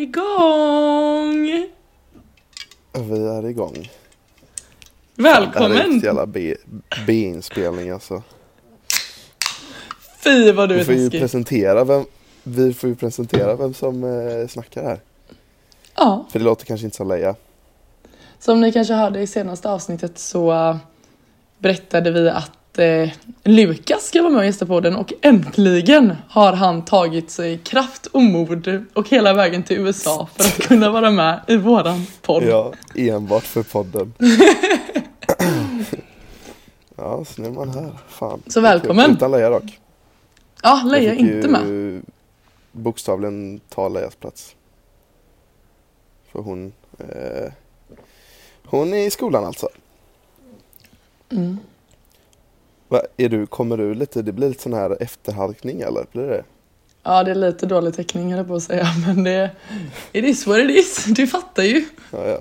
igång! 0.00 1.66
Vi 2.92 3.26
är 3.26 3.46
igång. 3.48 3.90
Det 5.14 5.28
här 5.28 5.42
är 5.42 5.46
Välkommen! 5.46 6.00
jävla 6.00 6.26
B-inspelning 7.06 7.90
alltså. 7.90 8.22
Fy 10.24 10.52
vad 10.52 10.68
du 10.68 10.74
Vi 10.74 10.80
är 10.80 10.84
får 10.84 10.94
ju 10.94 11.10
presentera 11.10 11.84
vem, 11.84 12.04
vi 12.42 12.74
får 12.74 12.88
ju 12.88 12.96
presentera 12.96 13.56
vem 13.56 13.74
som 13.74 14.04
eh, 14.04 14.48
snackar 14.48 14.82
här. 14.84 15.00
Ja, 15.96 16.26
För 16.30 16.38
det 16.38 16.44
låter 16.44 16.66
kanske 16.66 16.84
inte 16.84 16.96
som 16.96 17.08
Leia. 17.08 17.34
som 18.38 18.60
ni 18.60 18.72
kanske 18.72 18.94
hörde 18.94 19.20
i 19.20 19.26
senaste 19.26 19.70
avsnittet 19.70 20.18
så 20.18 20.52
uh, 20.52 20.76
berättade 21.58 22.10
vi 22.10 22.28
att 22.30 22.50
uh, 22.78 23.10
Lukas 23.44 24.06
ska 24.06 24.22
vara 24.22 24.32
med 24.32 24.38
och 24.38 24.46
gästa 24.46 24.66
podden 24.66 24.96
och 24.96 25.12
äntligen 25.22 26.16
har 26.28 26.52
han 26.52 26.84
tagit 26.84 27.30
sig 27.30 27.58
kraft 27.58 28.06
och 28.06 28.22
mod 28.22 28.86
och 28.92 29.08
hela 29.08 29.34
vägen 29.34 29.62
till 29.62 29.76
USA 29.76 30.28
för 30.36 30.44
att 30.44 30.68
kunna 30.68 30.90
vara 30.90 31.10
med 31.10 31.40
i 31.46 31.56
våran 31.56 32.06
podd. 32.22 32.42
Ja, 32.42 32.72
enbart 32.94 33.42
för 33.42 33.62
podden. 33.62 34.14
ja, 36.96 37.24
så 37.24 37.42
nu 37.42 37.48
är 37.48 37.52
man 37.52 37.68
här. 37.68 37.92
Fan. 38.08 38.42
Så 38.46 38.60
välkommen. 38.60 39.10
Utan 39.10 39.30
Leia 39.30 39.50
dock. 39.50 39.78
Ja, 40.62 40.82
Leia 40.86 41.14
är 41.14 41.18
inte 41.18 41.48
med. 41.48 42.02
bokstavligen 42.72 43.60
ta 43.68 43.88
Leias 43.88 44.14
plats. 44.14 44.56
För 46.32 46.40
hon, 46.40 46.72
eh, 46.98 47.52
hon 48.64 48.94
är 48.94 49.06
i 49.06 49.10
skolan 49.10 49.44
alltså. 49.44 49.68
Mm. 51.30 51.58
Va, 52.90 53.00
är 53.16 53.28
du, 53.28 53.46
kommer 53.46 53.76
du 53.76 53.94
lite, 53.94 54.22
det 54.22 54.32
blir 54.32 54.48
lite 54.48 54.62
sån 54.62 54.72
här 54.72 55.02
efterhalkning 55.02 55.80
eller? 55.80 56.06
Blir 56.12 56.22
det 56.26 56.44
Ja, 57.02 57.24
det 57.24 57.30
är 57.30 57.34
lite 57.34 57.66
dålig 57.66 57.94
täckning 57.94 58.34
höll 58.34 58.44
på 58.44 58.54
att 58.54 58.62
säga, 58.62 58.86
men 59.06 59.24
det 59.24 59.50
it 60.12 60.24
is 60.24 60.46
what 60.46 60.58
it 60.58 60.70
is. 60.70 61.04
Du 61.04 61.26
fattar 61.26 61.62
ju. 61.62 61.84
Ja, 62.12 62.26
ja. 62.26 62.38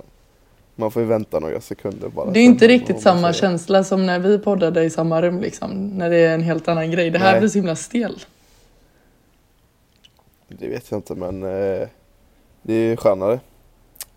Man 0.76 0.92
får 0.92 1.02
ju 1.02 1.08
vänta 1.08 1.40
några 1.40 1.62
sekunder 1.62 2.10
bara. 2.10 2.32
Det 2.32 2.40
är 2.40 2.44
inte 2.44 2.68
riktigt 2.68 3.02
samma 3.02 3.22
säger. 3.22 3.34
känsla 3.34 3.84
som 3.84 4.06
när 4.06 4.20
vi 4.20 4.40
poddade 4.40 4.84
i 4.84 4.90
samma 4.90 5.22
rum 5.22 5.40
liksom. 5.42 5.88
När 5.90 6.10
det 6.10 6.18
är 6.18 6.34
en 6.34 6.42
helt 6.44 6.68
annan 6.68 6.92
grej. 6.92 7.10
Det 7.10 7.20
här 7.20 7.32
Nej. 7.32 7.40
blir 7.40 7.50
så 7.50 7.58
himla 7.58 7.76
stel. 7.76 8.20
Det 10.48 10.68
vet 10.68 10.92
jag 10.92 10.98
inte 10.98 11.16
men 11.16 11.44
eh, 11.44 11.88
det 12.62 12.74
är 12.74 12.96
skönare 12.96 13.40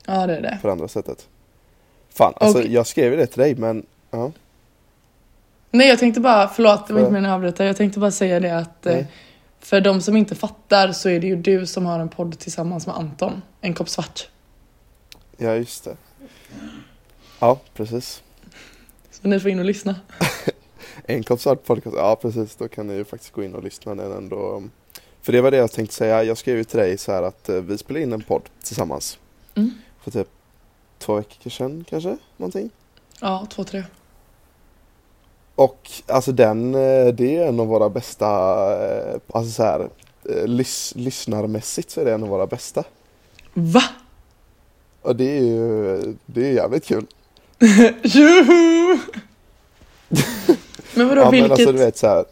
Ja, 0.06 0.26
det 0.26 0.36
är 0.36 0.40
det. 0.42 0.58
på 0.62 0.66
det 0.68 0.72
andra 0.72 0.88
sättet. 0.88 1.28
Fan, 2.08 2.32
alltså 2.36 2.58
Och- 2.58 2.66
jag 2.66 2.86
skrev 2.86 3.10
ju 3.12 3.16
det 3.18 3.26
till 3.26 3.40
dig 3.42 3.54
men 3.54 3.86
ja. 4.10 4.32
Nej, 5.74 5.88
jag 5.88 5.98
tänkte 5.98 6.20
bara, 6.20 6.48
förlåt, 6.48 6.86
det 6.86 6.94
var 6.94 7.00
inte 7.00 7.12
meningen 7.12 7.30
att 7.30 7.36
avbryta. 7.36 7.64
Jag 7.64 7.76
tänkte 7.76 8.00
bara 8.00 8.10
säga 8.10 8.40
det 8.40 8.58
att 8.58 8.86
eh, 8.86 8.92
Nej. 8.94 9.06
för 9.60 9.80
de 9.80 10.00
som 10.00 10.16
inte 10.16 10.34
fattar 10.34 10.92
så 10.92 11.08
är 11.08 11.20
det 11.20 11.26
ju 11.26 11.36
du 11.36 11.66
som 11.66 11.86
har 11.86 12.00
en 12.00 12.08
podd 12.08 12.38
tillsammans 12.38 12.86
med 12.86 12.96
Anton. 12.96 13.42
En 13.60 13.74
kopp 13.74 13.88
svart. 13.88 14.28
Ja 15.36 15.54
just 15.54 15.84
det. 15.84 15.96
Ja 17.38 17.60
precis. 17.74 18.22
Så 19.10 19.28
ni 19.28 19.40
får 19.40 19.50
in 19.50 19.58
och 19.58 19.64
lyssna. 19.64 19.94
En 21.04 21.22
kopp 21.22 21.40
svart 21.40 21.64
podcast, 21.64 21.96
ja 21.96 22.18
precis 22.22 22.56
då 22.56 22.68
kan 22.68 22.86
ni 22.86 22.94
ju 22.94 23.04
faktiskt 23.04 23.32
gå 23.32 23.42
in 23.42 23.54
och 23.54 23.62
lyssna 23.62 23.94
den 23.94 24.12
ändå. 24.12 24.62
För 25.22 25.32
det 25.32 25.40
var 25.40 25.50
det 25.50 25.56
jag 25.56 25.72
tänkte 25.72 25.94
säga, 25.94 26.24
jag 26.24 26.38
skrev 26.38 26.56
ju 26.56 26.64
till 26.64 26.78
dig 26.78 26.98
så 26.98 27.12
här 27.12 27.22
att 27.22 27.48
eh, 27.48 27.56
vi 27.56 27.78
spelar 27.78 28.00
in 28.00 28.12
en 28.12 28.22
podd 28.22 28.42
tillsammans. 28.62 29.18
Mm. 29.54 29.70
För 30.00 30.10
typ 30.10 30.28
två 30.98 31.14
veckor 31.14 31.50
sedan 31.50 31.84
kanske, 31.88 32.16
någonting. 32.36 32.70
Ja, 33.20 33.46
två, 33.50 33.64
tre. 33.64 33.84
Och 35.54 35.90
alltså 36.06 36.32
den, 36.32 36.74
eh, 36.74 37.06
det 37.06 37.36
är 37.36 37.46
en 37.46 37.60
av 37.60 37.66
våra 37.66 37.88
bästa, 37.88 38.26
eh, 38.86 39.20
alltså 39.34 39.52
så 39.52 39.62
här, 39.62 39.88
eh, 40.28 40.46
lys, 40.46 40.92
lyssnarmässigt 40.96 41.90
så 41.90 42.00
är 42.00 42.04
det 42.04 42.12
en 42.12 42.22
av 42.22 42.28
våra 42.28 42.46
bästa. 42.46 42.84
Va? 43.54 43.82
Och 45.02 45.16
det 45.16 45.38
är 45.38 45.42
ju, 45.42 46.16
det 46.26 46.48
är 46.48 46.52
jävligt 46.52 46.84
kul. 46.84 47.06
Juhu! 48.02 48.98
men 50.94 51.08
vadå, 51.08 51.20
ja 51.20 51.30
vilket? 51.30 51.48
men 51.48 51.52
alltså 51.52 51.72
du 51.72 51.78
vet 51.78 51.96
så 51.96 52.06
här. 52.06 52.24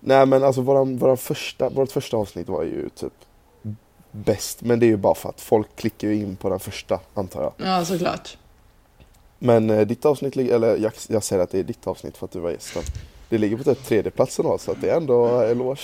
Nej 0.00 0.26
men 0.26 0.44
alltså 0.44 0.60
våran, 0.60 0.98
våran 0.98 1.16
första, 1.16 1.68
vårt 1.68 1.92
första 1.92 2.16
avsnitt 2.16 2.48
var 2.48 2.62
ju 2.62 2.88
typ 2.88 3.12
bäst. 4.10 4.62
Men 4.62 4.80
det 4.80 4.86
är 4.86 4.88
ju 4.88 4.96
bara 4.96 5.14
för 5.14 5.28
att 5.28 5.40
folk 5.40 5.76
klickar 5.76 6.08
ju 6.08 6.16
in 6.16 6.36
på 6.36 6.48
den 6.48 6.60
första 6.60 7.00
antar 7.14 7.42
jag. 7.42 7.52
Ja, 7.56 7.84
såklart. 7.84 8.36
Men 9.38 9.70
eh, 9.70 9.86
ditt 9.86 10.04
avsnitt 10.04 10.36
eller 10.36 10.76
jag, 10.76 10.92
jag 11.08 11.22
säger 11.24 11.42
att 11.42 11.50
det 11.50 11.58
är 11.58 11.62
ditt 11.62 11.86
avsnitt 11.86 12.16
för 12.16 12.24
att 12.24 12.32
du 12.32 12.40
var 12.40 12.50
gästen. 12.50 12.82
Det 13.28 13.38
ligger 13.38 13.56
på 13.56 13.64
typ 13.64 13.84
tredjeplatsen 13.84 14.44
då 14.44 14.58
så 14.58 14.70
att 14.72 14.80
det 14.80 14.90
är 14.90 14.96
ändå 14.96 15.40
eloge. 15.40 15.80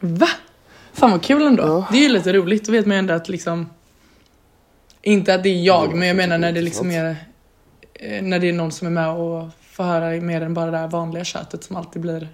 Va? 0.00 0.28
Fan 0.92 1.10
vad 1.10 1.22
kul 1.22 1.42
ändå. 1.42 1.62
Ja. 1.62 1.86
Det 1.92 1.98
är 1.98 2.02
ju 2.02 2.08
lite 2.08 2.32
roligt. 2.32 2.66
Då 2.66 2.72
vet 2.72 2.86
man 2.86 2.94
ju 2.96 2.98
ändå 2.98 3.14
att 3.14 3.28
liksom... 3.28 3.66
Inte 5.02 5.34
att 5.34 5.42
det 5.42 5.48
är 5.48 5.62
jag, 5.62 5.90
Det 5.90 5.94
men 5.96 6.08
jag 6.08 6.16
menar 6.16 6.38
när 6.38 6.52
det 6.52 6.60
liksom 6.62 6.90
är... 6.90 7.16
eh, 7.94 8.22
När 8.22 8.38
det 8.38 8.48
är 8.48 8.52
någon 8.52 8.72
som 8.72 8.86
är 8.86 8.90
med 8.90 9.10
och 9.10 9.48
får 9.60 9.84
höra 9.84 10.20
mer 10.20 10.40
än 10.40 10.54
bara 10.54 10.66
det 10.70 10.78
där 10.78 10.88
vanliga 10.88 11.24
köttet 11.24 11.64
som 11.64 11.76
alltid 11.76 12.02
blir... 12.02 12.28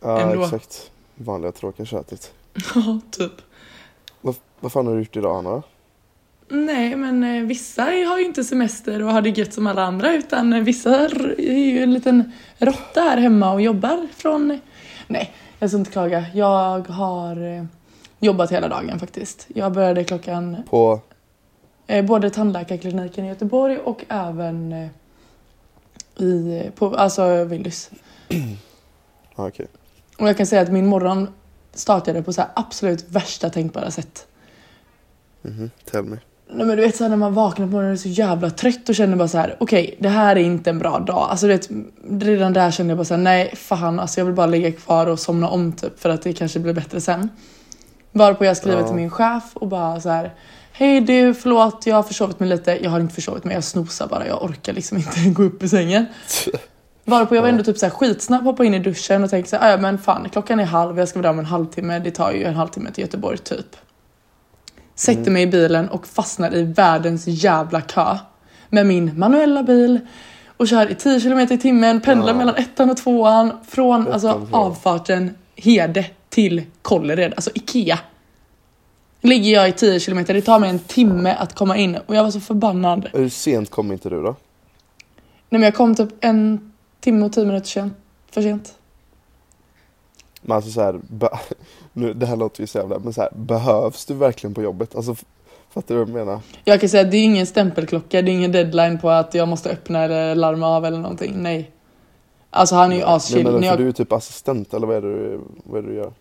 Ja 0.00 0.20
Ändå. 0.20 0.44
exakt. 0.44 0.90
Vanliga 1.14 1.52
tråkiga 1.52 1.86
köttet. 1.86 2.32
Ja, 2.74 3.00
typ. 3.10 3.32
Vad, 4.20 4.34
vad 4.60 4.72
fan 4.72 4.86
har 4.86 4.94
du 4.94 5.00
gjort 5.00 5.16
idag 5.16 5.36
Anna? 5.36 5.62
Nej, 6.48 6.96
men 6.96 7.24
eh, 7.24 7.42
vissa 7.42 7.82
har 7.82 8.18
ju 8.18 8.24
inte 8.24 8.44
semester 8.44 9.02
och 9.02 9.12
har 9.12 9.22
det 9.22 9.30
gött 9.30 9.54
som 9.54 9.66
alla 9.66 9.82
andra 9.82 10.14
utan 10.14 10.52
eh, 10.52 10.60
vissa 10.60 11.08
är 11.38 11.70
ju 11.70 11.82
en 11.82 11.94
liten 11.94 12.32
råtta 12.58 13.00
här 13.00 13.16
hemma 13.16 13.52
och 13.52 13.60
jobbar 13.60 14.08
från... 14.16 14.60
Nej, 15.06 15.32
jag 15.58 15.70
ska 15.70 15.78
inte 15.78 15.90
klaga. 15.90 16.26
Jag 16.34 16.88
har 16.88 17.56
eh, 17.56 17.64
jobbat 18.18 18.52
hela 18.52 18.68
dagen 18.68 18.98
faktiskt. 18.98 19.46
Jag 19.54 19.72
började 19.72 20.04
klockan 20.04 20.56
På, 20.70 21.00
både 22.08 22.30
tandläkarkliniken 22.30 23.24
i 23.24 23.28
Göteborg 23.28 23.78
och 23.78 24.04
även 24.08 24.88
i, 26.16 26.62
på, 26.74 26.94
alltså 26.94 27.44
Willys. 27.44 27.90
ah, 29.34 29.46
okej. 29.48 29.66
Och 30.18 30.28
jag 30.28 30.36
kan 30.36 30.46
säga 30.46 30.62
att 30.62 30.72
min 30.72 30.86
morgon 30.86 31.28
startade 31.72 32.22
på 32.22 32.32
så 32.32 32.40
här 32.40 32.50
absolut 32.54 33.08
värsta 33.08 33.50
tänkbara 33.50 33.90
sätt. 33.90 34.26
Mhm, 35.42 35.70
tell 35.84 36.04
me. 36.04 36.18
Nej 36.56 36.66
men 36.66 36.76
du 36.76 36.82
vet 36.82 36.96
så 36.96 37.04
här, 37.04 37.08
när 37.08 37.16
man 37.16 37.34
vaknar 37.34 37.66
på 37.66 37.72
morgonen 37.72 37.90
och 37.92 37.98
är 37.98 38.02
så 38.02 38.08
jävla 38.08 38.50
trött 38.50 38.88
och 38.88 38.94
känner 38.94 39.16
bara 39.16 39.28
så 39.28 39.38
här: 39.38 39.56
okej 39.60 39.96
det 40.00 40.08
här 40.08 40.36
är 40.36 40.40
inte 40.40 40.70
en 40.70 40.78
bra 40.78 40.98
dag. 40.98 41.26
Alltså 41.30 41.46
du 41.46 41.52
vet, 41.52 41.68
redan 42.20 42.52
där 42.52 42.70
kände 42.70 42.90
jag 42.90 42.98
bara 42.98 43.04
så 43.04 43.14
här: 43.14 43.22
nej 43.22 43.52
fan 43.56 44.00
alltså 44.00 44.20
jag 44.20 44.24
vill 44.24 44.34
bara 44.34 44.46
ligga 44.46 44.72
kvar 44.72 45.06
och 45.06 45.18
somna 45.18 45.48
om 45.48 45.72
typ 45.72 46.00
för 46.00 46.08
att 46.10 46.22
det 46.22 46.32
kanske 46.32 46.58
blir 46.58 46.72
bättre 46.72 47.00
sen. 47.00 47.28
Varpå 48.12 48.44
jag 48.44 48.56
skriver 48.56 48.78
Ja. 48.80 48.86
till 48.86 48.96
min 48.96 49.10
chef 49.10 49.44
och 49.54 49.68
bara 49.68 50.00
så 50.00 50.08
här. 50.08 50.34
Hej 50.72 51.00
du, 51.00 51.34
förlåt 51.34 51.86
jag 51.86 51.96
har 51.96 52.02
försovit 52.02 52.40
mig 52.40 52.48
lite. 52.48 52.78
Jag 52.84 52.90
har 52.90 53.00
inte 53.00 53.14
försovit 53.14 53.44
mig, 53.44 53.54
jag 53.54 53.64
snosar 53.64 54.06
bara. 54.06 54.26
Jag 54.26 54.42
orkar 54.42 54.72
liksom 54.72 54.96
inte 54.98 55.20
gå 55.30 55.42
upp 55.42 55.62
ur 55.62 55.68
sängen. 55.68 56.06
Varpå 57.04 57.34
jag 57.36 57.42
var 57.42 57.48
ändå 57.48 57.64
typ 57.64 57.78
så 57.78 57.86
här 57.86 57.90
skitsnabb 57.90 58.44
hoppa 58.44 58.64
in 58.64 58.74
i 58.74 58.78
duschen 58.78 59.24
och 59.24 59.30
tänkte 59.30 59.50
så 59.50 59.56
här, 59.56 59.68
"Ah, 59.68 59.70
ja 59.70 59.76
men 59.78 59.98
fan 59.98 60.28
klockan 60.32 60.60
är 60.60 60.64
halv, 60.64 60.98
jag 60.98 61.08
ska 61.08 61.18
vara 61.18 61.22
där 61.22 61.30
om 61.30 61.38
en 61.38 61.44
halvtimme. 61.44 61.98
Det 61.98 62.10
tar 62.10 62.32
ju 62.32 62.44
en 62.44 62.54
halvtimme 62.54 62.90
till 62.90 63.02
Göteborg 63.04 63.38
typ. 63.38 63.76
Sätter 64.94 65.20
Mm. 65.20 65.32
mig 65.32 65.42
i 65.42 65.46
bilen 65.46 65.88
och 65.88 66.06
fastnar 66.06 66.54
i 66.54 66.62
världens 66.62 67.24
jävla 67.26 67.80
kö. 67.80 68.18
Med 68.68 68.86
min 68.86 69.18
manuella 69.18 69.62
bil 69.62 70.00
och 70.56 70.68
kör 70.68 70.90
i 70.90 70.94
10 70.94 71.20
km 71.20 71.38
i 71.40 71.58
timmen, 71.58 72.00
pendlar 72.00 72.32
Ja. 72.32 72.38
mellan 72.38 72.54
ettan 72.56 72.90
och 72.90 72.96
tvåan 72.96 73.52
från 73.68 74.00
Ettan 74.02 74.12
alltså, 74.12 74.46
avfarten 74.50 75.30
Hede 75.56 76.06
till 76.28 76.62
Kållered, 76.82 77.32
alltså 77.36 77.50
Ikea. 77.54 77.98
Ligger 79.20 79.52
jag 79.52 79.68
i 79.68 79.72
10 79.72 80.00
km, 80.00 80.24
det 80.26 80.40
tar 80.42 80.58
mig 80.58 80.70
en 80.70 80.78
timme 80.78 81.34
att 81.38 81.54
komma 81.54 81.76
in 81.76 81.98
och 82.06 82.14
jag 82.16 82.24
var 82.24 82.30
så 82.30 82.40
förbannad. 82.40 83.08
Hur 83.12 83.28
sent 83.28 83.70
kom 83.70 83.92
inte 83.92 84.08
du 84.08 84.16
då? 84.22 84.36
Nej 85.50 85.58
men 85.60 85.62
jag 85.62 85.74
kom 85.74 85.94
typ 85.94 86.08
en 86.20 86.72
timme 87.00 87.26
och 87.26 87.32
10 87.32 87.44
minuter 87.46 87.66
sen, 87.68 87.94
för 88.30 88.42
sent. 88.42 88.74
Men 90.46 90.56
alltså 90.56 90.70
så 90.70 90.80
här, 90.80 91.00
nu, 91.92 92.14
det 92.14 92.26
här 92.26 92.36
låter 92.36 92.60
ju 92.60 92.66
så 92.66 92.78
jävla, 92.78 92.98
men 92.98 93.12
så 93.12 93.20
här, 93.20 93.30
behövs 93.34 94.04
du 94.04 94.14
verkligen 94.14 94.54
på 94.54 94.62
jobbet? 94.62 94.96
Alltså, 94.96 95.16
fattar 95.70 95.94
du 95.94 96.04
vad 96.04 96.08
jag 96.08 96.14
menar? 96.14 96.40
Jag 96.64 96.80
kan 96.80 96.88
säga 96.88 97.02
att 97.02 97.10
det 97.10 97.16
är 97.16 97.24
ingen 97.24 97.46
stämpelklocka, 97.46 98.22
det 98.22 98.30
är 98.30 98.34
ingen 98.34 98.52
deadline 98.52 98.98
på 98.98 99.10
att 99.10 99.34
jag 99.34 99.48
måste 99.48 99.70
öppna 99.70 100.04
eller 100.04 100.34
larma 100.34 100.66
av 100.66 100.84
eller 100.84 100.98
någonting. 100.98 101.32
Nej. 101.42 101.70
Alltså 102.50 102.74
han 102.74 102.92
är 102.92 102.96
ju 102.96 103.02
aschill. 103.02 103.44
men 103.44 103.62
jag, 103.62 103.78
du 103.78 103.88
är 103.88 103.92
typ 103.92 104.12
assistent 104.12 104.74
eller 104.74 104.86
vad 104.86 104.96
är 104.96 105.00
det 105.00 105.08
du, 105.08 105.40
vad 105.64 105.78
är 105.78 105.82
det 105.82 105.88
du 105.88 105.94
gör? 105.94 106.12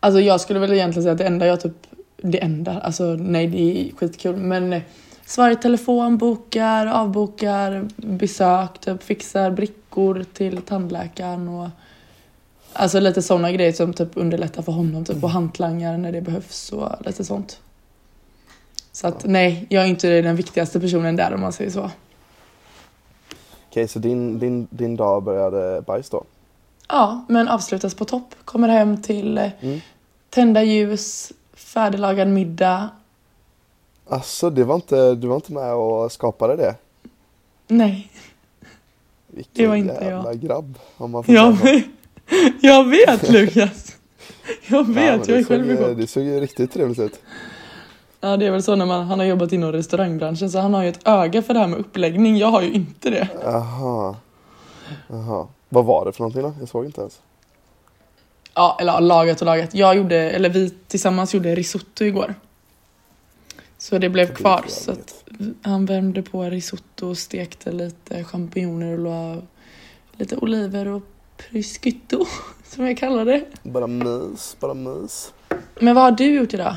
Alltså 0.00 0.20
jag 0.20 0.40
skulle 0.40 0.58
väl 0.58 0.72
egentligen 0.72 1.02
säga 1.02 1.12
att 1.12 1.18
det 1.18 1.26
enda 1.26 1.46
jag 1.46 1.60
typ, 1.60 1.86
det 2.16 2.42
enda, 2.42 2.80
alltså 2.80 3.04
nej 3.04 3.46
det 3.46 3.58
är 3.58 3.96
skitkul 3.96 4.36
men 4.36 4.72
eh, 4.72 4.82
svarar 5.26 5.50
i 5.50 5.56
telefon, 5.56 6.18
bokar, 6.18 6.86
avbokar, 6.86 7.88
besök, 7.96 8.78
typ 8.80 9.02
fixar 9.02 9.50
brickor 9.50 10.24
till 10.32 10.62
tandläkaren 10.62 11.48
och 11.48 11.68
alltså 12.72 13.00
lite 13.00 13.22
sådana 13.22 13.52
grejer 13.52 13.72
som 13.72 13.92
typ 13.94 14.08
underlättar 14.14 14.62
för 14.62 14.72
honom 14.72 15.04
typ 15.04 15.24
och 15.24 15.30
hantlangar 15.30 15.98
när 15.98 16.12
det 16.12 16.20
behövs 16.20 16.72
och 16.72 16.88
lite 17.06 17.24
sånt. 17.24 17.60
Så 18.92 19.06
att 19.06 19.14
Ja. 19.24 19.30
nej, 19.30 19.66
jag 19.68 19.82
är 19.84 19.86
inte 19.86 20.20
den 20.22 20.36
viktigaste 20.36 20.80
personen 20.80 21.16
där 21.16 21.34
om 21.34 21.40
man 21.40 21.52
säger 21.52 21.70
så. 21.70 21.90
Okej, 23.68 23.88
så 23.88 23.98
din, 23.98 24.38
din, 24.38 24.66
din 24.70 24.96
dag 24.96 25.22
började 25.22 25.82
bajs 25.82 26.10
då? 26.10 26.24
Ja, 26.88 27.24
men 27.28 27.48
avslutas 27.48 27.94
på 27.94 28.04
topp. 28.04 28.34
Kommer 28.44 28.68
hem 28.68 29.02
till 29.02 29.38
eh, 29.38 29.50
Mm. 29.60 29.80
tända 30.30 30.62
ljus, 30.62 31.32
färdiglagad 31.54 32.28
middag. 32.28 32.88
Alltså, 34.08 34.50
det 34.50 34.64
var 34.64 34.74
inte, 34.74 35.14
du 35.14 35.26
var 35.28 35.36
inte 35.36 35.52
med 35.52 35.72
och 35.74 36.12
skapade 36.12 36.56
det? 36.56 36.74
Nej, 37.68 38.10
Vilken 39.26 39.52
Det 39.64 39.66
var 39.68 39.76
inte 39.76 40.04
jävla 40.04 40.34
grabb, 40.34 40.78
om 40.96 41.10
man 41.10 41.24
får 41.24 41.34
jag 41.34 41.58
säga 41.58 41.82
jag 42.60 42.88
vet 42.88 43.30
Lukas. 43.30 43.96
Jag 44.66 44.78
Ja, 44.78 44.82
vet, 44.82 44.94
men 44.94 45.28
jag 45.28 45.38
är 45.38 45.44
själv 45.44 45.70
i 45.70 45.76
chock. 45.76 45.96
Det 45.96 46.06
såg 46.06 46.22
ju 46.22 46.40
riktigt 46.40 46.72
trevligt 46.72 46.98
ut. 46.98 47.20
Ja, 48.20 48.36
det 48.36 48.46
är 48.46 48.50
väl 48.50 48.62
så 48.62 48.76
när 48.76 48.86
man, 48.86 49.06
han 49.06 49.18
har 49.18 49.26
jobbat 49.26 49.52
inom 49.52 49.72
restaurangbranschen 49.72 50.50
så 50.50 50.58
han 50.58 50.74
har 50.74 50.82
ju 50.82 50.88
ett 50.88 51.00
öga 51.08 51.42
för 51.42 51.54
det 51.54 51.60
här 51.60 51.66
med 51.66 51.78
uppläggning. 51.78 52.36
Jag 52.36 52.46
har 52.48 52.62
ju 52.62 52.72
inte 52.72 53.10
det. 53.10 53.28
Jaha. 53.44 54.16
Jaha. 55.08 55.46
Vad 55.68 55.84
var 55.84 56.04
det 56.04 56.12
för 56.12 56.20
någonting 56.20 56.42
då? 56.42 56.54
Jag 56.60 56.68
såg 56.68 56.84
inte 56.84 57.00
ens. 57.00 57.20
Ja, 58.54 58.76
eller 58.80 58.92
ja, 58.92 59.00
lagat 59.00 59.40
och 59.40 59.46
lagat. 59.46 59.74
Jag 59.74 59.96
gjorde, 59.96 60.16
eller 60.30 60.48
vi 60.48 60.70
tillsammans 60.70 61.34
gjorde 61.34 61.54
risotto 61.54 62.04
igår. 62.04 62.34
Så 63.78 63.98
det 63.98 64.08
blev 64.08 64.28
Det 64.28 64.34
kvar. 64.34 64.64
Så 64.68 64.92
att 64.92 65.24
han 65.62 65.86
värmde 65.86 66.22
på 66.22 66.42
risotto 66.42 67.08
och 67.08 67.18
stekte 67.18 67.72
lite 67.72 68.24
champinjoner 68.24 68.92
och 68.92 68.98
la 68.98 69.42
lite 70.16 70.36
oliver 70.36 70.88
och 70.88 71.02
prosciutto 71.50 72.26
som 72.64 72.86
jag 72.86 72.98
kallar 72.98 73.24
det. 73.24 73.44
Bara 73.62 73.86
mys, 73.86 74.56
bara 74.60 74.74
mys. 74.74 75.32
Men 75.80 75.94
vad 75.94 76.04
har 76.04 76.12
du 76.12 76.34
gjort 76.34 76.54
idag? 76.54 76.76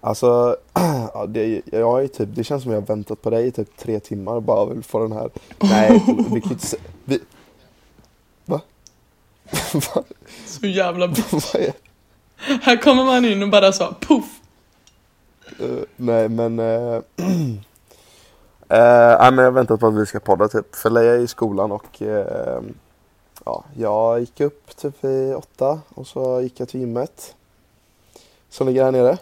Alltså, 0.00 0.56
ja, 1.14 1.26
det, 1.28 1.62
jag 1.72 2.04
är 2.04 2.08
typ, 2.08 2.28
det 2.32 2.44
känns 2.44 2.62
som 2.62 2.72
jag 2.72 2.80
har 2.80 2.86
väntat 2.86 3.22
på 3.22 3.30
dig 3.30 3.46
i 3.46 3.50
typ 3.50 3.76
tre 3.76 4.00
timmar 4.00 4.40
bara 4.40 4.64
vill 4.64 4.82
få 4.82 4.98
den 4.98 5.12
här. 5.12 5.30
Nej, 5.60 6.02
vi 6.32 6.40
kan 6.40 6.52
inte 6.52 6.66
se, 6.66 6.76
vi, 7.04 7.20
Va? 8.44 8.60
Va? 9.74 10.02
Så 10.46 10.66
jävla 10.66 11.08
b- 11.08 11.22
Vad 11.30 11.62
är 11.62 11.72
Här 12.62 12.76
kommer 12.76 13.04
man 13.04 13.24
in 13.24 13.42
och 13.42 13.48
bara 13.50 13.72
så 13.72 13.94
poff. 14.00 14.40
Eh, 15.60 15.82
nej 15.96 16.28
men... 16.28 16.58
Uh, 16.58 17.02
nej 18.68 19.32
men 19.32 19.38
jag 19.38 19.44
har 19.44 19.50
väntat 19.50 19.80
på 19.80 19.86
att 19.86 19.94
vi 19.94 20.06
ska 20.06 20.20
podda 20.20 20.48
typ. 20.48 20.74
För 20.74 20.90
Leia 20.90 21.14
är 21.14 21.18
i 21.18 21.28
skolan 21.28 21.72
och 21.72 22.02
ja, 23.46 23.64
jag 23.76 24.20
gick 24.20 24.40
upp 24.40 24.76
typ 24.76 25.04
vid 25.04 25.34
åtta 25.34 25.80
och 25.94 26.06
så 26.06 26.40
gick 26.40 26.60
jag 26.60 26.68
till 26.68 26.80
gymmet. 26.80 27.34
Som 28.48 28.66
ligger 28.66 28.84
här 28.84 28.92
nere. 28.92 29.18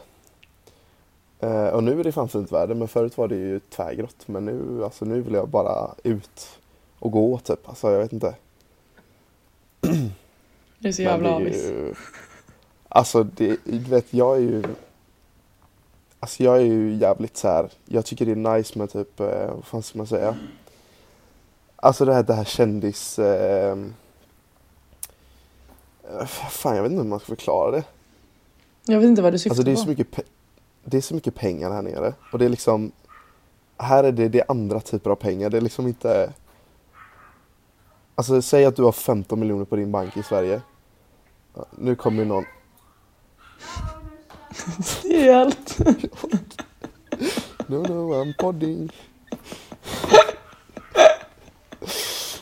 Eh, 1.40 1.66
och 1.68 1.84
nu 1.84 2.00
är 2.00 2.04
det 2.04 2.12
fan 2.12 2.28
fint 2.28 2.52
väder 2.52 2.74
men 2.74 2.88
förut 2.88 3.16
var 3.18 3.28
det 3.28 3.34
ju 3.36 3.60
tvärgrått. 3.60 4.16
Men 4.28 4.44
nu, 4.44 4.84
alltså, 4.84 5.04
nu 5.04 5.20
vill 5.20 5.34
jag 5.34 5.48
bara 5.48 5.94
ut 6.02 6.58
och 6.98 7.10
gå 7.12 7.38
typ. 7.38 7.68
Alltså 7.68 7.90
jag 7.92 7.98
vet 7.98 8.12
inte. 8.12 8.34
Det 10.78 10.88
är 10.88 10.92
så 10.92 11.02
Men 11.02 11.10
jävla 11.10 11.28
det 11.28 11.34
är 11.34 11.40
avis. 11.40 11.64
ju- 11.64 11.94
Alltså 12.88 13.22
det, 13.22 13.56
du 13.64 13.78
vet 13.78 14.14
jag 14.14 14.36
är 14.36 14.40
ju 14.40 14.62
Alltså 16.20 16.42
jag 16.42 16.56
är 16.56 16.60
ju 16.64 16.94
jävligt 16.94 17.36
så 17.36 17.48
här. 17.48 17.68
jag 17.86 18.04
tycker 18.04 18.26
det 18.26 18.32
är 18.32 18.56
nice 18.56 18.78
med 18.78 18.90
typ, 18.92 19.20
eh, 19.20 19.50
vad 19.54 19.64
fan 19.64 19.82
ska 19.82 19.98
man 19.98 20.06
säga? 20.06 20.36
Alltså 21.76 22.04
det 22.04 22.14
här, 22.14 22.22
det 22.22 22.34
här 22.34 22.44
kändis... 22.44 23.18
Eh, 23.18 23.76
fan 26.26 26.76
jag 26.76 26.82
vet 26.82 26.92
inte 26.92 27.02
hur 27.02 27.08
man 27.10 27.18
ska 27.20 27.26
förklara 27.26 27.70
det. 27.70 27.84
Jag 28.84 29.00
vet 29.00 29.08
inte 29.08 29.22
vad 29.22 29.32
du 29.32 29.38
syftar 29.38 29.50
Alltså 29.50 29.62
det 29.62 29.70
är, 29.70 29.74
på. 29.74 29.80
så 29.80 29.88
mycket, 29.88 30.10
pe- 30.10 30.26
det 30.84 30.96
är 30.96 31.00
så 31.00 31.14
mycket 31.14 31.34
pengar 31.34 31.70
här 31.70 31.82
nere. 31.82 32.14
Och 32.32 32.38
det 32.38 32.44
är 32.44 32.48
liksom, 32.48 32.92
här 33.78 34.04
är 34.04 34.12
det, 34.12 34.28
det 34.28 34.40
är 34.40 34.50
andra 34.50 34.80
typer 34.80 35.10
av 35.10 35.16
pengar. 35.16 35.50
Det 35.50 35.56
är 35.56 35.60
liksom 35.60 35.86
inte... 35.86 36.32
Alltså 38.14 38.42
säg 38.42 38.64
att 38.64 38.76
du 38.76 38.82
har 38.82 38.92
15 38.92 39.40
miljoner 39.40 39.64
på 39.64 39.76
din 39.76 39.92
bank 39.92 40.16
i 40.16 40.22
Sverige. 40.22 40.60
Nu 41.70 41.96
kommer 41.96 42.18
ju 42.22 42.28
någon, 42.28 42.44
Helt. 45.04 45.78
No, 47.66 47.76
no, 47.76 48.14
I'm 48.14 48.34
podding. 48.38 48.92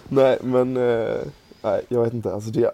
nej, 0.08 0.38
men 0.43 0.76
eh, 0.76 1.20
nej, 1.62 1.82
jag 1.88 2.03
vet 2.05 2.12
inte. 2.15 2.35
Alltså 2.35 2.50
det 2.50 2.70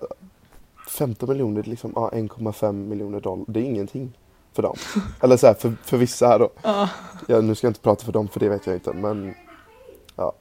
15 0.98 1.28
miljoner, 1.28 1.62
liksom 1.62 1.92
ja, 1.96 2.10
1,5 2.12 2.72
miljoner 2.72 3.20
dollar. 3.20 3.44
Det 3.48 3.60
är 3.60 3.64
ingenting 3.64 4.12
för 4.52 4.62
dem. 4.62 4.76
Eller 5.20 5.36
så 5.36 5.46
här, 5.46 5.54
för, 5.54 5.72
för 5.84 5.96
vissa 5.96 6.26
här 6.26 6.38
då. 6.38 6.50
Ja. 6.62 6.88
Ja, 7.26 7.40
nu 7.40 7.54
ska 7.54 7.66
jag 7.66 7.70
inte 7.70 7.80
prata 7.80 8.04
för 8.04 8.12
dem, 8.12 8.28
för 8.28 8.40
det 8.40 8.48
vet 8.48 8.66
jag 8.66 8.76
inte. 8.76 8.92
Men 8.92 9.34
ja, 10.16 10.32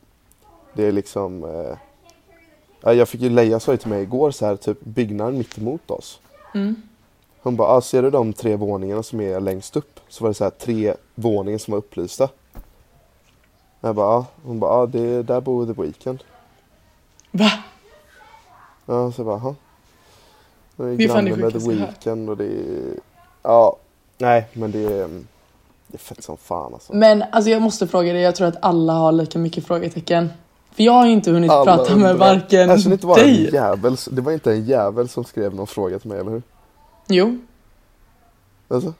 det 0.73 0.85
är 0.85 0.91
liksom. 0.91 1.43
Eh, 1.43 1.77
ja, 2.81 2.93
jag 2.93 3.09
fick 3.09 3.21
ju 3.21 3.29
Leia 3.29 3.59
sa 3.59 3.71
ju 3.71 3.77
till 3.77 3.89
mig 3.89 4.03
igår 4.03 4.31
så 4.31 4.45
här, 4.45 4.55
typ 4.55 4.81
byggnaden 4.81 5.37
mitt 5.37 5.57
emot 5.57 5.91
oss. 5.91 6.19
Mm. 6.53 6.75
Hon 7.41 7.55
bara, 7.55 7.67
ah, 7.67 7.81
ser 7.81 8.03
du 8.03 8.09
de 8.09 8.33
tre 8.33 8.55
våningarna 8.55 9.03
som 9.03 9.21
är 9.21 9.39
längst 9.39 9.75
upp? 9.75 9.99
Så 10.07 10.23
var 10.23 10.29
det 10.29 10.33
så 10.33 10.43
här 10.43 10.51
tre 10.51 10.93
våningar 11.15 11.57
som 11.57 11.71
var 11.71 11.77
upplysta. 11.77 12.29
Jag 13.81 13.95
bara, 13.95 14.07
ah. 14.07 14.25
Hon 14.43 14.59
bara, 14.59 14.71
ah, 14.71 14.85
det, 14.85 15.23
där 15.23 15.41
bor 15.41 15.65
The 15.65 15.81
Weeknd. 15.81 16.23
Va? 17.31 17.51
Ja, 18.85 19.11
så 19.11 19.19
jag 19.19 19.25
bara, 19.25 19.35
aha. 19.35 19.55
Det 20.77 20.83
är 20.83 20.97
Det 20.97 21.03
är 21.03 21.07
fan 21.07 21.25
det 21.25 21.31
granne 21.31 21.43
med 21.43 21.61
The. 21.61 21.69
Weeknd 21.69 22.29
och 22.29 22.37
det 22.37 22.45
är... 22.45 22.93
Ja, 23.43 23.77
nej 24.17 24.47
men 24.53 24.71
det 24.71 24.83
är... 24.83 25.07
Det 25.87 25.95
är 25.95 25.97
fett 25.97 26.23
som 26.23 26.37
fan 26.37 26.73
alltså. 26.73 26.93
Men 26.95 27.23
alltså 27.31 27.49
jag 27.51 27.61
måste 27.61 27.87
fråga 27.87 28.13
dig, 28.13 28.21
jag 28.21 28.35
tror 28.35 28.47
att 28.47 28.57
alla 28.61 28.93
har 28.93 29.11
lika 29.11 29.39
mycket 29.39 29.65
frågetecken. 29.67 30.29
För 30.75 30.83
jag 30.83 30.93
har 30.93 31.05
ju 31.05 31.11
inte 31.11 31.31
hunnit 31.31 31.51
Alla 31.51 31.77
prata 31.77 31.95
med 31.95 32.11
undrar. 32.11 32.33
varken 32.33 32.69
Alltså, 32.69 32.89
det, 32.89 33.03
var 33.03 33.17
en 33.17 33.23
dig. 33.23 33.53
jävel, 33.53 33.95
det 34.11 34.21
var 34.21 34.31
inte 34.31 34.51
en 34.51 34.65
jävel 34.65 35.09
som 35.09 35.23
skrev 35.23 35.55
någon 35.55 35.67
fråga 35.67 35.99
till 35.99 36.09
mig, 36.09 36.19
eller 36.19 36.31
hur? 36.31 36.41
Jo, 37.07 37.37
Alltså, 38.67 38.93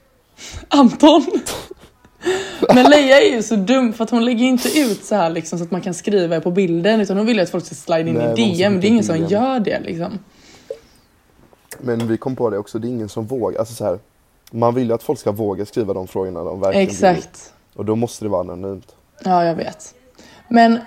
Anton. 0.68 1.26
Men 2.74 2.90
Leia 2.90 3.20
är 3.20 3.34
ju 3.36 3.42
så 3.42 3.56
dum 3.56 3.92
för 3.92 4.04
att 4.04 4.10
hon 4.10 4.24
lägger 4.24 4.44
inte 4.44 4.78
ut 4.80 5.04
så 5.04 5.14
här 5.14 5.30
liksom 5.30 5.58
så 5.58 5.64
att 5.64 5.70
man 5.70 5.80
kan 5.80 5.94
skriva 5.94 6.40
på 6.40 6.50
bilden 6.50 7.00
utan 7.00 7.16
hon 7.16 7.26
vill 7.26 7.36
ju 7.36 7.42
att 7.42 7.50
folk 7.50 7.66
ska 7.66 7.74
slide 7.74 8.10
in 8.10 8.16
Nej, 8.16 8.32
i 8.32 8.54
DM. 8.54 8.80
Det 8.80 8.86
är 8.86 8.88
ingen 8.88 9.04
som 9.04 9.16
gör 9.26 9.60
det 9.60 9.80
liksom. 9.80 10.18
Men 11.78 12.06
vi 12.06 12.16
kom 12.16 12.36
på 12.36 12.50
det 12.50 12.58
också, 12.58 12.78
det 12.78 12.88
är 12.88 12.90
ingen 12.90 13.08
som 13.08 13.26
vågar. 13.26 13.58
Alltså 13.58 13.74
så 13.74 13.84
här, 13.84 13.98
man 14.50 14.74
vill 14.74 14.88
ju 14.88 14.94
att 14.94 15.02
folk 15.02 15.18
ska 15.18 15.32
våga 15.32 15.66
skriva 15.66 15.94
de 15.94 16.06
frågorna 16.08 16.44
de 16.44 16.60
verkligen 16.60 16.86
vill. 16.86 16.94
Exakt. 16.94 17.52
Och 17.74 17.84
då 17.84 17.96
måste 17.96 18.24
det 18.24 18.28
vara 18.28 18.40
anonymt. 18.40 18.94
Ja, 19.24 19.44
jag 19.44 19.54
vet. 19.54 19.94
Men 20.48 20.78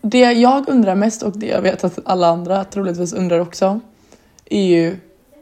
det 0.00 0.32
jag 0.32 0.68
undrar 0.68 0.94
mest 0.94 1.22
och 1.22 1.38
det 1.38 1.46
jag 1.46 1.60
vet 1.62 1.84
att 1.84 1.98
alla 2.04 2.26
andra 2.28 2.64
troligtvis 2.64 3.12
undrar 3.12 3.38
också 3.38 3.80
är 4.44 4.62
ju 4.64 4.96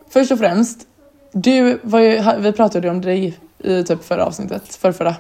först 0.09 0.33
och 0.33 0.39
främst, 0.39 0.87
du 1.33 1.81
var 1.83 2.01
ju, 2.01 2.23
vi 2.39 2.53
pratade 2.53 2.87
ju 2.87 2.91
om 2.91 3.01
dig 3.01 3.39
i 3.59 3.85
typ 3.85 4.05
förra 4.05 4.25
avsnittet, 4.27 4.75
för 4.75 4.93
förra. 4.93 5.15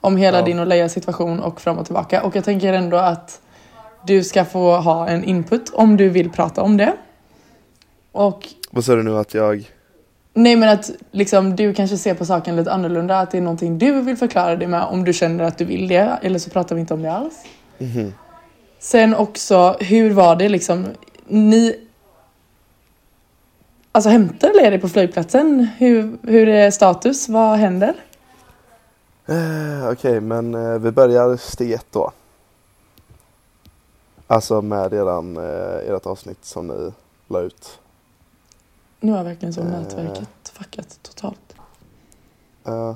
Om 0.00 0.16
hela 0.16 0.38
Ja. 0.38 0.44
din 0.44 0.58
och 0.58 0.66
Leias 0.66 0.92
situation 0.92 1.40
och 1.40 1.60
fram 1.60 1.78
och 1.78 1.84
tillbaka 1.84 2.22
och 2.22 2.36
jag 2.36 2.44
tänker 2.44 2.72
ändå 2.72 2.96
att 2.96 3.40
du 4.06 4.24
ska 4.24 4.44
få 4.44 4.76
ha 4.76 5.08
en 5.08 5.24
input 5.24 5.70
om 5.74 5.96
du 5.96 6.08
vill 6.08 6.30
prata 6.30 6.62
om 6.62 6.76
det. 6.76 6.92
Och 8.12 8.48
Vad 8.70 8.84
sa 8.84 8.94
du 8.94 9.02
nu 9.02 9.16
att 9.16 9.34
jag... 9.34 9.70
Nej 10.34 10.56
men 10.56 10.68
att 10.68 10.90
liksom, 11.10 11.56
du 11.56 11.74
kanske 11.74 11.96
ser 11.96 12.14
på 12.14 12.24
saken 12.26 12.56
lite 12.56 12.72
annorlunda, 12.72 13.20
att 13.20 13.30
det 13.30 13.38
är 13.38 13.42
någonting 13.42 13.78
du 13.78 14.00
vill 14.00 14.16
förklara 14.16 14.56
dig 14.56 14.68
med 14.68 14.82
om 14.82 15.04
du 15.04 15.12
känner 15.12 15.44
att 15.44 15.58
du 15.58 15.64
vill 15.64 15.88
det, 15.88 16.18
eller 16.22 16.38
så 16.38 16.50
pratar 16.50 16.74
vi 16.74 16.80
inte 16.80 16.94
om 16.94 17.02
det 17.02 17.12
alls. 17.12 17.34
Mhm. 17.78 18.14
Sen 18.78 19.14
också, 19.14 19.76
hur 19.80 20.10
var 20.10 20.36
det 20.36 20.48
liksom, 20.48 20.86
ni 21.26 21.88
Alltså 23.92 24.10
hämtar 24.10 24.50
eller 24.50 24.62
är 24.62 24.70
det 24.70 24.78
på 24.78 24.88
flygplatsen? 24.88 25.68
Hur, 25.78 26.18
hur 26.22 26.48
är 26.48 26.70
status? 26.70 27.28
Vad 27.28 27.58
händer? 27.58 27.94
Eh, 29.26 29.90
Okej, 29.92 30.20
men 30.20 30.54
eh, 30.54 30.78
vi 30.78 30.90
börjar 30.90 31.36
steg 31.36 31.72
ett 31.72 31.86
då. 31.90 32.12
Alltså 34.26 34.62
med 34.62 34.92
eran, 34.92 35.36
eh, 35.36 35.94
ert 35.94 36.06
avsnitt 36.06 36.44
som 36.44 36.66
ni 36.66 36.92
la 37.28 37.40
ut. 37.40 37.78
Nu 39.00 39.12
har 39.12 39.24
verkligen 39.24 39.52
så 39.52 39.60
Eh. 39.60 39.66
nätverket 39.66 40.48
fuckat 40.52 40.98
totalt. 41.02 41.54
Eh, 42.66 42.94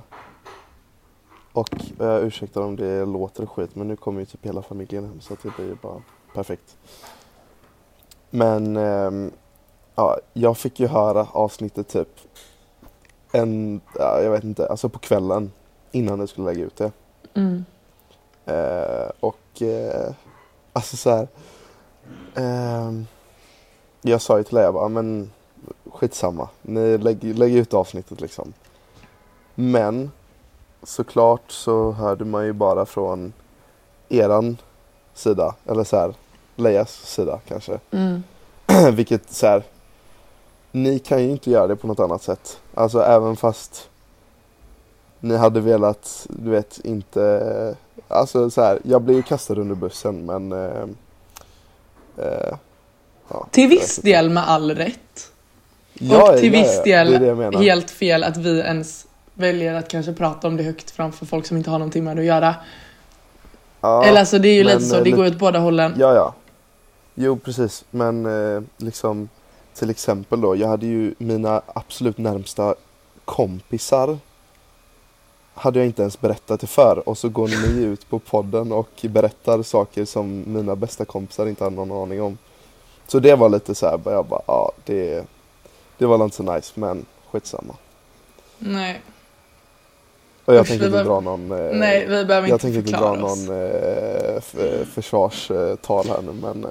och 1.52 1.74
uh, 2.00 2.16
ursäkta 2.16 2.60
om 2.60 2.76
det 2.76 3.04
låter 3.04 3.46
skit 3.46 3.74
men 3.74 3.88
nu 3.88 3.96
kommer 3.96 4.20
ju 4.20 4.26
typ 4.26 4.46
hela 4.46 4.62
familjen 4.62 5.04
hem 5.04 5.20
så 5.20 5.32
att 5.34 5.42
det 5.42 5.56
blir 5.56 5.66
ju 5.66 5.74
bara 5.82 6.02
perfekt. 6.34 6.76
Men 8.30 8.76
ehm, 8.76 9.30
ja, 9.94 10.18
jag 10.32 10.58
fick 10.58 10.80
ju 10.80 10.86
höra 10.86 11.26
avsnittet 11.32 11.88
typ 11.88 12.08
en, 13.32 13.80
ja, 13.98 14.20
jag 14.22 14.30
vet 14.30 14.44
inte, 14.44 14.68
alltså 14.68 14.88
på 14.88 14.98
kvällen 14.98 15.52
innan 15.90 16.20
jag 16.20 16.28
skulle 16.28 16.46
lägga 16.46 16.64
ut 16.64 16.76
det. 16.76 16.92
Mm. 17.34 17.64
Eh, 18.46 19.10
och 19.20 19.62
eh, 19.62 20.14
alltså 20.72 20.96
så 20.96 21.10
här. 21.10 21.28
ehm, 22.34 23.06
jag 24.02 24.20
sa 24.20 24.38
ju 24.38 24.44
till 24.44 24.54
Leia 24.54 24.72
bara, 24.72 24.88
men 24.88 25.30
skitsamma. 25.92 26.48
Ni 26.62 26.98
lägger 26.98 27.34
lägg 27.34 27.54
ut 27.54 27.74
avsnittet 27.74 28.20
liksom. 28.20 28.52
Men 29.54 30.10
såklart 30.82 31.50
så 31.50 31.92
hörde 31.92 32.24
man 32.24 32.44
ju 32.44 32.52
bara 32.52 32.86
från 32.86 33.32
eran 34.08 34.56
sida. 35.14 35.54
Eller 35.66 35.84
så 35.84 35.96
här, 35.96 36.14
Leias 36.56 36.92
sida 36.92 37.40
kanske. 37.48 37.78
Mm. 37.90 38.22
Vilket 38.92 39.32
så 39.32 39.46
här. 39.46 39.62
ni 40.72 40.98
kan 40.98 41.22
ju 41.22 41.30
inte 41.30 41.50
göra 41.50 41.66
det 41.66 41.76
på 41.76 41.86
något 41.86 42.00
annat 42.00 42.22
sätt. 42.22 42.60
Alltså 42.74 43.02
även 43.02 43.36
fast 43.36 43.88
ni 45.20 45.36
hade 45.36 45.60
velat, 45.60 46.26
du 46.28 46.50
vet, 46.50 46.80
inte... 46.84 47.76
Alltså 48.08 48.50
så 48.50 48.62
här, 48.62 48.80
jag 48.84 49.02
blev 49.02 49.16
ju 49.16 49.22
kastad 49.22 49.54
under 49.54 49.74
bussen 49.74 50.26
men... 50.26 50.52
Eh, 50.52 50.86
eh, 52.16 52.56
ja, 53.28 53.46
Till 53.50 53.68
viss 53.68 53.96
del 53.96 54.30
med 54.30 54.48
all 54.48 54.70
rätt. 54.74 55.31
Ja, 56.10 56.32
och 56.32 56.38
till 56.38 56.54
ja, 56.54 56.60
viss 56.60 56.82
del 56.82 57.10
det 57.10 57.50
det 57.50 57.58
helt 57.58 57.90
fel 57.90 58.24
att 58.24 58.36
vi 58.36 58.58
ens 58.58 59.06
väljer 59.34 59.74
att 59.74 59.88
kanske 59.88 60.12
prata 60.12 60.48
om 60.48 60.56
det 60.56 60.62
högt 60.62 60.90
framför 60.90 61.26
folk 61.26 61.46
som 61.46 61.56
inte 61.56 61.70
har 61.70 61.78
någonting 61.78 62.04
med 62.04 62.16
det 62.16 62.20
att 62.20 62.26
göra. 62.26 62.54
Ja, 63.80 64.04
Eller 64.04 64.20
alltså 64.20 64.38
det 64.38 64.48
är 64.48 64.54
ju 64.54 64.64
men, 64.64 64.74
lite 64.74 64.88
så, 64.88 64.96
eh, 64.96 65.02
det 65.02 65.10
går 65.10 65.26
åt 65.26 65.38
båda 65.38 65.58
hållen. 65.58 65.94
Ja, 65.98 66.14
ja. 66.14 66.34
Jo, 67.14 67.36
precis. 67.36 67.84
Men 67.90 68.26
eh, 68.26 68.62
liksom 68.76 69.28
till 69.74 69.90
exempel 69.90 70.40
då, 70.40 70.56
jag 70.56 70.68
hade 70.68 70.86
ju 70.86 71.14
mina 71.18 71.62
absolut 71.66 72.18
närmsta 72.18 72.74
kompisar 73.24 74.18
hade 75.54 75.78
jag 75.78 75.86
inte 75.86 76.02
ens 76.02 76.20
berättat 76.20 76.60
det 76.60 76.66
för 76.66 77.08
och 77.08 77.18
så 77.18 77.28
går 77.28 77.48
ni 77.48 77.82
ut 77.82 78.08
på 78.08 78.18
podden 78.18 78.72
och 78.72 78.90
berättar 79.02 79.62
saker 79.62 80.04
som 80.04 80.44
mina 80.46 80.76
bästa 80.76 81.04
kompisar 81.04 81.46
inte 81.46 81.64
hade 81.64 81.76
någon 81.76 82.02
aning 82.02 82.22
om. 82.22 82.38
Så 83.06 83.18
det 83.18 83.34
var 83.34 83.48
lite 83.48 83.74
så 83.74 83.86
här, 83.86 84.00
jag 84.04 84.26
bara, 84.26 84.42
ja 84.46 84.72
det, 84.84 85.24
det 86.02 86.08
var 86.08 86.24
inte 86.24 86.36
så 86.36 86.42
nice 86.42 86.80
men 86.80 87.06
skitsamma. 87.30 87.74
Nej, 88.58 89.02
Och 90.44 90.54
jag 90.54 90.60
Usch, 90.60 90.68
tänker 90.68 90.86
inte 90.86 91.02
dra 91.02 91.20
någon, 91.20 91.52
eh, 91.52 91.76
nej 91.76 92.06
vi 92.06 92.24
behöver 92.24 92.48
jag 92.48 92.54
inte 92.54 92.62
tänker 92.62 92.78
inte 92.78 92.92
dra 92.92 93.14
någon 93.14 93.48
eh, 93.48 94.84
försvarstal 94.84 96.06
här 96.08 96.22
nu 96.22 96.32
men 96.32 96.64
eh, 96.64 96.70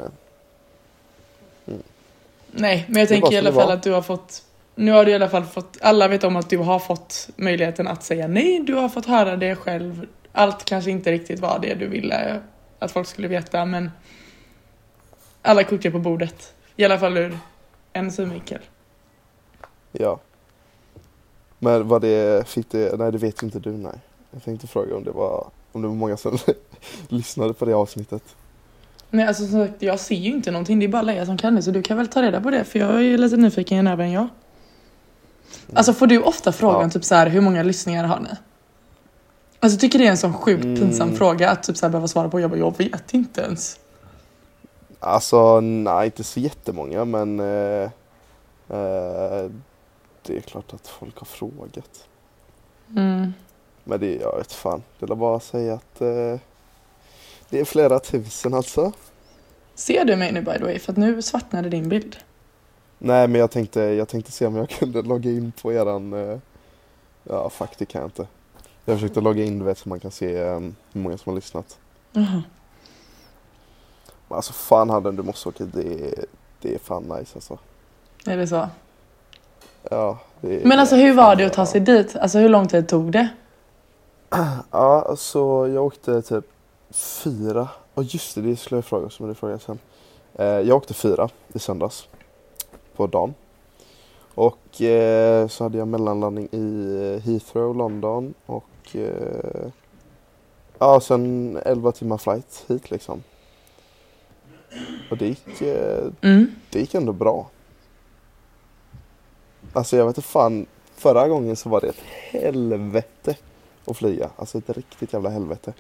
Nej, 2.51 2.85
men 2.88 3.00
jag 3.00 3.09
tänker 3.09 3.33
i 3.33 3.38
alla 3.38 3.53
fall 3.53 3.71
att 3.71 3.83
du 3.83 3.91
har 3.91 4.01
fått 4.01 4.43
nu 4.75 4.91
har 4.91 5.05
du 5.05 5.11
i 5.11 5.15
alla 5.15 5.29
fall 5.29 5.45
fått, 5.45 5.77
alla 5.81 6.07
vet 6.07 6.23
om 6.23 6.35
att 6.35 6.50
du 6.50 6.57
har 6.57 6.79
fått 6.79 7.29
möjligheten 7.35 7.88
att 7.88 8.03
säga 8.03 8.27
nej, 8.27 8.59
du 8.59 8.73
har 8.73 8.89
fått 8.89 9.05
höra 9.05 9.35
det 9.35 9.55
själv. 9.55 10.07
Allt 10.31 10.65
kanske 10.65 10.91
inte 10.91 11.11
riktigt 11.11 11.39
var 11.39 11.59
det 11.61 11.73
du 11.73 11.88
ville 11.88 12.41
att 12.79 12.91
folk 12.91 13.07
skulle 13.07 13.27
veta, 13.27 13.65
men 13.65 13.91
alla 15.41 15.63
kort 15.63 15.85
är 15.85 15.91
på 15.91 16.00
bordet. 16.00 16.53
I 16.75 16.85
alla 16.85 17.00
fall 17.00 17.17
ur 17.17 17.38
en 17.93 18.11
synvinkel. 18.11 18.59
Ja. 19.91 20.19
Men 21.60 21.88
vad 21.88 22.01
det 22.01 22.48
fick 22.48 22.71
det, 22.71 23.00
nej 23.00 23.12
det 23.12 23.17
vet 23.17 23.43
ju 23.43 23.45
inte 23.45 23.60
du 23.60 23.71
nej. 23.71 24.00
Jag 24.31 24.43
tänkte 24.43 24.67
fråga 24.67 24.95
om 24.95 25.03
det 25.03 25.12
var, 25.12 25.48
om 25.71 25.81
det 25.81 25.88
var 25.88 25.95
många 25.95 26.17
som 26.17 26.38
lyssnade 27.07 27.53
på 27.53 27.65
det 27.65 27.74
avsnittet. 27.74 28.24
Nej, 29.10 29.27
alltså 29.27 29.48
som 29.48 29.67
sagt, 29.67 29.81
jag 29.81 30.00
ser 30.00 30.15
ju 30.15 30.29
inte 30.31 30.51
någonting, 30.51 30.79
det 30.79 30.86
är 30.86 30.88
bara 30.88 31.01
Leia 31.01 31.25
som 31.25 31.38
kan 31.38 31.55
det, 31.55 31.62
så 31.62 31.71
du 31.71 31.81
kan 31.81 31.98
väl 31.98 32.07
ta 32.07 32.21
reda 32.21 32.41
på 32.41 32.50
det, 32.50 32.63
för 32.63 32.79
jag 32.79 33.05
är 33.05 33.17
lite 33.17 33.38
nyfiken 33.38 33.88
även 33.88 34.12
jag. 34.12 34.27
Alltså 35.74 35.93
får 35.93 36.07
du 36.07 36.21
ofta 36.21 36.51
frågan 36.51 36.81
Ja. 36.81 36.89
typ 36.89 37.03
så 37.05 37.15
här, 37.15 37.27
hur 37.27 37.41
många 37.41 37.63
lyssningar 37.63 38.03
har 38.03 38.19
ni? 38.19 38.29
Alltså 39.60 39.79
tycker 39.79 40.00
det 40.00 40.05
är 40.07 40.12
en 40.12 40.17
sån 40.17 40.33
sjukt 40.33 40.63
Mm. 40.63 40.75
pinsam 40.79 41.15
fråga 41.15 41.50
att 41.50 41.63
typ 41.63 41.77
så 41.77 41.86
här 41.86 41.91
behöva 41.91 42.07
svara 42.07 42.29
på, 42.29 42.39
jag 42.39 42.50
bara, 42.50 42.60
jag 42.60 42.77
vet 42.77 43.13
inte 43.13 43.41
ens. 43.41 43.79
Alltså 45.00 45.60
nej 45.62 46.05
inte 46.05 46.24
så 46.24 46.39
jättemånga 46.39 47.05
men 47.05 47.39
eh, 47.39 47.89
eh, 48.69 49.50
det 50.23 50.37
är 50.37 50.41
klart 50.41 50.73
att 50.73 50.87
folk 50.87 51.17
har 51.17 51.25
frågat. 51.25 52.07
Mm. 52.95 53.33
Men 53.83 53.99
det, 53.99 54.15
jag 54.15 54.37
vet 54.37 54.51
fan, 54.51 54.83
det 54.99 55.11
är 55.11 55.15
bara 55.15 55.35
att 55.35 55.43
säga 55.43 55.73
att 55.73 56.01
eh, 56.01 56.39
det 57.49 57.59
är 57.59 57.65
flera 57.65 57.99
tusen 57.99 58.53
alltså. 58.53 58.91
Ser 59.75 60.05
du 60.05 60.15
mig 60.15 60.31
nu 60.31 60.41
by 60.41 60.57
the 60.57 60.63
way? 60.63 60.79
För 60.79 60.91
att 60.91 60.97
nu 60.97 61.21
svartnade 61.21 61.69
din 61.69 61.89
bild. 61.89 62.17
Nej 62.97 63.27
men 63.27 63.41
jag 63.41 63.51
tänkte, 63.51 63.81
jag 63.81 64.07
tänkte 64.07 64.31
se 64.31 64.45
om 64.45 64.55
jag 64.55 64.69
kunde 64.79 65.01
logga 65.01 65.31
in 65.31 65.51
på 65.61 65.73
eran, 65.73 66.13
eh, 66.13 66.37
ja 67.23 67.49
fuck 67.49 67.77
det 67.77 67.85
kan 67.85 68.01
jag 68.01 68.07
inte. 68.07 68.27
Jag 68.85 68.95
försökte 68.97 69.21
logga 69.21 69.43
in 69.43 69.59
du 69.59 69.65
vet 69.65 69.77
så 69.77 69.89
man 69.89 69.99
kan 69.99 70.11
se 70.11 70.37
eh, 70.37 70.59
hur 70.91 71.01
många 71.01 71.17
som 71.17 71.29
har 71.29 71.35
lyssnat. 71.35 71.79
Jaha. 72.11 72.43
Men 74.27 74.35
alltså 74.35 74.53
fan 74.53 74.89
hade 74.89 75.11
du 75.11 75.23
måste 75.23 75.49
åka 75.49 75.65
det, 75.65 76.25
det 76.61 76.73
är 76.73 76.79
fan 76.79 77.03
nice 77.03 77.31
alltså. 77.35 77.59
Är 78.25 78.37
det 78.37 78.47
så? 78.47 78.69
Ja, 79.89 80.17
det, 80.41 80.65
Men 80.65 80.79
alltså 80.79 80.95
hur 80.95 81.13
var 81.13 81.35
det 81.35 81.45
att 81.45 81.53
ta 81.53 81.65
sig 81.65 81.81
dit? 81.81 82.15
Alltså 82.15 82.39
hur 82.39 82.50
lång 82.50 82.67
tid 82.67 82.88
tog 82.88 83.11
det? 83.11 83.27
Ja, 84.71 85.05
alltså 85.09 85.67
jag 85.67 85.85
åkte 85.85 86.21
typ 86.21 86.45
fyra, 86.91 87.67
och 87.93 88.03
just 88.03 88.35
det, 88.35 88.41
det 88.41 88.55
skulle 88.55 88.77
jag 88.77 88.85
fråga 88.85 89.09
som 89.09 89.27
du 89.27 89.33
frågade 89.35 89.59
sen. 89.59 89.79
Eh, 90.35 90.45
jag 90.45 90.77
åkte 90.77 90.93
fyra 90.93 91.29
i 91.53 91.59
söndags 91.59 92.07
på 92.95 93.07
dagen. 93.07 93.33
Och 94.35 94.81
eh, 94.81 95.47
så 95.47 95.63
hade 95.63 95.77
jag 95.77 95.88
mellanlandning 95.88 96.47
i 96.51 97.21
Heathrow, 97.25 97.75
London 97.75 98.33
och 98.45 98.95
eh, 98.95 99.67
ja, 100.79 101.00
sen 101.00 101.57
11 101.65 101.91
timmar 101.91 102.17
flight 102.17 102.65
hit 102.67 102.91
liksom. 102.91 103.23
Och 105.11 105.17
det 105.17 105.27
gick, 105.27 105.61
eh, 105.61 106.03
Mm. 106.21 106.51
det 106.69 106.79
gick 106.79 106.93
ändå 106.93 107.13
bra. 107.13 107.50
Alltså 109.73 109.97
jag 109.97 110.05
vet 110.05 110.17
inte 110.17 110.29
fan, 110.29 110.65
förra 110.95 111.27
gången 111.27 111.55
så 111.55 111.69
var 111.69 111.81
det 111.81 111.87
ett 111.87 112.01
helvete 112.31 113.35
att 113.85 113.97
flyga. 113.97 114.29
Alltså 114.35 114.57
ett 114.57 114.69
riktigt 114.69 115.13
jävla 115.13 115.29
helvete. 115.29 115.73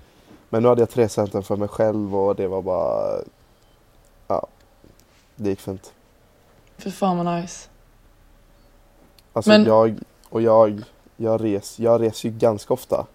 Men 0.49 0.63
nu 0.63 0.69
hade 0.69 0.81
jag 0.81 0.89
tre 0.89 1.09
centen 1.09 1.43
för 1.43 1.55
mig 1.55 1.67
själv 1.67 2.15
och 2.15 2.35
det 2.35 2.47
var 2.47 2.61
bara, 2.61 3.21
ja, 4.27 4.47
det 5.35 5.49
gick 5.49 5.59
fint. 5.59 5.93
För 6.77 6.89
fan 6.89 7.17
vad 7.25 7.35
nice. 7.41 7.69
Alltså 9.33 9.49
Men- 9.51 9.65
jag, 9.65 9.99
och 10.29 10.41
jag, 10.41 10.83
jag, 11.17 11.43
res, 11.43 11.79
jag 11.79 12.01
reser 12.01 12.29
ju 12.29 12.35
ganska 12.37 12.73
ofta. 12.73 13.05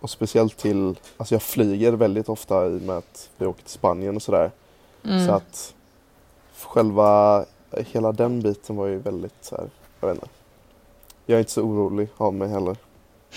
Och 0.00 0.10
speciellt 0.10 0.56
till, 0.56 0.98
alltså 1.16 1.34
jag 1.34 1.42
flyger 1.42 1.92
väldigt 1.92 2.28
ofta 2.28 2.66
i 2.66 2.76
och 2.78 2.82
med 2.82 2.96
att 2.96 3.30
vi 3.36 3.46
åker 3.46 3.62
till 3.62 3.70
Spanien 3.72 4.16
och 4.16 4.22
sådär. 4.22 4.50
Mm. 5.04 5.26
Så 5.26 5.32
att 5.32 5.74
själva, 6.62 7.44
hela 7.76 8.12
den 8.12 8.40
biten 8.40 8.76
var 8.76 8.86
ju 8.86 8.98
väldigt 8.98 9.34
så 9.40 9.56
här, 9.56 9.70
jag 10.00 10.08
vet 10.08 10.16
inte. 10.16 10.28
Jag 11.26 11.34
är 11.36 11.38
inte 11.38 11.52
så 11.52 11.62
orolig 11.62 12.08
av 12.16 12.34
mig 12.34 12.48
heller. 12.48 12.76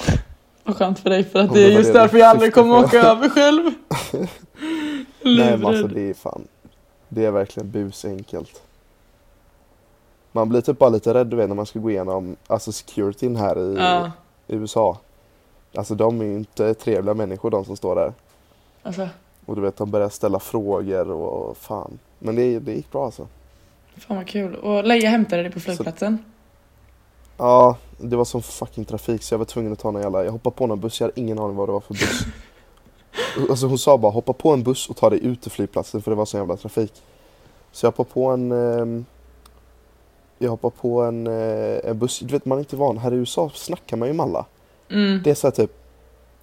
Vad 0.64 0.76
skönt 0.78 1.00
för 1.00 1.10
dig 1.10 1.24
för 1.24 1.40
att 1.40 1.54
det 1.54 1.64
är 1.66 1.70
just 1.70 1.94
därför 1.94 2.18
jag 2.18 2.28
aldrig 2.30 2.54
kommer 2.54 2.80
åka 2.80 3.02
över 3.02 3.30
själv. 3.30 3.72
Nej 5.24 5.58
men 5.58 5.66
alltså 5.66 5.88
det 5.88 6.10
är 6.10 6.14
fan, 6.14 6.48
det 7.10 7.26
är 7.26 7.32
verkligen 7.32 7.72
busenkelt. 7.72 8.62
Man 10.32 10.50
blir 10.50 10.62
typ 10.62 10.80
bara 10.80 10.90
lite 10.90 11.14
rädd 11.14 11.28
du 11.28 11.36
vet 11.38 11.48
när 11.50 11.56
man 11.56 11.66
ska 11.66 11.80
gå 11.80 11.92
igenom, 11.92 12.36
alltså 12.48 12.72
securityn 12.72 13.36
här 13.36 13.60
i 13.60 13.76
Ja, 13.78 14.12
USA. 14.48 14.98
Alltså 15.76 15.96
de 15.96 16.22
är 16.22 16.26
ju 16.26 16.36
inte 16.36 16.74
trevliga 16.74 17.14
människor 17.14 17.50
de 17.52 17.66
som 17.66 17.76
står 17.78 17.96
där. 17.96 18.14
alltså. 18.84 19.10
Och 19.46 19.56
du 19.56 19.62
vet 19.62 19.78
de 19.78 19.92
börjar 19.92 20.10
ställa 20.10 20.40
frågor 20.40 21.12
och 21.12 21.58
fan. 21.58 22.00
Men 22.20 22.36
det, 22.36 22.60
det 22.60 22.74
gick 22.74 22.92
bra 22.92 23.06
alltså. 23.06 23.28
Fan 23.98 24.18
vad 24.18 24.28
kul. 24.28 24.56
Och 24.56 24.84
Leia 24.84 25.10
hämtade 25.10 25.44
dig 25.44 25.52
på 25.52 25.60
flygplatsen. 25.60 26.18
Ja, 27.38 27.78
det 27.98 28.16
var 28.16 28.26
som 28.26 28.42
fucking 28.42 28.86
trafik 28.86 29.24
så 29.24 29.34
jag 29.34 29.38
var 29.40 29.46
tvungen 29.46 29.74
att 29.74 29.80
ta 29.80 29.92
någon 29.92 30.02
jävla, 30.02 30.26
jag 30.26 30.32
hoppade 30.32 30.56
på 30.56 30.68
någon 30.68 30.80
buss, 30.80 31.00
jag 31.00 31.08
hade 31.08 31.20
ingen 31.20 31.40
aning 31.40 31.56
vad 31.56 31.68
det 31.68 31.74
var 31.74 31.80
för 31.80 31.94
buss. 31.94 32.26
Alltså 33.50 33.68
hon 33.68 33.78
sa 33.78 33.98
bara 33.98 34.12
hoppa 34.12 34.34
på 34.34 34.54
en 34.54 34.64
buss 34.64 34.90
och 34.90 34.96
ta 34.96 35.10
dig 35.10 35.26
ut 35.26 35.42
till 35.42 35.52
flygplatsen 35.52 36.02
för 36.02 36.12
det 36.12 36.16
var 36.16 36.26
sån 36.26 36.40
jävla 36.40 36.56
trafik. 36.56 36.94
Så 37.72 37.86
jag 37.86 37.92
hoppade 37.92 38.10
på 38.10 38.26
en, 38.26 38.52
ehm, 38.52 39.06
jag 40.38 40.50
hoppade 40.50 40.76
på 40.82 41.02
en, 41.02 41.28
eh, 41.28 41.90
en 41.90 42.00
buss, 42.00 42.20
du 42.20 42.34
vet 42.34 42.46
man 42.46 42.58
är 42.58 42.60
inte 42.60 42.76
van, 42.76 42.98
här 42.98 43.14
i 43.14 43.16
USA 43.16 43.52
snackar 43.54 43.98
man 43.98 44.08
ju 44.08 44.14
med 44.14 44.24
alla. 44.24 44.46
Mm. 44.90 45.22
Det 45.24 45.30
är 45.30 45.36
så 45.36 45.48
här 45.48 45.52
typ, 45.52 45.72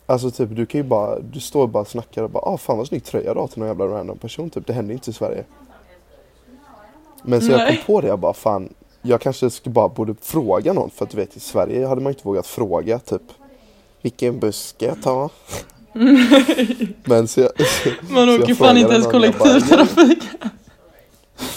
alltså 0.07 0.31
typ 0.31 0.57
du 0.57 0.67
kan 0.67 0.79
ju 0.81 0.85
bara, 0.85 1.19
du 1.19 1.41
står 1.41 1.63
och 1.63 1.69
bara 1.69 1.85
snackar 1.85 2.23
och 2.23 2.31
bara 2.31 2.43
ah 2.43 2.57
fan 2.57 2.79
vad 2.79 2.87
snygg 2.87 3.05
tröja 3.05 3.35
du 3.35 3.41
har 3.41 3.47
till 3.47 3.59
någon 3.59 3.69
jävla 3.69 3.87
random 3.87 4.19
person 4.19 4.51
typ, 4.51 4.67
det 4.67 4.73
händer 4.73 4.95
inte 4.95 5.11
i 5.11 5.13
Sverige. 5.13 5.45
Men 7.25 7.41
så 7.41 7.50
jag 7.52 7.69
kom 7.69 7.76
på 7.87 8.00
det, 8.00 8.07
jag 8.09 8.19
bara 8.19 8.35
fan, 8.35 8.69
jag 9.02 9.21
kanske 9.21 9.50
skulle 9.50 9.73
bara 9.73 9.88
borde 9.88 10.14
fråga 10.23 10.73
någon 10.73 10.91
för 10.91 11.05
att 11.05 11.11
du 11.11 11.17
vet 11.17 11.37
i 11.37 11.41
Sverige 11.41 11.87
hade 11.87 12.00
man 12.00 12.12
inte 12.12 12.25
vågat 12.25 12.47
fråga 12.47 12.99
typ 12.99 13.23
Vilken 14.02 14.38
buss 14.41 14.69
ska 14.76 14.87
jag 14.87 15.02
ta? 15.02 15.31
Men 17.05 17.29
så 17.29 17.41
jag, 17.41 17.50
Man 18.11 18.29
jag 18.29 18.41
åker 18.41 18.55
fan 18.55 18.76
inte 18.76 18.93
ens 18.93 19.05
bara, 19.05 19.12
kollektivtrafik. 19.12 20.29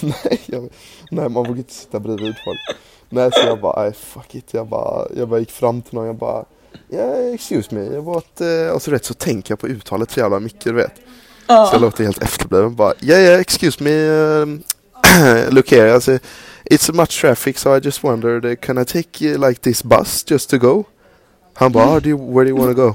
nej, 0.00 0.40
jag, 0.46 0.68
nej 1.10 1.28
man 1.28 1.44
vågar 1.44 1.56
inte 1.56 1.74
sitta 1.74 2.00
bredvid 2.00 2.34
folk. 2.44 2.78
Nej 3.08 3.30
så 3.32 3.46
jag 3.46 3.60
bara, 3.60 3.82
nej 3.82 3.92
fuck 3.92 4.34
it. 4.34 4.54
Jag 4.54 4.66
bara, 4.66 5.06
jag 5.16 5.28
bara 5.28 5.40
gick 5.40 5.50
fram 5.50 5.82
till 5.82 5.94
någon, 5.94 6.06
jag 6.06 6.16
bara 6.16 6.44
Yeah, 6.92 7.34
excuse 7.34 7.74
me, 7.74 7.84
jag 7.94 8.16
ett, 8.16 8.40
eh, 8.40 8.74
och 8.74 8.82
så 8.82 8.90
rätt 8.90 9.04
så 9.04 9.14
tänker 9.14 9.52
jag 9.52 9.58
på 9.58 9.66
uttalet 9.66 10.10
så 10.10 10.20
jävla 10.20 10.40
mycket 10.40 10.64
du 10.64 10.72
vet. 10.72 10.92
Så 11.46 11.52
jag 11.52 11.68
Ja. 11.72 11.78
låter 11.78 12.04
helt 12.04 12.22
efterbliven 12.22 12.74
bara 12.74 12.92
Yeah 13.00 13.22
yeah 13.22 13.40
excuse 13.40 13.84
me 13.84 14.08
um, 14.08 14.62
Look 15.50 15.72
here 15.72 15.94
alltså, 15.94 16.18
It's 16.70 16.92
much 16.92 17.20
traffic 17.20 17.58
so 17.58 17.76
I 17.76 17.80
just 17.80 18.04
wondered 18.04 18.60
Can 18.60 18.78
I 18.78 18.84
take 18.84 19.34
uh, 19.34 19.48
like 19.48 19.60
this 19.60 19.82
bus 19.82 20.24
just 20.30 20.50
to 20.50 20.58
go? 20.58 20.84
Han 21.54 21.72
bara 21.72 21.84
ah, 21.84 22.00
do 22.00 22.08
you, 22.08 22.18
Where 22.18 22.44
do 22.44 22.50
you 22.50 22.58
wanna 22.58 22.74
go? 22.74 22.94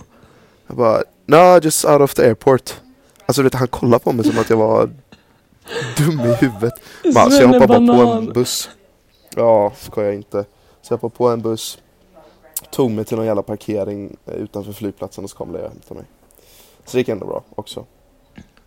Jag 0.67 0.77
bara 0.77 1.03
No 1.25 1.59
just 1.63 1.85
out 1.85 2.01
of 2.01 2.13
the 2.13 2.25
airport 2.25 2.81
Alltså 3.25 3.41
du 3.41 3.43
vet 3.43 3.53
han 3.53 3.67
kollade 3.67 4.03
på 4.03 4.11
mig 4.11 4.25
som 4.25 4.39
att 4.39 4.49
jag 4.49 4.57
var 4.57 4.89
dum 5.97 6.19
i 6.19 6.33
huvudet 6.33 6.73
bara, 7.13 7.29
Så 7.29 7.41
jag 7.41 7.47
hoppade 7.47 7.87
bara 7.87 8.05
på 8.05 8.11
en 8.11 8.33
buss 8.33 8.69
Ja, 9.35 9.73
skojar 9.79 10.11
inte. 10.11 10.45
Så 10.81 10.93
jag 10.93 10.97
hoppade 10.97 11.17
på 11.17 11.29
en 11.29 11.41
buss, 11.41 11.77
tog 12.71 12.91
mig 12.91 13.05
till 13.05 13.17
någon 13.17 13.25
jävla 13.25 13.41
parkering 13.41 14.17
eh, 14.25 14.33
utanför 14.33 14.73
flygplatsen 14.73 15.23
och 15.23 15.29
så 15.29 15.37
kom 15.37 15.53
Leia 15.53 15.65
och 15.65 15.71
hämtade 15.71 15.99
mig. 15.99 16.09
Så 16.85 16.91
det 16.91 16.97
gick 16.97 17.09
ändå 17.09 17.25
bra 17.25 17.43
också. 17.55 17.85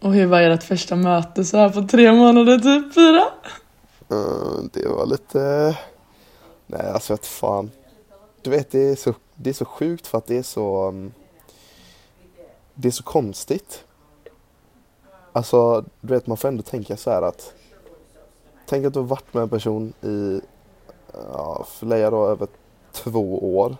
Och 0.04 0.12
hur 0.14 0.26
var 0.26 0.40
ert 0.40 0.62
första 0.62 0.96
möte 0.96 1.44
så 1.44 1.56
här 1.56 1.70
på 1.70 1.82
tre 1.82 2.12
månader, 2.12 2.58
typ 2.58 2.94
fyra? 2.94 3.22
Eh, 4.10 4.62
det 4.72 4.88
var 4.88 5.06
lite... 5.06 5.78
Nej, 6.66 6.90
alltså 6.90 7.12
vet 7.12 7.26
fan. 7.26 7.70
Du 8.42 8.50
vet, 8.50 8.70
det 8.70 8.78
är, 8.88 8.96
så, 8.96 9.14
det 9.34 9.50
är 9.50 9.54
så 9.54 9.64
sjukt 9.64 10.06
för 10.06 10.18
att 10.18 10.26
det 10.26 10.38
är 10.38 10.42
så... 10.42 10.88
um, 10.88 11.12
Det 12.74 12.88
är 12.88 12.92
så 12.92 13.02
konstigt. 13.02 13.84
Alltså, 15.32 15.84
du 16.00 16.14
vet, 16.14 16.26
man 16.26 16.36
får 16.36 16.48
ändå 16.48 16.62
tänka 16.62 16.96
så 16.96 17.10
här 17.10 17.22
att... 17.22 17.54
Tänk 18.66 18.86
att 18.86 18.92
du 18.92 18.98
har 18.98 19.06
varit 19.06 19.34
med 19.34 19.42
en 19.42 19.48
person 19.48 19.92
i, 20.02 20.40
ja, 21.32 21.66
Leia 21.80 22.10
då, 22.10 22.26
över 22.26 22.48
två 22.92 23.56
år 23.58 23.76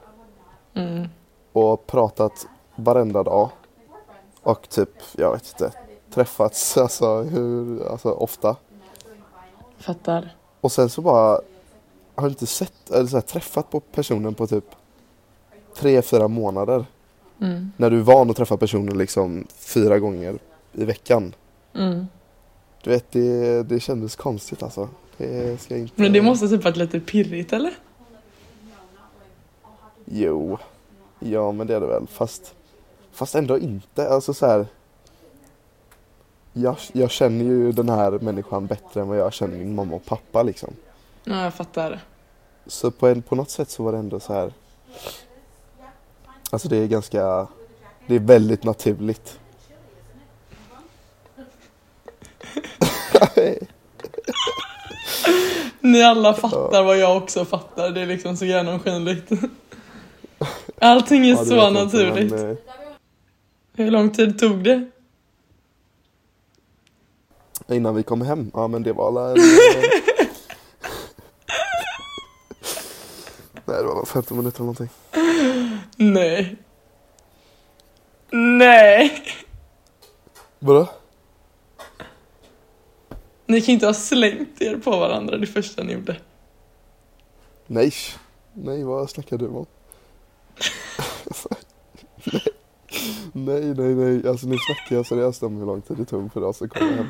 Mm. 0.77 1.09
och 1.53 1.87
pratat 1.87 2.47
varenda 2.77 3.23
dag. 3.23 3.51
Och 4.43 4.69
typ, 4.69 4.91
jag 5.17 5.33
vet 5.33 5.49
inte, 5.53 5.73
träffats 6.15 6.77
alltså, 6.79 7.23
hur, 7.23 7.87
alltså 7.87 8.11
ofta. 8.11 8.57
Fattar. 9.79 10.37
Och 10.61 10.73
sen 10.73 10.91
så 10.91 11.03
bara 11.03 11.41
har 12.15 12.23
du 12.23 12.29
inte 12.29 12.47
sett 12.47 12.91
eller 12.91 13.07
så 13.07 13.17
här, 13.17 13.23
träffat 13.23 13.71
på 13.71 13.81
personen 13.81 14.35
på 14.35 14.47
typ 14.47 14.65
tre, 15.75 16.03
fyra 16.03 16.29
månader. 16.29 16.87
Mm. 17.41 17.73
När 17.77 17.91
du 17.91 17.99
är 17.99 18.03
van 18.03 18.31
att 18.31 18.37
träffa 18.37 18.57
personen 18.57 18.99
liksom 18.99 19.47
fyra 19.55 19.99
gånger 19.99 20.39
i 20.73 20.85
veckan. 20.85 21.35
Mm. 21.75 22.07
Du 22.83 22.91
vet, 22.91 23.13
det, 23.13 23.63
det 23.63 23.81
kändes 23.81 24.17
konstigt 24.17 24.63
alltså. 24.63 24.89
Det 25.17 25.61
ska 25.61 25.77
inte... 25.77 26.03
Men 26.03 26.13
det 26.13 26.23
måste 26.23 26.49
typ 26.49 26.65
varit 26.65 26.77
lite 26.77 27.01
pirrigt 27.01 27.53
eller? 27.53 27.75
Jo. 30.05 30.59
Ja, 31.21 31.53
men 31.53 31.67
det 31.67 31.77
är 31.77 31.81
det 31.81 31.87
väl. 31.87 32.07
Fast, 32.07 32.55
fast 33.13 33.35
ändå 33.35 33.59
inte. 33.59 34.09
Alltså 34.09 34.35
så 34.35 34.47
här. 34.47 34.67
Jag, 36.57 36.77
jag 36.93 37.11
känner 37.11 37.45
ju 37.45 37.73
den 37.73 37.89
här 37.89 38.11
människan 38.11 38.67
bättre 38.67 39.01
än 39.01 39.09
vad 39.09 39.19
jag 39.19 39.33
känner 39.33 39.57
min 39.59 39.75
mamma 39.75 39.97
och 39.97 40.05
pappa 40.05 40.43
liksom. 40.43 40.75
Ja, 41.25 41.45
jag 41.45 41.55
fattar. 41.55 42.01
Så 42.67 42.91
på, 42.91 43.09
en, 43.09 43.23
på 43.23 43.35
något 43.35 43.51
sätt 43.51 43.71
så 43.71 43.83
var 43.83 43.93
det 43.93 43.99
ändå 43.99 44.21
så 44.21 44.33
här. 44.33 44.53
Alltså 46.51 46.69
det 46.69 46.77
är 46.77 46.87
ganska, 46.87 47.47
det 48.07 48.15
är 48.15 48.19
väldigt 48.19 48.65
naturligt. 48.65 49.39
Ni 55.81 56.03
alla 56.03 56.35
fattar 56.35 56.83
vad 56.83 56.99
jag 56.99 57.17
också 57.17 57.45
fattar. 57.45 57.91
Det 57.91 58.01
är 58.01 58.07
liksom 58.07 58.37
så 58.37 58.45
genomskinligt. 58.45 59.31
Allting 60.79 61.27
är 61.27 61.31
Ja, 61.31 61.45
så 61.45 61.55
jag 61.55 61.69
inte, 61.69 61.85
naturligt. 61.85 62.33
men, 62.33 62.51
eh, 62.51 62.57
Hur 63.77 63.91
lång 63.91 64.11
tid 64.11 64.39
tog 64.39 64.65
det? 64.65 64.91
Innan 67.69 67.95
vi 67.95 68.03
kom 68.03 68.21
hem, 68.21 68.51
ja 68.55 68.69
men 68.69 68.83
det 68.83 68.93
var 68.93 69.07
alla 69.07 69.31
en, 69.31 69.37
Nej 73.65 73.77
det 73.77 73.83
var 73.83 73.97
väl 73.97 74.07
15 74.07 74.37
minuter 74.37 74.57
eller 74.57 74.65
någonting. 74.65 74.89
Nej. 75.97 76.57
Nej. 78.31 79.23
Vadå? 80.59 80.89
Ni 83.47 83.61
kan 83.61 83.73
inte 83.73 83.87
ha 83.87 83.95
slängt 83.95 84.63
er 84.63 84.77
på 84.77 84.91
varandra 84.91 85.37
det 85.37 85.47
första 85.47 85.83
ni 85.83 85.93
gjorde. 85.93 86.17
Nej. 87.67 87.93
Nej 88.53 88.85
vad 88.85 89.11
snackar 89.11 89.39
du 89.39 89.47
om? 89.47 89.67
nej. 92.25 92.43
nej 93.33 93.75
nej 93.75 93.95
nej, 93.95 94.29
alltså 94.29 94.47
nu 94.47 94.57
snackar 94.59 94.97
jag 94.97 95.07
seriöst 95.07 95.43
om 95.43 95.57
hur 95.57 95.67
lång 95.67 95.83
tid 95.83 95.97
det 95.97 96.05
tog 96.05 96.33
för 96.33 96.43
oss 96.43 96.63
att 96.63 96.71
komma 96.71 96.91
hem. 96.91 97.09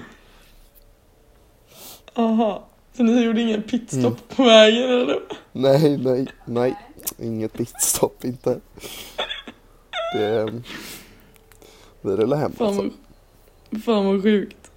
Aha. 2.15 2.65
Så 2.93 3.03
ni 3.03 3.23
gjorde 3.25 3.41
ingen 3.41 3.63
pitstop 3.63 4.05
Mm. 4.05 4.17
på 4.37 4.43
vägen 4.45 4.83
eller? 4.91 5.21
Nej, 5.53 5.99
nej, 5.99 6.27
nej. 6.45 6.77
Inget 7.19 7.53
pitstop 7.53 8.25
inte. 8.25 8.61
Det... 10.15 10.63
Vi 12.01 12.11
rullar 12.17 12.37
hem 12.37 12.53
Fan 12.53 12.67
alltså. 12.67 12.91
fan 13.85 14.07
vad 14.07 14.23
sjukt. 14.23 14.71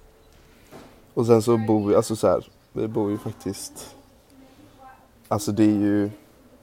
Och 1.14 1.26
sen 1.26 1.42
så 1.42 1.56
bor 1.56 1.88
vi, 1.88 1.94
alltså 1.94 2.16
så 2.16 2.28
här, 2.28 2.46
vi 2.72 2.88
bor 2.88 3.10
ju 3.10 3.18
faktiskt... 3.18 3.96
Alltså 5.28 5.52
det 5.52 5.64
är 5.64 5.66
ju... 5.80 6.10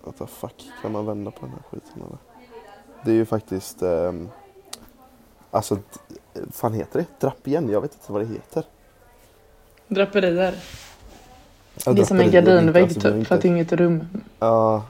What 0.04 0.18
the 0.18 0.28
fuck, 0.28 0.64
kan 0.82 0.92
man 0.92 1.06
vända 1.06 1.32
på 1.32 1.46
den 1.46 1.50
här 1.50 1.62
skiten 1.72 1.94
eller? 2.02 2.18
Det 3.06 3.12
är 3.12 3.16
ju 3.16 3.26
faktiskt... 3.26 3.82
ehm, 3.82 4.30
alltså, 5.52 5.78
fan 6.52 6.74
heter 6.74 7.00
det? 7.00 7.06
Drapp 7.26 7.48
igen? 7.48 7.70
Jag 7.70 7.82
vet 7.82 7.94
inte 7.94 8.12
vad 8.12 8.22
det 8.22 8.28
heter. 8.34 8.64
Draperier. 9.88 10.54
Ja, 11.86 11.94
det 11.94 12.02
är 12.02 12.06
som 12.06 12.20
en 12.20 12.32
gardinvägg 12.32 12.84
alltså, 12.84 13.00
typ, 13.00 13.28
för 13.28 13.36
att 13.36 13.42
det 13.42 13.48
är 13.48 13.50
inget 13.50 13.74
rum. 13.74 14.08
Ja, 14.40 14.86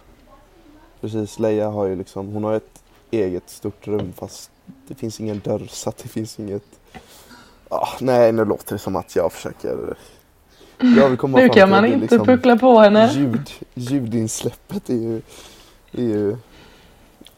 precis. 1.01 1.39
Leia 1.39 1.69
har 1.69 1.85
ju 1.85 1.95
liksom, 1.95 2.27
hon 2.27 2.43
har 2.43 2.53
ett 2.53 2.83
eget 3.11 3.49
stort 3.49 3.87
rum 3.87 4.13
fast 4.13 4.51
det 4.87 4.95
finns 4.95 5.19
ingen 5.19 5.39
dörr 5.39 5.67
så 5.69 5.89
att 5.89 5.97
det 5.97 6.09
finns 6.09 6.39
inget... 6.39 6.63
Ah, 7.69 7.89
nej, 7.99 8.31
nu 8.31 8.45
låter 8.45 8.73
det 8.73 8.79
som 8.79 8.95
att 8.95 9.15
jag 9.15 9.33
försöker... 9.33 9.95
Jag 10.79 11.09
vill 11.09 11.17
komma 11.17 11.37
Nu 11.37 11.49
kan 11.49 11.69
man 11.69 11.85
inte 11.85 11.99
liksom 11.99 12.25
puckla 12.25 12.57
på 12.57 12.79
henne 12.79 13.13
Ljud, 13.13 13.51
ljudinsläppet 13.73 14.89
är 14.89 14.93
ju... 14.93 15.21
Är 15.91 16.01
ju 16.01 16.37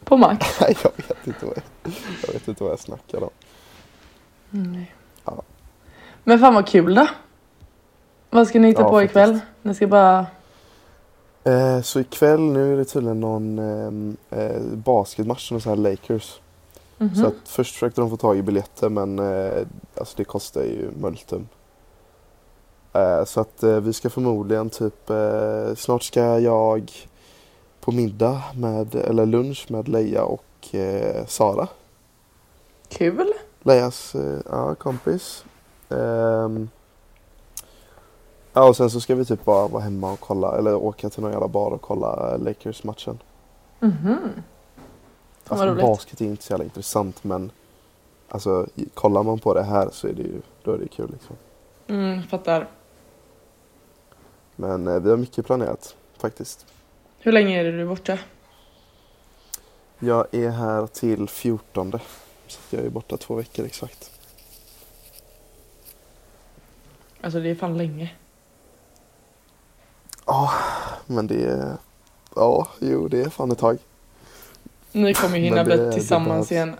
på 0.04 0.16
max. 0.16 0.46
jag 0.60 0.68
vet 0.96 1.26
inte 1.26 1.46
vad 1.46 1.56
jag, 1.56 1.92
jag 2.26 2.32
vet 2.32 2.48
inte 2.48 2.62
vad 2.62 2.72
jag 2.72 2.80
snackar 2.80 3.22
om. 3.22 3.30
Nej. 4.50 4.94
Ja. 5.24 5.42
Men 6.24 6.38
fan 6.38 6.54
vad 6.54 6.66
kul 6.66 6.94
då. 6.94 7.06
Vad 8.30 8.48
ska 8.48 8.60
ni 8.60 8.68
hitta 8.68 8.80
Ja, 8.82 8.88
på 8.88 8.94
faktiskt. 8.94 9.10
ikväll? 9.10 9.38
Ni 9.62 9.74
ska 9.74 9.86
bara... 9.86 10.26
Eh, 11.44 11.80
så 11.82 12.00
ikväll 12.00 12.40
nu 12.40 12.72
är 12.72 12.76
det 12.76 12.84
tydligen 12.84 13.20
någon 13.20 13.58
eh, 13.58 14.38
eh, 14.40 14.60
basketmatch 14.62 15.52
med 15.52 15.62
så 15.62 15.68
här 15.68 15.76
Lakers. 15.76 16.40
Mhm. 16.98 17.14
Så 17.14 17.26
att 17.26 17.34
först 17.44 17.74
försökte 17.74 18.00
de 18.00 18.10
få 18.10 18.16
tag 18.16 18.38
i 18.38 18.42
biljetter 18.42 18.88
men 18.88 19.18
eh, 19.18 19.66
alltså 19.94 20.14
det 20.16 20.24
kostar 20.24 20.62
ju 20.62 20.90
multum. 21.00 21.48
Eh, 22.92 23.24
så 23.24 23.40
att 23.40 23.62
eh, 23.62 23.80
vi 23.80 23.92
ska 23.92 24.10
förmodligen 24.10 24.70
typ, 24.70 25.10
eh, 25.10 25.74
snart 25.76 26.02
ska 26.02 26.38
jag 26.38 26.92
på 27.80 27.92
middag 27.92 28.42
med, 28.54 28.94
eller 28.94 29.26
lunch 29.26 29.66
med 29.70 29.88
Leia 29.88 30.22
och 30.24 30.74
eh, 30.74 31.26
Sara. 31.26 31.68
Kul. 32.88 33.32
Leias 33.62 34.16
ja, 34.50 34.74
kompis. 34.74 35.44
Ja 38.58 38.68
och 38.68 38.76
sen 38.76 38.90
så 38.90 39.00
ska 39.00 39.14
vi 39.14 39.24
typ 39.24 39.44
bara 39.44 39.68
vara 39.68 39.82
hemma 39.82 40.12
och 40.12 40.20
kolla, 40.20 40.58
eller 40.58 40.74
åka 40.74 41.10
till 41.10 41.22
någon 41.22 41.32
jävla 41.32 41.48
bar 41.48 41.70
och 41.70 41.80
kolla 41.80 42.32
eh, 42.32 42.38
Lakers-matchen. 42.38 43.18
Mhm. 43.80 44.18
Alltså 45.48 45.66
roligt. 45.66 45.82
basket 45.82 46.20
är 46.20 46.24
inte 46.24 46.42
så 46.42 46.52
jävla 46.52 46.64
intressant 46.64 47.24
men 47.24 47.50
alltså 48.28 48.66
kollar 48.94 49.22
man 49.22 49.38
på 49.38 49.54
det 49.54 49.62
här 49.62 49.88
så 49.92 50.08
är 50.08 50.12
det 50.12 50.22
ju, 50.22 50.40
då 50.62 50.72
är 50.72 50.78
det 50.78 50.88
kul 50.88 51.10
liksom. 51.12 51.36
Mm, 51.86 52.22
fattar. 52.22 52.68
Men 54.56 54.88
eh, 54.88 55.00
vi 55.00 55.10
har 55.10 55.16
mycket 55.16 55.46
planerat 55.46 55.96
faktiskt. 56.16 56.66
Hur 57.18 57.32
länge 57.32 57.60
är 57.60 57.64
det 57.64 57.78
du 57.78 57.86
borta? 57.86 58.18
Jag 59.98 60.34
är 60.34 60.50
här 60.50 60.86
till 60.86 61.28
14 61.28 61.92
så 62.46 62.76
jag 62.76 62.84
är 62.84 62.90
borta 62.90 63.16
två 63.16 63.34
veckor 63.34 63.64
exakt. 63.64 64.10
Alltså 67.20 67.40
det 67.40 67.50
är 67.50 67.54
fan 67.54 67.78
länge. 67.78 68.14
Ja, 70.28 70.50
men 71.06 71.26
det 71.26 71.44
är, 71.44 71.76
ja, 72.36 72.68
jo 72.80 73.08
det 73.08 73.22
är 73.22 73.28
fan 73.28 73.50
ett 73.50 73.58
tag. 73.58 73.78
Ni 74.92 75.14
kommer 75.14 75.36
ju 75.36 75.44
hinna 75.44 75.64
bli 75.64 75.76
det 75.76 75.92
tillsammans 75.92 76.52
igen. 76.52 76.76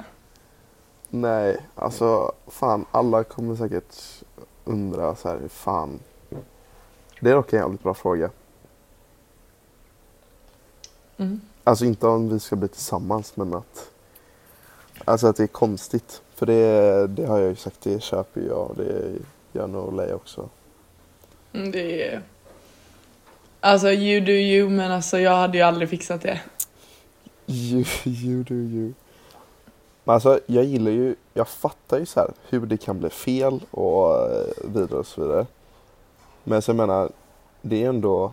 Nej, 1.09 1.57
alltså 1.75 2.33
fan 2.47 2.85
alla 2.91 3.25
kommer 3.25 3.57
säkert 3.57 3.97
undra 4.65 5.15
så 5.15 5.29
här 5.29 5.41
fan. 5.49 5.99
Det 7.21 7.31
är 7.31 7.35
dock 7.35 7.53
en 7.53 7.59
jävligt 7.59 7.83
bra 7.83 7.95
fråga. 7.95 8.31
Mm. 11.17 11.41
Alltså 11.65 11.85
inte 11.85 12.07
om 12.07 12.29
vi 12.29 12.41
ska 12.41 12.57
bli 12.57 12.69
tillsammans 12.69 13.37
men 13.37 13.55
att 13.55 13.91
Alltså 15.05 15.27
att 15.27 15.37
det 15.37 15.43
är 15.43 15.47
konstigt. 15.47 16.23
För 16.35 16.47
det, 16.47 17.07
det 17.07 17.27
har 17.27 17.39
jag 17.39 17.49
ju 17.49 17.57
sagt, 17.57 17.81
det 17.81 18.03
köper 18.03 18.41
jag 18.41 18.71
och 18.71 18.77
det 18.77 19.13
gör 19.53 19.67
nog 19.67 19.97
Leia 19.97 20.15
också. 20.15 20.49
Mm, 21.53 21.71
Det 21.71 22.09
är... 22.09 22.23
Alltså 23.61 23.88
you 23.88 24.21
do 24.21 24.33
you 24.33 24.71
men 24.71 24.92
alltså 24.92 25.18
jag 25.18 25.37
hade 25.37 25.59
ju 25.59 25.64
aldrig 25.64 25.88
fixat 25.88 26.23
det. 26.23 26.40
You, 27.47 27.85
you 28.05 28.42
do 28.42 28.55
you. 28.55 28.92
Men 30.05 30.14
alltså 30.14 30.40
jag 30.47 30.64
gillar 30.64 30.90
ju, 30.90 31.14
jag 31.35 31.49
fattar 31.49 31.99
ju 31.99 32.07
så 32.07 32.21
här 32.21 32.31
hur 32.49 32.66
det 32.66 32.77
kan 32.77 32.99
bli 32.99 33.11
fel 33.11 33.61
och 33.71 34.31
eh, 34.31 34.47
vidare 34.64 34.99
och 34.99 35.07
så 35.07 35.21
vidare. 35.21 35.47
Men 36.44 36.62
så 36.62 36.71
jag 36.71 36.77
menar, 36.77 37.11
det 37.62 37.85
är 37.85 37.88
ändå 37.88 38.33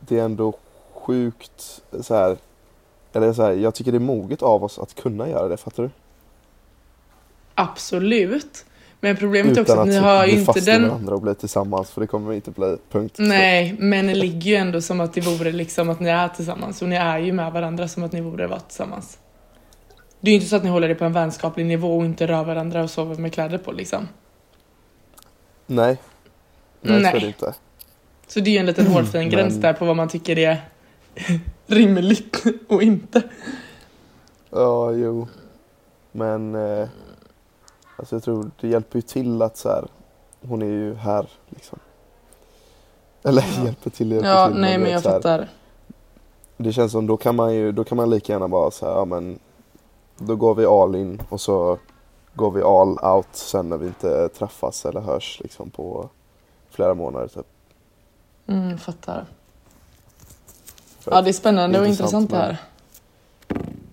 det 0.00 0.18
är 0.18 0.24
ändå 0.24 0.54
sjukt 0.92 1.82
så 2.00 2.14
här. 2.14 2.36
Eller 3.12 3.32
så 3.32 3.42
här, 3.42 3.52
jag 3.52 3.74
tycker 3.74 3.92
det 3.92 3.98
är 3.98 4.00
moget 4.00 4.42
av 4.42 4.64
oss 4.64 4.78
att 4.78 4.94
kunna 4.94 5.28
göra 5.28 5.48
det, 5.48 5.56
fattar 5.56 5.82
du? 5.82 5.90
Absolut. 7.54 8.64
Men 9.00 9.16
problemet 9.16 9.56
är 9.56 9.60
också 9.60 9.72
Utan 9.72 9.82
att 9.82 9.88
att 9.88 9.94
ni 9.94 9.98
har 10.00 10.26
ju 10.26 10.32
inte 10.40 10.60
den... 10.60 10.88
varandra 10.88 11.14
och 11.14 11.22
bli 11.22 11.34
tillsammans, 11.34 11.90
för 11.90 12.00
det 12.00 12.06
kommer 12.06 12.28
vi 12.30 12.34
inte 12.36 12.50
bli, 12.50 12.76
punkt. 12.90 13.14
Nej, 13.18 13.76
men 13.78 14.06
det 14.06 14.14
ligger 14.14 14.50
ju 14.50 14.56
ändå 14.56 14.80
som 14.80 15.00
att 15.00 15.14
det 15.14 15.20
vore 15.20 15.52
liksom 15.52 15.90
att 15.90 16.00
ni 16.00 16.08
är 16.10 16.28
tillsammans 16.28 16.82
och 16.82 16.88
ni 16.88 16.96
är 16.96 17.18
ju 17.18 17.32
med 17.32 17.52
varandra 17.52 17.88
som 17.88 18.02
att 18.02 18.12
ni 18.12 18.22
borde 18.22 18.46
vara 18.46 18.60
tillsammans. 18.60 19.18
Det 20.20 20.28
är 20.30 20.32
ju 20.32 20.36
inte 20.36 20.48
så 20.48 20.56
att 20.56 20.64
ni 20.64 20.70
håller 20.70 20.88
det 20.88 20.94
på 20.94 21.04
en 21.04 21.12
vänskaplig 21.12 21.66
nivå 21.66 21.98
och 21.98 22.04
inte 22.04 22.26
rör 22.26 22.44
varandra 22.44 22.82
och 22.82 22.90
sover 22.90 23.16
med 23.16 23.32
kläder 23.32 23.58
på 23.58 23.72
liksom. 23.72 24.08
Nej. 25.66 25.96
Nej, 26.80 27.00
Nej. 27.02 27.10
så 27.10 27.16
är 27.16 27.20
det 27.20 27.26
inte. 27.26 27.54
Så 28.26 28.40
det 28.40 28.50
är 28.50 28.52
ju 28.52 28.58
en 28.58 28.66
liten 28.66 28.86
hårfin 28.86 29.20
Men- 29.20 29.30
gräns 29.30 29.54
där 29.54 29.72
på 29.72 29.84
vad 29.84 29.96
man 29.96 30.08
tycker 30.08 30.38
är 30.38 30.56
rimligt 31.66 32.42
och 32.68 32.82
inte. 32.82 33.22
Ja, 34.50 34.92
jo. 34.92 35.28
Men 36.12 36.54
eh, 36.54 36.88
alltså 38.00 38.14
jag 38.16 38.22
tror 38.22 38.50
det 38.60 38.68
hjälper 38.68 38.98
ju 38.98 39.02
till 39.02 39.42
att 39.42 39.56
så 39.56 39.68
här, 39.68 39.84
hon 40.48 40.62
är 40.62 40.66
ju 40.66 40.94
här 40.94 41.28
liksom. 41.48 41.78
Eller 43.22 43.42
Ja. 43.58 43.64
hjälper 43.64 43.90
till, 43.90 44.12
hjälper 44.12 44.28
Ja, 44.28 44.46
till. 44.48 44.60
nej 44.60 44.78
men 44.78 44.90
jag 44.90 45.02
så 45.02 45.08
här, 45.08 45.16
fattar. 45.16 45.48
Det 46.56 46.72
känns 46.72 46.92
som 46.92 47.06
då 47.06 47.16
kan 47.16 47.36
man 47.36 47.54
ju, 47.54 47.72
då 47.72 47.84
kan 47.84 47.96
man 47.96 48.10
lika 48.10 48.32
gärna 48.32 48.48
bara 48.48 48.70
säga, 48.70 48.92
ja 48.92 49.04
men 49.04 49.38
då 50.18 50.36
går 50.36 50.54
vi 50.54 50.66
all 50.66 50.96
in 50.96 51.22
och 51.28 51.40
så 51.40 51.78
går 52.34 52.50
vi 52.50 52.62
all 52.62 52.98
out 53.16 53.28
sen 53.32 53.68
när 53.68 53.76
vi 53.76 53.86
inte 53.86 54.28
träffas 54.28 54.84
eller 54.86 55.00
hörs 55.00 55.40
liksom 55.42 55.70
på 55.70 56.08
flera 56.70 56.94
månader 56.94 57.28
typ. 57.28 57.46
Mm, 58.46 58.78
fattar. 58.78 59.26
För 61.00 61.12
Ja, 61.12 61.22
det 61.22 61.30
är 61.30 61.32
spännande 61.32 61.80
och 61.80 61.86
Intressant, 61.86 62.22
intressant 62.22 62.30
det 62.30 62.36
här. 62.36 62.56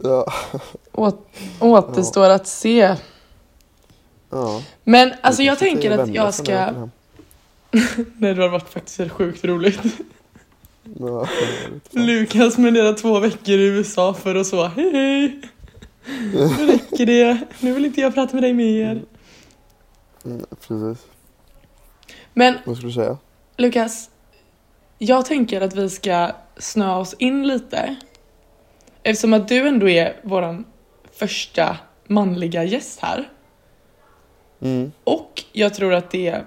Ja, 0.03 0.25
Åt, 0.93 1.17
återstår 1.61 2.29
att 2.29 2.47
se. 2.47 2.95
Ja. 4.29 4.63
Men 4.83 5.13
alltså 5.21 5.43
jag 5.43 5.59
tänker 5.59 5.91
att 5.91 6.13
jag 6.13 6.33
ska... 6.33 6.51
Nej, 8.17 8.33
det 8.33 8.41
har 8.41 8.49
varit 8.49 8.69
faktiskt 8.69 9.11
sjukt 9.11 9.45
roligt. 9.45 9.79
Ja. 10.99 11.27
Lukas 11.91 12.53
spenderar 12.53 12.93
två 12.93 13.19
veckor 13.19 13.55
i 13.55 13.67
USA 13.67 14.13
för 14.13 14.35
att 14.35 14.47
så, 14.47 14.65
hej 14.67 14.91
hej. 14.91 15.41
Nu 16.33 16.67
räcker 16.67 17.05
det. 17.05 17.37
Nu 17.59 17.73
vill 17.73 17.85
inte 17.85 18.01
jag 18.01 18.13
prata 18.13 18.33
med 18.33 18.43
dig 18.43 18.53
mer. 18.53 19.01
Mm, 20.25 20.45
precis. 20.49 21.05
Men 22.33 22.57
Vad 22.65 22.77
skulle 22.77 22.89
du 22.89 22.93
säga? 22.93 23.17
Lukas, 23.57 24.09
jag 24.97 25.25
tänker 25.25 25.61
att 25.61 25.75
vi 25.75 25.89
ska 25.89 26.31
snöa 26.57 26.97
oss 26.97 27.15
in 27.19 27.47
lite. 27.47 27.95
Eftersom 29.03 29.33
att 29.33 29.47
du 29.47 29.67
ändå 29.67 29.89
är 29.89 30.19
våran 30.23 30.65
första 31.13 31.77
manliga 32.07 32.63
gäst 32.63 32.99
här. 32.99 33.29
Mm. 34.61 34.91
Och 35.03 35.43
jag 35.51 35.73
tror 35.73 35.93
att 35.93 36.11
det 36.11 36.43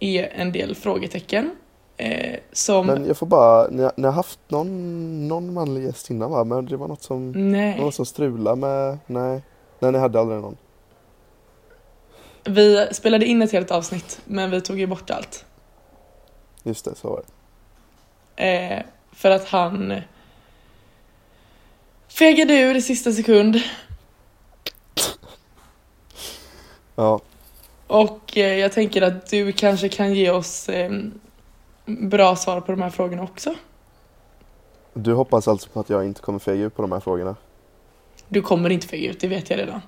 är 0.00 0.28
en 0.32 0.52
del 0.52 0.74
frågetecken. 0.74 1.50
Eh, 1.96 2.38
som... 2.52 2.86
Men 2.86 3.06
jag 3.06 3.16
får 3.16 3.26
bara, 3.26 3.68
ni 3.68 3.82
har, 3.82 3.92
ni 3.96 4.04
har 4.04 4.12
haft 4.12 4.38
någon, 4.48 5.28
någon 5.28 5.52
manlig 5.52 5.84
gäst 5.84 6.10
innan 6.10 6.30
va? 6.30 6.44
Men 6.44 6.66
det 6.66 6.76
var 6.76 6.88
något 6.88 7.02
som, 7.02 7.32
Nej. 7.52 7.92
som 7.92 8.06
strulade 8.06 8.56
med, 8.56 8.98
nej. 9.06 9.42
Nej 9.78 9.92
ni 9.92 9.98
hade 9.98 10.20
aldrig 10.20 10.40
någon. 10.40 10.56
Vi 12.44 12.88
spelade 12.92 13.26
in 13.26 13.42
ett 13.42 13.52
helt 13.52 13.70
avsnitt, 13.70 14.20
men 14.24 14.50
vi 14.50 14.60
tog 14.60 14.80
ju 14.80 14.86
bort 14.86 15.10
allt. 15.10 15.44
Just 16.62 16.84
det, 16.84 16.94
så 16.94 17.08
var 17.08 17.22
det. 18.36 18.44
Eh, 18.44 18.82
för 19.12 19.30
att 19.30 19.48
han 19.48 19.94
fegade 22.08 22.60
ur 22.60 22.74
i 22.74 22.82
sista 22.82 23.12
sekund. 23.12 23.60
Ja, 26.94 27.20
Och 27.86 28.36
eh, 28.36 28.58
jag 28.58 28.72
tänker 28.72 29.02
att 29.02 29.30
du 29.30 29.52
kanske 29.52 29.88
kan 29.88 30.14
ge 30.14 30.30
oss 30.30 30.68
eh, 30.68 30.92
bra 31.86 32.36
svar 32.36 32.60
på 32.60 32.72
de 32.72 32.82
här 32.82 32.90
frågorna 32.90 33.22
också. 33.22 33.54
du 34.92 35.12
hoppas 35.12 35.48
alltså 35.48 35.68
på 35.70 35.80
att 35.80 35.90
jag 35.90 36.04
inte 36.04 36.20
kommer 36.20 36.38
fega 36.38 36.64
ut 36.64 36.76
på 36.76 36.82
de 36.82 36.92
här 36.92 37.00
frågorna? 37.00 37.36
Du 38.28 38.42
kommer 38.42 38.70
inte 38.70 38.86
fega 38.86 39.10
ut, 39.10 39.20
det 39.20 39.28
vet 39.28 39.50
jag 39.50 39.58
redan. 39.58 39.80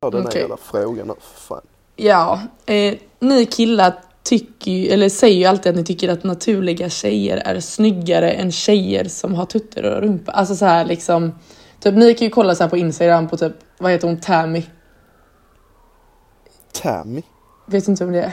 Ja, 0.00 0.10
den 0.10 0.26
Okej. 0.26 0.32
här 0.32 0.40
jävla 0.40 0.56
frågan, 0.56 1.16
fan. 1.20 1.60
Ja, 1.96 2.40
eh, 2.66 2.94
ni 3.18 3.46
killar 3.46 3.94
tycker 4.24 4.70
ju, 4.70 4.88
eller 4.88 5.08
säger 5.08 5.36
ju 5.38 5.44
alltid 5.44 5.70
att 5.70 5.76
ni 5.76 5.84
tycker 5.84 6.08
att 6.08 6.24
naturliga 6.24 6.88
tjejer 6.90 7.36
är 7.36 7.60
snyggare 7.60 8.30
än 8.30 8.52
tjejer 8.52 9.04
som 9.04 9.34
har 9.34 9.46
tuttar 9.46 9.82
och 9.82 10.02
rumpa. 10.02 10.32
Alltså 10.32 10.56
så 10.56 10.64
här 10.64 10.84
liksom, 10.84 11.34
typ 11.80 11.94
ni 11.94 12.14
kan 12.14 12.24
ju 12.26 12.30
kolla 12.30 12.54
så 12.54 12.62
här 12.62 12.70
på 12.70 12.76
Instagram 12.76 13.28
på 13.28 13.36
typ, 13.36 13.52
vad 13.78 13.92
heter 13.92 14.08
hon, 14.08 14.20
Tammy? 14.20 14.62
Tammy? 16.82 17.22
Vet 17.66 17.88
inte 17.88 18.04
om 18.04 18.12
det 18.12 18.22
är? 18.22 18.32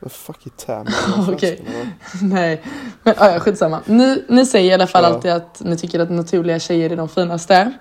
Vad 0.00 0.12
fuck 0.12 0.46
är 0.46 0.50
Tammy? 0.50 0.90
Okej. 1.34 1.64
Nej, 2.22 2.62
men 3.02 3.14
ja, 3.18 3.40
skitsamma. 3.40 3.80
Ni, 3.86 4.24
ni 4.28 4.46
säger 4.46 4.70
i 4.70 4.74
alla 4.74 4.86
fall 4.86 5.02
Ja. 5.04 5.08
alltid 5.08 5.30
att 5.30 5.60
ni 5.64 5.76
tycker 5.76 6.00
att 6.00 6.10
naturliga 6.10 6.58
tjejer 6.58 6.90
är 6.90 6.96
de 6.96 7.08
finaste. 7.08 7.72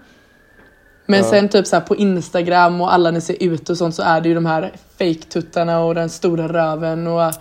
Men 1.06 1.20
Ja. 1.20 1.30
sen 1.30 1.50
typ 1.50 1.68
så 1.68 1.82
på 1.82 1.96
Instagram 1.96 2.82
och 2.82 2.94
alla 2.94 3.12
ni 3.12 3.22
ser 3.22 3.44
ut 3.44 3.70
och 3.70 3.78
sånt 3.78 3.96
så 3.96 4.04
är 4.04 4.22
det 4.22 4.30
ju 4.30 4.36
de 4.36 4.46
här 4.46 4.72
fake-tuttarna 4.98 5.80
och 5.80 5.96
den 5.96 6.10
stora 6.10 6.48
röven 6.54 7.08
och 7.08 7.34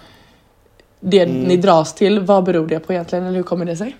det 1.00 1.20
Mm. 1.22 1.42
ni 1.42 1.56
dras 1.56 1.94
till. 1.94 2.20
Vad 2.20 2.44
beror 2.44 2.66
det 2.66 2.80
på 2.80 2.92
egentligen 2.92 3.24
eller 3.26 3.36
hur 3.36 3.42
kommer 3.42 3.64
det 3.64 3.76
sig? 3.76 3.96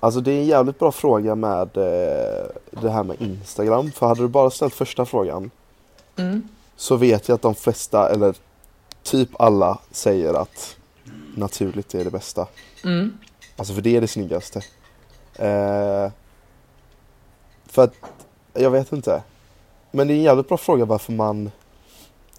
Alltså 0.00 0.20
det 0.20 0.32
är 0.32 0.38
en 0.40 0.46
jävligt 0.46 0.78
bra 0.78 0.92
fråga 0.92 1.34
med 1.34 1.76
eh, 1.76 2.46
det 2.82 2.90
här 2.90 3.02
med 3.02 3.20
Instagram. 3.22 3.90
För 3.92 4.06
hade 4.06 4.20
du 4.20 4.28
bara 4.28 4.50
ställt 4.50 4.74
första 4.74 5.04
frågan 5.06 5.50
Mm. 6.18 6.48
så 6.76 6.96
vet 6.96 7.28
jag 7.28 7.34
att 7.36 7.42
de 7.42 7.54
flesta, 7.54 8.08
eller 8.10 8.34
typ 9.02 9.28
alla, 9.40 9.78
säger 9.90 10.34
att 10.34 10.76
naturligt 11.36 11.94
är 11.94 12.04
det 12.04 12.10
bästa. 12.10 12.46
Mm. 12.84 13.18
Alltså 13.56 13.74
för 13.74 13.82
det 13.82 13.96
är 13.96 14.00
det 14.00 14.08
snyggaste. 14.08 14.60
Eh, 15.34 16.10
för 17.76 17.84
att, 17.84 17.94
jag 18.54 18.70
vet 18.70 18.92
inte. 18.92 19.22
Men 19.90 20.06
det 20.08 20.14
är 20.14 20.16
en 20.16 20.22
jävligt 20.22 20.48
bra 20.48 20.56
fråga 20.56 20.84
varför 20.84 21.12
man... 21.12 21.50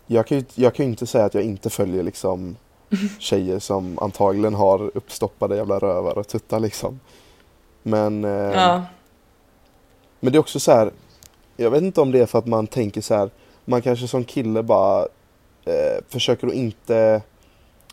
Jag 0.07 0.27
kan 0.27 0.37
ju 0.37 0.45
jag 0.55 0.75
kan 0.75 0.85
ju 0.85 0.91
inte 0.91 1.07
säga 1.07 1.25
att 1.25 1.33
jag 1.33 1.43
inte 1.43 1.69
följer 1.69 2.03
liksom 2.03 2.55
tjejer 3.19 3.59
som 3.59 3.99
antagligen 3.99 4.53
har 4.53 4.91
uppstoppade 4.97 5.55
jävla 5.55 5.79
rövar 5.79 6.17
och 6.17 6.27
tuttar 6.27 6.59
liksom. 6.59 6.99
Men, 7.83 8.25
eh, 8.25 8.31
Ja. 8.31 8.83
men 10.19 10.31
det 10.31 10.37
är 10.37 10.39
också 10.39 10.59
så 10.59 10.71
här. 10.71 10.91
Jag 11.57 11.71
vet 11.71 11.81
inte 11.81 12.01
om 12.01 12.11
det 12.11 12.19
är 12.19 12.25
för 12.25 12.39
att 12.39 12.47
man 12.47 12.67
tänker 12.67 13.01
så 13.01 13.15
här. 13.15 13.29
Man 13.65 13.81
kanske 13.81 14.07
som 14.07 14.23
kille 14.23 14.63
bara 14.63 15.01
eh, 15.65 16.03
försöker 16.09 16.47
att 16.47 16.53
inte 16.53 17.21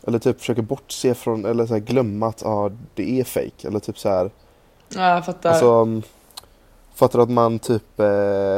eller 0.03 0.19
typ 0.19 0.39
försöker 0.39 0.61
bortse 0.61 1.13
från 1.13 1.45
eller 1.45 1.65
så 1.65 1.73
här, 1.73 1.81
glömma 1.81 2.27
att 2.27 2.45
ah, 2.45 2.71
det 2.95 3.19
är 3.19 3.23
fake 3.23 3.67
eller 3.67 3.79
typ 3.79 3.99
så 3.99 4.09
här. 4.09 4.31
ja, 4.95 5.09
jag 5.09 5.25
fattar. 5.25 5.49
Alltså, 5.49 5.71
mm, 5.71 6.03
fattar 6.95 7.19
du 7.19 7.23
att 7.23 7.29
man 7.29 7.59
typ 7.59 7.99
eh, 7.99 8.57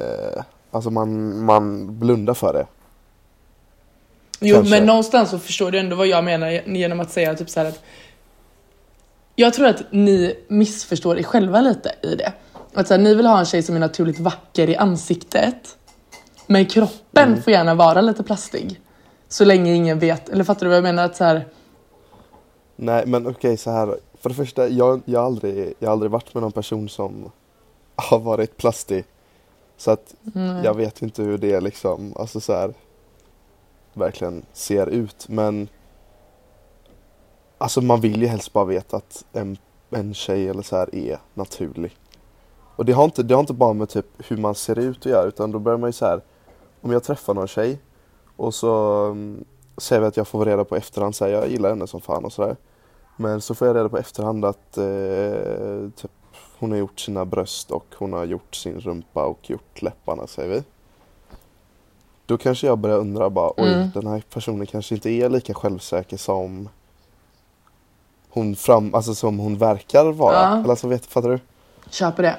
eh, 0.00 0.42
Alltså 0.72 0.90
man, 0.90 1.38
man 1.44 1.98
blundar 1.98 2.34
för 2.34 2.52
det. 2.52 2.66
Jo, 4.40 4.54
Kanske. 4.56 4.74
men 4.78 4.86
någonstans 4.86 5.30
så 5.30 5.38
förstår 5.38 5.70
du 5.70 5.78
ändå 5.78 5.96
vad 5.96 6.06
jag 6.06 6.24
menar 6.24 6.50
genom 6.76 7.00
att 7.00 7.10
säga 7.10 7.34
typ 7.34 7.50
så 7.50 7.60
här 7.60 7.66
att 7.66 7.80
jag 9.36 9.54
tror 9.54 9.66
att 9.66 9.82
ni 9.90 10.34
missförstår 10.48 11.18
er 11.18 11.22
själva 11.22 11.60
lite 11.60 11.94
i 12.02 12.14
det. 12.14 12.32
Att 12.74 12.88
så 12.88 12.94
här, 12.94 13.00
ni 13.00 13.14
vill 13.14 13.26
ha 13.26 13.38
en 13.38 13.44
tjej 13.46 13.62
som 13.62 13.76
är 13.76 13.80
naturligt 13.80 14.18
vacker 14.20 14.70
i 14.70 14.76
ansiktet. 14.76 15.76
Men 16.46 16.66
kroppen 16.66 17.28
Mm. 17.28 17.42
får 17.42 17.52
gärna 17.52 17.74
vara 17.74 18.00
lite 18.00 18.22
plastig. 18.22 18.80
Så 19.28 19.44
länge 19.44 19.72
ingen 19.74 19.98
vet. 19.98 20.28
Eller 20.28 20.44
fattar 20.44 20.60
du 20.66 20.68
vad 20.68 20.76
jag 20.76 20.82
menar? 20.82 21.04
Att 21.04 21.16
så 21.16 21.24
här, 21.24 21.46
Nej 22.76 23.06
men 23.06 23.26
okej 23.26 23.56
så 23.56 23.70
här. 23.70 23.96
För 24.20 24.28
det 24.28 24.34
första, 24.34 24.68
jag, 24.68 25.00
jag, 25.04 25.20
har 25.20 25.26
aldrig, 25.26 25.74
jag 25.78 25.88
har 25.88 25.92
aldrig 25.92 26.10
varit 26.10 26.34
med 26.34 26.42
någon 26.42 26.52
person 26.52 26.88
som 26.88 27.30
har 27.96 28.18
varit 28.18 28.56
plastig. 28.56 29.04
Så 29.76 29.90
att 29.90 30.14
mm, 30.34 30.64
jag 30.64 30.74
vet 30.74 31.02
inte 31.02 31.22
hur 31.22 31.38
det 31.38 31.60
liksom, 31.60 32.12
alltså 32.16 32.40
så 32.40 32.52
här 32.52 32.74
verkligen 33.92 34.42
ser 34.52 34.86
ut. 34.86 35.28
Men 35.28 35.68
alltså 37.58 37.80
man 37.80 38.00
vill 38.00 38.22
ju 38.22 38.28
helst 38.28 38.52
bara 38.52 38.64
veta 38.64 38.96
att 38.96 39.24
en, 39.32 39.56
en 39.90 40.14
tjej 40.14 40.48
eller 40.48 40.62
så 40.62 40.76
här 40.76 40.94
är 40.94 41.18
naturlig. 41.34 41.96
Och 42.76 42.84
det 42.84 42.92
har, 42.92 43.04
inte, 43.04 43.22
det 43.22 43.34
har 43.34 43.40
inte 43.40 43.52
bara 43.52 43.72
med 43.72 43.88
typ 43.88 44.06
hur 44.18 44.36
man 44.36 44.54
ser 44.54 44.78
ut 44.78 44.98
att 44.98 45.12
göra 45.12 45.28
utan 45.28 45.50
då 45.50 45.58
börjar 45.58 45.78
man 45.78 45.88
ju 45.88 45.92
så 45.92 46.06
här 46.06 46.20
om 46.80 46.92
jag 46.92 47.04
träffar 47.04 47.34
någon 47.34 47.48
tjej 47.48 47.78
och 48.36 48.54
så 48.54 49.04
um, 49.06 49.44
säger 49.76 50.00
vi 50.00 50.06
att 50.06 50.16
jag 50.16 50.28
får 50.28 50.44
reda 50.44 50.64
på 50.64 50.76
efterhand 50.76 51.14
så 51.14 51.24
här, 51.24 51.32
jag 51.32 51.48
gillar 51.48 51.68
henne 51.68 51.86
som 51.86 52.00
fan 52.00 52.24
och 52.24 52.32
sådär. 52.32 52.56
Men 53.20 53.40
så 53.40 53.54
får 53.54 53.66
jag 53.66 53.76
reda 53.76 53.88
på 53.88 53.98
efterhand 53.98 54.44
att 54.44 54.78
eh, 54.78 55.90
typ, 55.96 56.10
hon 56.58 56.70
har 56.70 56.78
gjort 56.78 57.00
sina 57.00 57.24
bröst 57.24 57.70
och 57.70 57.86
hon 57.94 58.12
har 58.12 58.24
gjort 58.24 58.54
sin 58.54 58.80
rumpa 58.80 59.24
och 59.24 59.50
gjort 59.50 59.82
läpparna 59.82 60.26
säger 60.26 60.48
vi. 60.48 60.62
Då 62.26 62.38
kanske 62.38 62.66
jag 62.66 62.78
börjar 62.78 62.98
undra 62.98 63.30
bara, 63.30 63.52
oj 63.56 63.72
Mm. 63.72 63.90
den 63.94 64.06
här 64.06 64.22
personen 64.30 64.66
kanske 64.66 64.94
inte 64.94 65.10
är 65.10 65.28
lika 65.28 65.54
självsäker 65.54 66.16
som 66.16 66.68
hon 68.28 68.56
fram, 68.56 68.94
alltså 68.94 69.14
som 69.14 69.38
hon 69.38 69.58
verkar 69.58 70.12
vara. 70.12 70.34
Ja. 70.34 70.58
Eller 70.58 70.70
alltså 70.70 70.88
vet, 70.88 71.06
fattar 71.06 71.28
du? 71.28 71.38
Köper 71.90 72.22
det. 72.22 72.36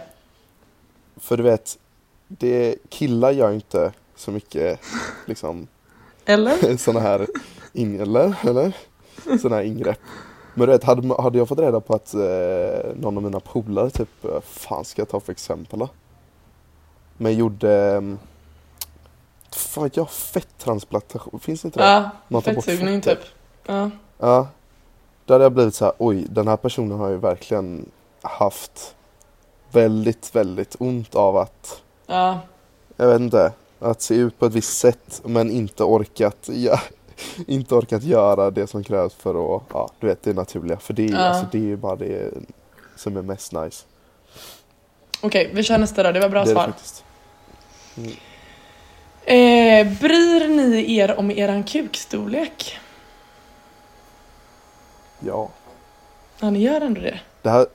För 1.17 1.37
du 1.37 1.43
vet, 1.43 1.77
det, 2.27 2.75
killar 2.89 3.31
gör 3.31 3.51
inte 3.51 3.91
så 4.15 4.31
mycket 4.31 4.79
liksom 5.25 5.67
Eller? 6.25 6.77
sådana 6.77 6.99
här 6.99 7.27
in, 7.73 7.99
eller, 7.99 8.35
eller? 8.43 8.75
Såna 9.41 9.55
här 9.55 9.63
ingrepp. 9.63 9.99
Men 10.53 10.67
du 10.67 10.71
vet, 10.73 10.83
hade, 10.83 11.21
hade 11.21 11.37
jag 11.37 11.47
fått 11.47 11.59
reda 11.59 11.79
på 11.79 11.93
att 11.93 12.13
eh, 12.13 12.93
någon 12.95 13.17
av 13.17 13.23
mina 13.23 13.39
polare 13.39 13.89
typ, 13.89 14.25
eh, 14.25 14.41
fan 14.41 14.85
ska 14.85 15.01
jag 15.01 15.09
ta 15.09 15.19
för 15.19 15.31
exempel 15.31 15.79
då? 15.79 15.89
Men 17.17 17.35
gjorde, 17.35 17.95
eh, 17.95 18.01
fan 19.55 19.83
vet 19.83 19.97
jag, 19.97 20.09
fettransplantation, 20.09 21.39
finns 21.39 21.65
inte 21.65 21.79
det? 21.79 21.85
Ja, 21.85 22.09
Man 22.27 22.41
tar 22.41 22.53
bort 22.53 22.65
fettsugning 22.65 23.01
typ. 23.01 23.19
Ja. 23.65 23.89
Ja. 24.17 24.47
Då 25.25 25.33
hade 25.33 25.45
jag 25.45 25.51
blivit 25.51 25.75
så 25.75 25.85
här, 25.85 25.93
oj 25.97 26.25
den 26.29 26.47
här 26.47 26.57
personen 26.57 26.99
har 26.99 27.09
ju 27.09 27.17
verkligen 27.17 27.89
haft 28.21 28.95
väldigt, 29.71 30.35
väldigt 30.35 30.75
ont 30.79 31.15
av 31.15 31.37
att, 31.37 31.81
ja. 32.07 32.39
jag 32.97 33.07
vet 33.07 33.21
inte, 33.21 33.53
att 33.79 34.01
se 34.01 34.15
ut 34.15 34.39
på 34.39 34.45
ett 34.45 34.53
visst 34.53 34.77
sätt 34.77 35.21
men 35.25 35.51
inte 35.51 35.83
orkat, 35.83 36.49
ja, 36.51 36.79
inte 37.47 37.75
orkat 37.75 38.03
göra 38.03 38.51
det 38.51 38.67
som 38.67 38.83
krävs 38.83 39.13
för 39.13 39.55
att, 39.55 39.63
ja 39.73 39.89
du 39.99 40.07
vet 40.07 40.23
det 40.23 40.33
naturliga. 40.33 40.77
För 40.77 40.93
det, 40.93 41.05
är- 41.05 41.11
Ja. 41.11 41.17
alltså, 41.19 41.45
det 41.51 41.57
är 41.57 41.61
ju 41.61 41.77
bara 41.77 41.95
det 41.95 42.31
som 42.95 43.17
är 43.17 43.21
mest 43.21 43.51
nice. 43.53 43.85
Okej, 45.21 45.51
vi 45.53 45.63
kör 45.63 45.77
nästa 45.77 46.03
då. 46.03 46.11
Det 46.11 46.19
var 46.19 46.29
bra 46.29 46.43
det 46.43 46.51
är 46.51 46.55
det 46.55 46.61
svar. 46.61 46.67
faktiskt. 46.67 47.03
Eh, 49.25 49.99
bryr 50.01 50.47
ni 50.47 50.95
er 50.97 51.19
om 51.19 51.31
eran 51.31 51.63
kukstorlek? 51.63 52.77
Ja. 55.19 55.49
Ja, 56.39 56.49
ni 56.49 56.59
gör 56.59 56.81
ändå 56.81 57.01
det. 57.01 57.19
Det 57.41 57.49
här, 57.49 57.65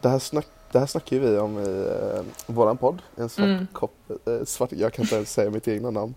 det 0.00 0.08
här, 0.08 0.18
snack, 0.18 0.46
det 0.72 0.78
här 0.78 0.86
snackar 0.86 1.16
vi 1.18 1.38
om 1.38 1.58
i 1.58 1.86
eh, 2.16 2.22
våran 2.54 2.76
podd. 2.76 3.02
En 3.16 3.28
svart 3.28 3.44
Mm. 3.46 3.66
kopp, 3.72 3.94
eh, 4.26 4.44
svart, 4.46 4.72
jag 4.72 4.92
kan 4.92 5.02
inte 5.04 5.14
ens 5.14 5.32
säga 5.32 5.50
mitt 5.50 5.68
egna 5.68 5.90
namn. 5.90 6.14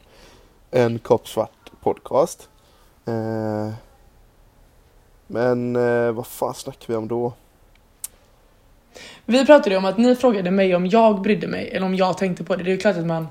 En 0.71 0.99
kopp 0.99 1.27
svart 1.27 1.71
podcast. 1.81 2.49
Eh, 3.05 3.73
men 5.27 5.75
eh, 5.75 6.11
vad 6.11 6.27
fan 6.27 6.53
snackar 6.53 6.87
vi 6.87 6.95
om 6.95 7.07
då? 7.07 7.33
Vi 9.25 9.45
pratade 9.45 9.69
ju 9.69 9.77
om 9.77 9.85
att 9.85 9.97
ni 9.97 10.15
frågade 10.15 10.51
mig 10.51 10.75
om 10.75 10.87
jag 10.87 11.21
brydde 11.21 11.47
mig 11.47 11.69
eller 11.69 11.85
om 11.85 11.95
jag 11.95 12.17
tänkte 12.17 12.43
på 12.43 12.55
det. 12.55 12.63
Det 12.63 12.69
är 12.69 12.73
ju 12.73 12.77
klart 12.77 12.97
att 12.97 13.05
man 13.05 13.27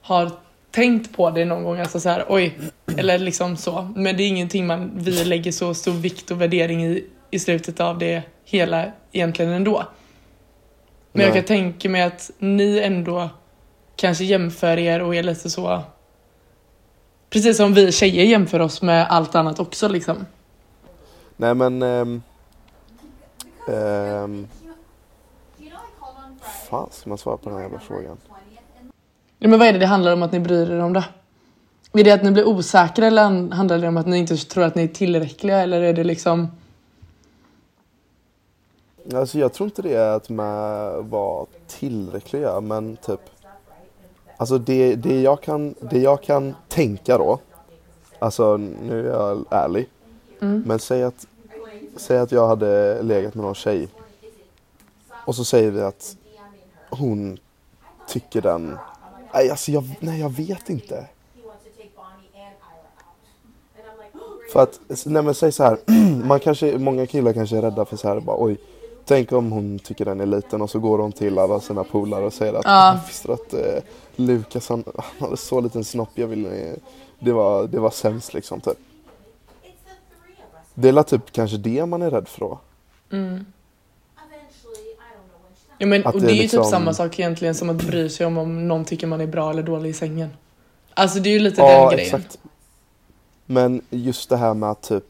har 0.00 0.30
tänkt 0.70 1.16
på 1.16 1.30
det 1.30 1.44
någon 1.44 1.64
gång, 1.64 1.78
alltså 1.78 2.00
så 2.00 2.08
här, 2.08 2.24
oj, 2.28 2.58
eller 2.96 3.18
liksom 3.18 3.56
så. 3.56 3.88
Men 3.96 4.16
det 4.16 4.22
är 4.22 4.28
ingenting 4.28 4.66
man, 4.66 4.90
vi 4.94 5.24
lägger 5.24 5.52
så 5.52 5.74
stor 5.74 5.92
vikt 5.92 6.30
och 6.30 6.40
värdering 6.40 6.84
i, 6.84 7.04
i 7.30 7.38
slutet 7.38 7.80
av 7.80 7.98
det 7.98 8.22
hela 8.44 8.92
egentligen 9.12 9.52
ändå. 9.52 9.84
Men 11.12 11.22
jag 11.22 11.32
Nej. 11.32 11.40
kan 11.40 11.46
tänka 11.46 11.88
mig 11.88 12.02
att 12.02 12.30
ni 12.38 12.78
ändå 12.78 13.28
kanske 13.96 14.24
jämför 14.24 14.78
er 14.78 15.02
och 15.02 15.14
är 15.14 15.22
lite 15.22 15.50
så 15.50 15.82
Precis 17.30 17.56
som 17.56 17.74
vi 17.74 17.92
tjejer 17.92 18.24
jämför 18.24 18.60
oss 18.60 18.82
med 18.82 19.06
allt 19.10 19.34
annat 19.34 19.60
också 19.60 19.88
liksom. 19.88 20.26
Nej 21.36 21.54
men... 21.54 21.82
ehm, 21.82 22.22
ehm, 23.68 24.48
fan 26.70 26.88
ska 26.90 27.08
man 27.08 27.18
svara 27.18 27.36
på 27.36 27.48
den 27.48 27.58
här 27.58 27.62
jävla 27.62 27.78
frågan? 27.78 28.16
Ja, 29.38 29.48
men 29.48 29.58
vad 29.58 29.68
är 29.68 29.72
det 29.72 29.78
det 29.78 29.86
handlar 29.86 30.12
om 30.12 30.22
att 30.22 30.32
ni 30.32 30.40
bryr 30.40 30.70
er 30.70 30.78
om 30.78 30.92
det? 30.92 31.04
Är 31.92 32.04
det 32.04 32.10
att 32.10 32.22
ni 32.22 32.30
blir 32.30 32.48
osäkra 32.48 33.06
eller 33.06 33.52
handlar 33.54 33.78
det 33.78 33.88
om 33.88 33.96
att 33.96 34.06
ni 34.06 34.18
inte 34.18 34.36
tror 34.36 34.64
att 34.64 34.74
ni 34.74 34.84
är 34.84 34.88
tillräckliga 34.88 35.58
eller 35.58 35.82
är 35.82 35.92
det 35.92 36.04
liksom 36.04 36.48
Alltså 39.14 39.38
jag 39.38 39.52
tror 39.52 39.66
inte 39.66 39.82
det 39.82 39.94
är 39.94 40.16
att 40.16 40.28
man 40.28 41.10
var 41.10 41.46
tillräckliga 41.66 42.60
men 42.60 42.96
typ 42.96 43.20
Alltså 44.40 44.58
det, 44.58 44.96
det, 44.96 45.20
jag 45.20 45.40
kan, 45.40 45.74
det 45.80 45.98
jag 45.98 46.22
kan 46.22 46.54
tänka 46.68 47.18
då 47.18 47.38
Alltså 48.18 48.56
nu 48.56 49.08
är 49.08 49.12
jag 49.12 49.44
ärlig 49.50 49.88
Mm. 50.42 50.62
Men 50.66 50.78
säg 50.78 51.02
att 51.02 51.26
Säg 51.96 52.18
att 52.18 52.32
jag 52.32 52.48
hade 52.48 53.02
legat 53.02 53.34
med 53.34 53.44
någon 53.44 53.54
tjej 53.54 53.88
Och 55.24 55.36
så 55.36 55.44
säger 55.44 55.70
vi 55.70 55.80
att 55.80 56.16
Hon 56.90 57.38
tycker 58.08 58.42
den 58.42 58.78
Nej 59.34 59.50
alltså 59.50 59.70
jag, 59.72 59.96
nej 60.00 60.20
jag 60.20 60.30
vet 60.30 60.70
inte 60.70 61.06
För 64.52 64.62
att, 64.62 64.80
nej 65.06 65.22
men 65.22 65.34
säg 65.34 65.52
så 65.52 65.62
här, 65.64 65.78
man 66.24 66.40
kanske, 66.40 66.78
många 66.78 67.06
killar 67.06 67.32
kanske 67.32 67.56
är 67.56 67.62
rädda 67.62 67.84
för 67.84 67.96
så 67.96 68.08
här, 68.08 68.20
bara 68.20 68.36
oj 68.44 68.58
Tänk 69.04 69.32
om 69.32 69.52
hon 69.52 69.78
tycker 69.78 70.04
den 70.04 70.20
är 70.20 70.26
liten 70.26 70.62
och 70.62 70.70
så 70.70 70.78
går 70.78 70.98
hon 70.98 71.12
till 71.12 71.38
alla 71.38 71.60
sina 71.60 71.84
polare 71.84 72.24
och 72.24 72.32
säger 72.32 72.54
att 72.54 72.64
Ja. 72.64 72.86
"Jag 72.94 73.06
visste 73.06 73.32
att 73.32 73.52
eh, 73.54 73.82
Lukas 74.16 74.68
han, 74.68 74.84
han 74.96 75.04
hade 75.18 75.36
så 75.36 75.60
liten 75.60 75.84
snopp, 75.84 76.08
jag 76.14 76.26
vill, 76.26 76.46
eh, 76.46 76.52
det, 77.18 77.32
var, 77.32 77.66
det 77.66 77.80
var 77.80 77.90
sämst 77.90 78.34
liksom 78.34 78.60
typ 78.60 78.78
Det 80.74 80.88
är 80.88 81.02
typ 81.02 81.32
kanske 81.32 81.56
det 81.56 81.86
man 81.86 82.02
är 82.02 82.10
rädd 82.10 82.28
för 82.28 82.40
då 82.40 82.58
mm. 83.12 83.44
Ja, 85.78 85.86
men, 85.86 86.06
Att 86.06 86.14
och 86.14 86.20
det 86.20 86.26
det 86.26 86.32
är 86.32 86.32
är 86.32 86.36
ju 86.36 86.42
liksom- 86.42 86.62
typ 86.64 86.70
samma 86.70 86.94
sak 86.94 87.18
egentligen 87.18 87.54
som 87.54 87.70
att 87.70 87.76
bry 87.76 88.08
sig 88.08 88.26
om 88.26 88.38
om 88.38 88.68
någon 88.68 88.84
tycker 88.84 89.06
man 89.06 89.20
är 89.20 89.26
bra 89.26 89.50
eller 89.50 89.62
dålig 89.62 89.90
i 89.90 89.92
sängen. 89.92 90.30
Alltså 90.94 91.20
det 91.20 91.28
är 91.28 91.32
ju 91.32 91.38
lite 91.38 91.60
Ja 91.60 91.68
den 91.88 91.96
grejen. 91.96 92.14
exakt 92.14 92.38
Men 93.46 93.82
just 93.90 94.28
det 94.30 94.36
här 94.36 94.54
med 94.54 94.70
att 94.70 94.82
typ 94.82 95.04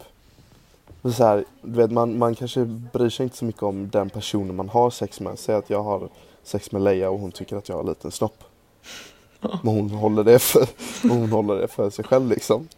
så 1.03 1.25
här, 1.25 1.45
du 1.63 1.77
vet, 1.77 1.91
man, 1.91 2.19
man 2.19 2.35
kanske 2.35 2.65
bryr 2.65 3.09
sig 3.09 3.25
inte 3.25 3.37
så 3.37 3.45
mycket 3.45 3.63
om 3.63 3.91
den 3.91 4.11
personen 4.11 4.57
man 4.57 4.69
har 4.69 4.91
sex 4.91 5.21
med. 5.21 5.39
Säg 5.39 5.55
att 5.55 5.71
jag 5.71 5.83
har 5.83 6.09
sex 6.43 6.73
med 6.73 6.83
Leia 6.83 7.11
och 7.11 7.19
hon 7.19 7.33
tycker 7.33 7.57
att 7.57 7.69
jag 7.69 7.77
har 7.77 7.83
en 7.83 7.89
liten 7.89 8.11
snopp. 8.11 8.45
Men 9.41 9.75
hon 9.75 9.91
håller 9.91 10.25
det 10.25 10.39
för, 10.39 10.69
hon 11.09 11.33
håller 11.33 11.55
det 11.55 11.69
för 11.69 11.91
sig 11.91 12.05
själv 12.05 12.29
liksom. 12.29 12.69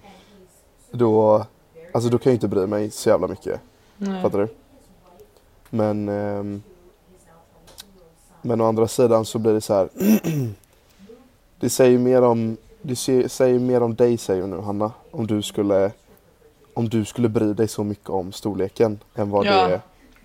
Då, 0.91 1.45
alltså 1.93 2.11
då 2.11 2.19
kan 2.19 2.31
jag 2.31 2.37
inte 2.37 2.49
bry 2.49 2.67
mig 2.67 2.91
så 2.91 3.09
jävla 3.09 3.29
mycket. 3.29 3.61
Nej. 3.97 4.23
Fattar 4.23 4.39
du? 4.39 4.49
Men 5.71 6.09
ehm, 6.09 6.63
Men 8.43 8.61
å 8.61 8.65
andra 8.65 8.89
sidan 8.89 9.25
så 9.25 9.39
blir 9.39 9.53
det 9.53 9.61
så 9.61 9.75
här. 9.75 9.89
det 11.61 11.71
säger 11.71 11.99
mer 11.99 12.23
om 12.23 12.57
Det 12.83 12.97
säger 13.29 13.59
mer 13.59 13.83
om 13.83 13.95
dig 13.95 14.19
säger 14.19 14.47
nu 14.47 14.61
Hanna. 14.61 14.93
Om 15.11 15.27
du 15.27 15.43
skulle 15.43 15.93
Om 16.75 16.89
du 16.89 17.05
skulle 17.05 17.29
bry 17.29 17.53
dig 17.55 17.69
så 17.69 17.85
mycket 17.85 18.09
om 18.11 18.33
storleken 18.33 18.99
än 19.15 19.31
vad 19.31 19.47
Ja. 19.47 19.69
det 19.69 19.81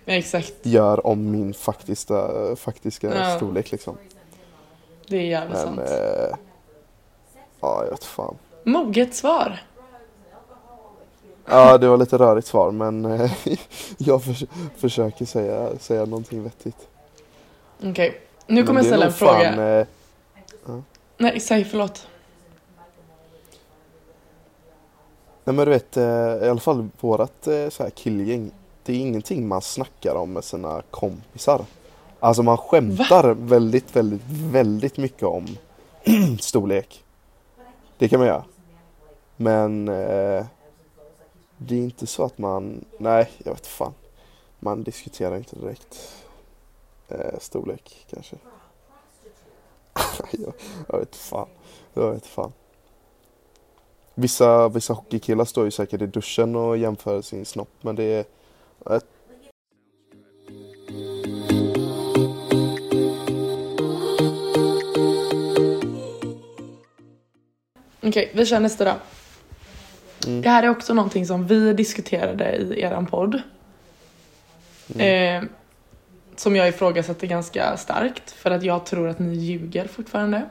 Exakt, 0.06 0.52
gör 0.62 1.06
om 1.06 1.30
min 1.30 1.54
faktiska, 1.54 2.28
faktiska 2.56 3.14
Ja. 3.14 3.36
storlek 3.36 3.70
liksom. 3.70 3.96
det 5.08 5.16
är 5.16 5.22
jävligt 5.22 5.56
Men 5.56 5.64
sant. 5.66 5.80
eh, 5.80 6.36
Ja 7.60 7.82
jag 7.84 7.90
vet 7.90 8.04
fan. 8.04 8.34
Moget 8.64 9.14
svar. 9.14 9.60
Ja 11.46 11.78
det 11.78 11.88
var 11.88 11.96
lite 11.96 12.18
rörigt 12.18 12.46
svar 12.46 12.70
men 12.70 13.04
eh, 13.04 13.30
jag 13.98 14.24
förs- 14.24 14.44
försöker 14.76 15.24
säga, 15.24 15.78
säga 15.78 16.04
någonting 16.04 16.42
vettigt. 16.42 16.88
Okej, 17.84 18.20
nu 18.46 18.66
kommer 18.66 18.80
jag 18.80 18.86
ställa 18.86 19.06
en 19.06 19.12
fråga. 19.12 19.52
Fan, 19.54 19.58
eh, 19.58 20.82
Nej, 21.16 21.40
säg 21.40 21.64
förlåt. 21.64 22.06
Nej 25.48 25.54
men 25.54 25.64
du 25.64 25.70
vet, 25.70 25.96
eh, 25.96 26.46
i 26.46 26.48
alla 26.48 26.60
fall 26.60 26.88
vårat 27.00 27.46
eh, 27.46 27.68
så 27.68 27.82
här 27.82 27.90
killgäng. 27.90 28.50
Det 28.82 28.92
är 28.92 28.96
ingenting 28.96 29.48
man 29.48 29.62
snackar 29.62 30.14
om 30.14 30.32
med 30.32 30.44
sina 30.44 30.82
kompisar. 30.90 31.64
Alltså 32.20 32.42
man 32.42 32.56
skämtar 32.56 33.34
väldigt, 33.34 33.96
väldigt, 33.96 34.22
väldigt 34.28 34.96
mycket 34.96 35.22
om 35.22 35.46
storlek. 36.40 37.04
Det 37.98 38.08
kan 38.08 38.18
man 38.18 38.28
göra. 38.28 38.44
Men 39.36 39.88
eh, 39.88 40.46
det 41.56 41.74
är 41.74 41.82
inte 41.82 42.06
så 42.06 42.24
att 42.24 42.38
man, 42.38 42.84
nej 42.98 43.30
jag 43.38 43.52
vet 43.52 43.66
fan. 43.66 43.94
Man 44.58 44.82
diskuterar 44.82 45.36
inte 45.36 45.56
direkt 45.56 46.14
eh, 47.08 47.38
storlek 47.38 48.06
kanske. 48.10 48.36
jag, 50.30 50.52
jag 50.88 50.98
vet 50.98 51.16
fan. 51.16 51.48
Jag 51.94 52.12
vet 52.12 52.26
fan. 52.26 52.52
Vissa, 54.20 54.68
vissa 54.68 54.92
hockeykillar 54.92 55.44
står 55.44 55.64
ju 55.64 55.70
säkert 55.70 56.02
i 56.02 56.06
duschen 56.06 56.56
och 56.56 56.76
jämför 56.78 57.22
sin 57.22 57.44
snopp 57.44 57.70
men 57.80 57.96
det 57.96 58.02
är... 58.04 58.24
jag- 58.84 59.02
Okej, 68.02 68.30
vi 68.34 68.46
kör 68.46 68.60
nästa 68.60 68.84
då. 68.84 68.94
Mm. 70.26 70.42
Det 70.42 70.48
här 70.48 70.62
är 70.62 70.68
också 70.68 70.94
någonting 70.94 71.26
som 71.26 71.46
vi 71.46 71.72
diskuterade 71.72 72.56
i 72.56 72.80
eran 72.80 73.06
podd. 73.06 73.42
Mm. 74.94 75.42
Eh, 75.44 75.48
som 76.36 76.56
jag 76.56 76.68
ifrågasätter 76.68 77.26
ganska 77.26 77.76
starkt 77.76 78.30
för 78.30 78.50
att 78.50 78.62
jag 78.62 78.86
tror 78.86 79.08
att 79.08 79.18
ni 79.18 79.34
ljuger 79.34 79.88
fortfarande. 79.88 80.48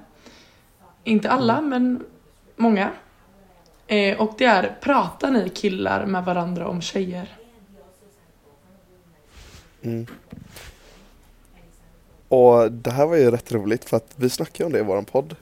Inte 1.04 1.30
alla, 1.30 1.62
men 1.62 2.06
många. 2.56 2.92
Eh, 3.88 4.21
och 4.21 4.34
det 4.38 4.45
är, 4.45 4.78
pratar 4.82 5.32
ni 5.32 5.50
killar 5.50 6.06
med 6.06 6.26
varandra 6.26 6.67
om 6.67 6.82
tjejer? 6.82 7.38
Mm. 9.82 10.06
Och 12.28 12.71
det 12.71 12.91
här 12.91 13.06
var 13.06 13.15
ju 13.15 13.32
rätt 13.32 13.52
roligt 13.52 13.86
för 13.86 13.97
att 13.97 14.12
vi 14.15 14.30
snackade 14.30 14.65
om 14.65 14.71
det 14.71 14.80
i 14.80 14.84
våran 14.84 15.06
podd. 15.06 15.36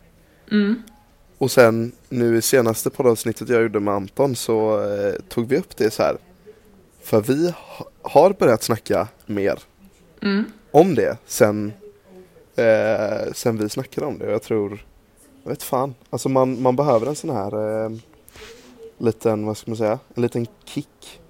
Mm. 0.52 0.84
Och 1.38 1.52
sen 1.52 1.92
nu 2.10 2.38
i 2.38 2.42
senaste 2.42 2.90
poddavsnittet 2.90 3.50
jag 3.50 3.62
gjorde 3.62 3.80
med 3.80 3.94
Anton 3.94 4.36
så 4.36 4.84
eh, 4.94 5.14
tog 5.30 5.48
vi 5.48 5.58
upp 5.58 5.78
det 5.78 5.92
så 5.92 6.04
här. 6.04 6.18
För 7.02 7.22
vi 7.22 7.54
ha, 7.58 7.86
har 8.02 8.34
börjat 8.34 8.64
snacka 8.64 9.08
mer 9.26 9.60
Mm. 10.22 10.52
om 10.72 10.96
det 10.96 11.18
sen, 11.26 11.74
eh, 12.56 13.32
sen 13.34 13.58
vi 13.58 13.70
snackade 13.70 14.08
om 14.08 14.18
det. 14.20 14.26
Och 14.26 14.34
jag 14.34 14.42
tror, 14.44 14.86
jag 15.44 15.50
vet 15.50 15.64
fan, 15.64 15.96
alltså 16.10 16.30
man, 16.30 16.62
man 16.62 16.76
behöver 16.76 17.08
en 17.08 17.16
sån 17.16 17.30
här 17.30 17.84
eh, 17.86 17.90
liten, 18.98 19.46
vad 19.46 19.58
ska 19.58 19.72
man 19.72 19.78
säga, 19.78 20.00
en 20.16 20.22
liten 20.22 20.48
kick. 20.64 21.22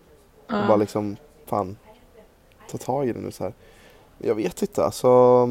Och 0.45 0.67
bara 0.67 0.75
liksom, 0.75 1.17
fan, 1.45 1.77
ta 2.71 2.77
tag 2.77 3.07
i 3.07 3.13
det 3.13 3.19
nu 3.19 3.31
så 3.31 3.43
här. 3.43 3.53
Jag 4.17 4.35
vet 4.35 4.61
inte, 4.61 4.85
alltså. 4.85 5.45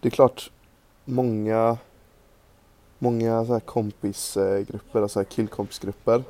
Det 0.00 0.08
är 0.08 0.10
klart, 0.10 0.50
många, 1.04 1.78
många 2.98 3.44
så 3.44 3.52
här 3.52 3.60
kompisgrupper, 3.60 5.02
alltså 5.02 5.18
här 5.18 5.24
killkompisgrupper. 5.24 6.24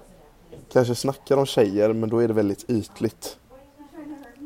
Kanske 0.73 0.95
snackar 0.95 1.37
om 1.37 1.47
tjejer, 1.47 1.93
men 1.93 2.09
då 2.09 2.19
är 2.19 2.29
det 2.29 2.35
väldigt 2.35 2.71
ytligt. 2.71 3.39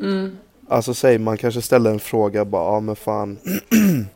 Mm. 0.02 0.36
Alltså 0.68 0.94
säg 0.94 1.18
man 1.18 1.36
kanske 1.36 1.62
ställer 1.62 1.90
en 1.90 2.00
fråga 2.00 2.44
bara, 2.44 2.74
ja 2.74 2.80
men 2.80 2.96
fan. 2.96 3.38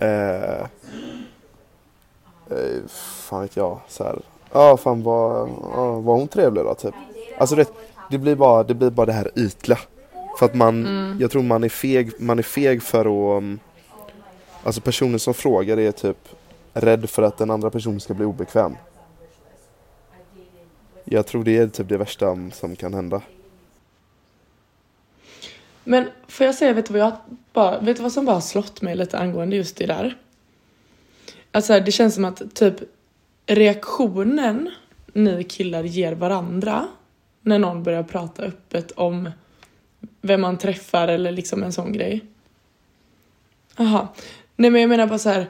eh, 0.00 0.66
eh, 2.50 2.88
fan 2.88 3.40
vet 3.42 3.56
jag, 3.56 3.80
så 3.88 4.04
här. 4.04 4.18
Ja 4.52 4.76
fan 4.76 5.02
var, 5.02 5.48
ja, 5.74 6.00
var 6.00 6.14
hon 6.14 6.28
trevlig 6.28 6.64
då 6.64 6.74
typ? 6.74 6.94
Alltså 7.38 7.56
det, 7.56 7.68
det 8.10 8.18
blir 8.18 8.34
bara 8.34 8.62
det 8.62 8.74
blir 8.74 8.90
bara 8.90 9.06
det 9.06 9.12
här 9.12 9.30
ytliga. 9.36 9.78
För 10.38 10.46
att 10.46 10.54
man, 10.54 10.86
Mm. 10.86 11.18
jag 11.20 11.30
tror 11.30 11.42
man 11.42 11.64
är 11.64 11.68
feg, 11.68 12.12
man 12.20 12.38
är 12.38 12.42
feg 12.42 12.82
för 12.82 13.00
att 13.00 13.38
um, 13.42 13.58
Alltså 14.64 14.80
personen 14.80 15.18
som 15.18 15.34
frågar 15.34 15.78
är 15.78 15.92
typ 15.92 16.28
rädd 16.72 17.10
för 17.10 17.22
att 17.22 17.38
den 17.38 17.50
andra 17.50 17.70
personen 17.70 18.00
ska 18.00 18.14
bli 18.14 18.24
obekväm. 18.24 18.76
Jag 21.04 21.26
tror 21.26 21.44
det 21.44 21.56
är 21.56 21.68
typ 21.68 21.88
det 21.88 21.96
värsta 21.96 22.36
som 22.52 22.76
kan 22.76 22.94
hända. 22.94 23.22
Men 25.84 26.08
får 26.28 26.46
jag 26.46 26.54
säga, 26.54 26.72
vet 26.72 26.86
du 26.86 26.92
vad 26.92 27.02
jag 27.02 27.12
bara, 27.52 27.80
vet 27.80 27.96
du 27.96 28.02
vad 28.02 28.12
som 28.12 28.24
bara 28.24 28.40
slått 28.40 28.82
mig 28.82 28.96
lite 28.96 29.18
angående 29.18 29.56
just 29.56 29.76
det 29.76 29.86
där? 29.86 30.16
Alltså 31.52 31.80
det 31.80 31.92
känns 31.92 32.14
som 32.14 32.24
att 32.24 32.54
typ 32.54 32.74
reaktionen 33.46 34.70
ni 35.12 35.44
killar 35.44 35.84
ger 35.84 36.12
varandra 36.12 36.88
när 37.42 37.58
någon 37.58 37.82
börjar 37.82 38.02
prata 38.02 38.42
öppet 38.42 38.90
om 38.90 39.30
vem 40.20 40.40
man 40.40 40.58
träffar 40.58 41.08
eller 41.08 41.32
liksom 41.32 41.62
en 41.62 41.72
sån 41.72 41.92
grej. 41.92 42.24
Aha. 43.76 44.14
Nej 44.56 44.70
men 44.70 44.80
jag 44.80 44.88
menar 44.88 45.06
bara 45.06 45.18
så 45.18 45.28
här. 45.28 45.46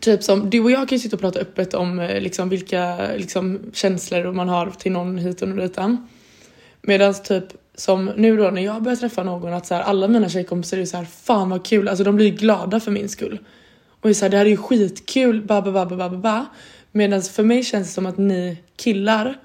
Typ 0.00 0.22
som 0.22 0.50
du 0.50 0.60
och 0.60 0.70
jag 0.70 0.88
kan 0.88 0.98
ju 0.98 1.02
sitta 1.02 1.16
och 1.16 1.20
prata 1.20 1.38
öppet 1.38 1.74
om 1.74 2.00
eh, 2.00 2.20
liksom 2.20 2.48
vilka 2.48 3.08
liksom, 3.16 3.60
känslor 3.72 4.32
man 4.32 4.48
har 4.48 4.70
till 4.70 4.92
någon 4.92 5.18
hit 5.18 5.42
och 5.42 5.48
ditan. 5.48 6.08
Medan 6.82 7.14
typ 7.14 7.44
som 7.74 8.04
nu 8.16 8.36
då 8.36 8.50
när 8.50 8.62
jag 8.62 8.82
börjar 8.82 8.96
träffa 8.96 9.22
någon 9.22 9.52
att 9.52 9.66
så 9.66 9.74
här, 9.74 9.82
alla 9.82 10.08
mina 10.08 10.28
tjejkompisar 10.28 10.78
är 10.78 10.84
så 10.84 10.96
här 10.96 11.04
fan 11.04 11.50
vad 11.50 11.66
kul, 11.66 11.88
alltså 11.88 12.04
de 12.04 12.16
blir 12.16 12.30
glada 12.30 12.80
för 12.80 12.90
min 12.90 13.08
skull. 13.08 13.38
Och 14.04 14.10
är 14.10 14.14
så 14.14 14.24
här, 14.24 14.30
det 14.30 14.36
här 14.36 14.44
är 14.44 14.50
ju 14.50 14.56
skitkul, 14.56 15.42
ba 15.42 15.62
ba 15.62 15.72
ba 15.72 15.86
ba 15.86 16.08
ba 16.08 16.16
ba. 16.16 16.46
Medan 16.92 17.22
för 17.22 17.42
mig 17.42 17.62
känns 17.62 17.88
det 17.88 17.94
som 17.94 18.06
att 18.06 18.18
ni 18.18 18.58
killar 18.76 19.38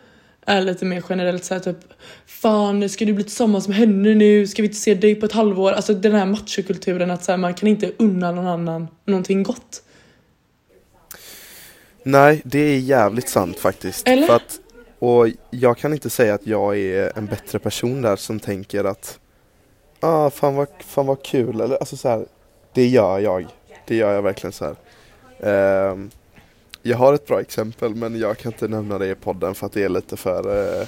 är 0.46 0.62
lite 0.62 0.86
mer 0.86 1.04
generellt 1.10 1.44
så 1.44 1.54
här 1.54 1.62
typ 1.62 1.78
Fan 2.26 2.90
ska 2.90 3.06
du 3.06 3.14
bli 3.14 3.24
tillsammans 3.24 3.68
med 3.68 3.78
henne 3.78 4.16
nu? 4.16 4.48
Ska 4.48 4.62
vi 4.62 4.68
inte 4.68 4.80
se 4.80 4.94
dig 4.94 5.16
på 5.16 5.26
ett 5.26 5.32
halvår? 5.32 5.72
Alltså 5.72 5.94
den 5.94 6.16
här 6.16 6.26
machokulturen 6.26 7.12
att 7.12 7.24
så 7.24 7.32
här, 7.32 7.38
man 7.38 7.54
kan 7.54 7.70
inte 7.70 7.92
unna 7.98 8.32
någon 8.32 8.48
annan 8.48 8.88
någonting 9.06 9.44
gott. 9.44 9.84
Nej, 12.04 12.42
det 12.46 12.60
är 12.60 12.80
jävligt 12.80 13.30
sant 13.30 13.60
faktiskt. 13.60 14.08
Eller? 14.08 14.28
För 14.28 14.36
att, 14.36 14.60
och 15.00 15.28
jag 15.50 15.78
kan 15.78 15.94
inte 15.94 16.10
säga 16.10 16.34
att 16.34 16.48
jag 16.48 16.78
är 16.78 17.18
en 17.18 17.26
bättre 17.26 17.60
person 17.60 18.02
där 18.02 18.16
som 18.16 18.40
tänker 18.40 18.84
att 18.84 19.20
ah, 20.00 20.30
fan, 20.30 20.56
vad, 20.56 20.68
fan 20.80 21.06
vad 21.06 21.24
kul. 21.24 21.62
Eller, 21.62 21.76
alltså, 21.76 21.98
så 21.98 22.10
här, 22.10 22.26
det 22.74 22.88
gör 22.88 23.20
jag. 23.20 23.46
Det 23.90 23.96
gör 23.96 24.14
jag 24.14 24.22
verkligen 24.22 24.52
så 24.52 24.66
här. 24.66 24.76
Ehm, 25.40 26.10
jag 26.82 26.98
har 26.98 27.14
ett 27.14 27.28
bra 27.28 27.42
exempel 27.42 27.96
men 27.96 28.20
jag 28.20 28.38
kan 28.38 28.52
inte 28.52 28.68
nämna 28.68 28.98
det 28.98 29.08
i 29.08 29.16
podden 29.16 29.56
för 29.56 29.66
att 29.66 29.72
det 29.72 29.84
är 29.84 29.90
lite 29.90 30.18
för 30.18 30.80
eh, 30.80 30.88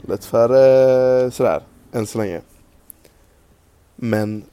lite 0.00 0.26
för 0.26 0.50
eh, 0.50 1.30
sådär 1.30 1.62
än 1.92 2.06
så 2.06 2.18
länge. 2.18 2.40
Men 3.96 4.44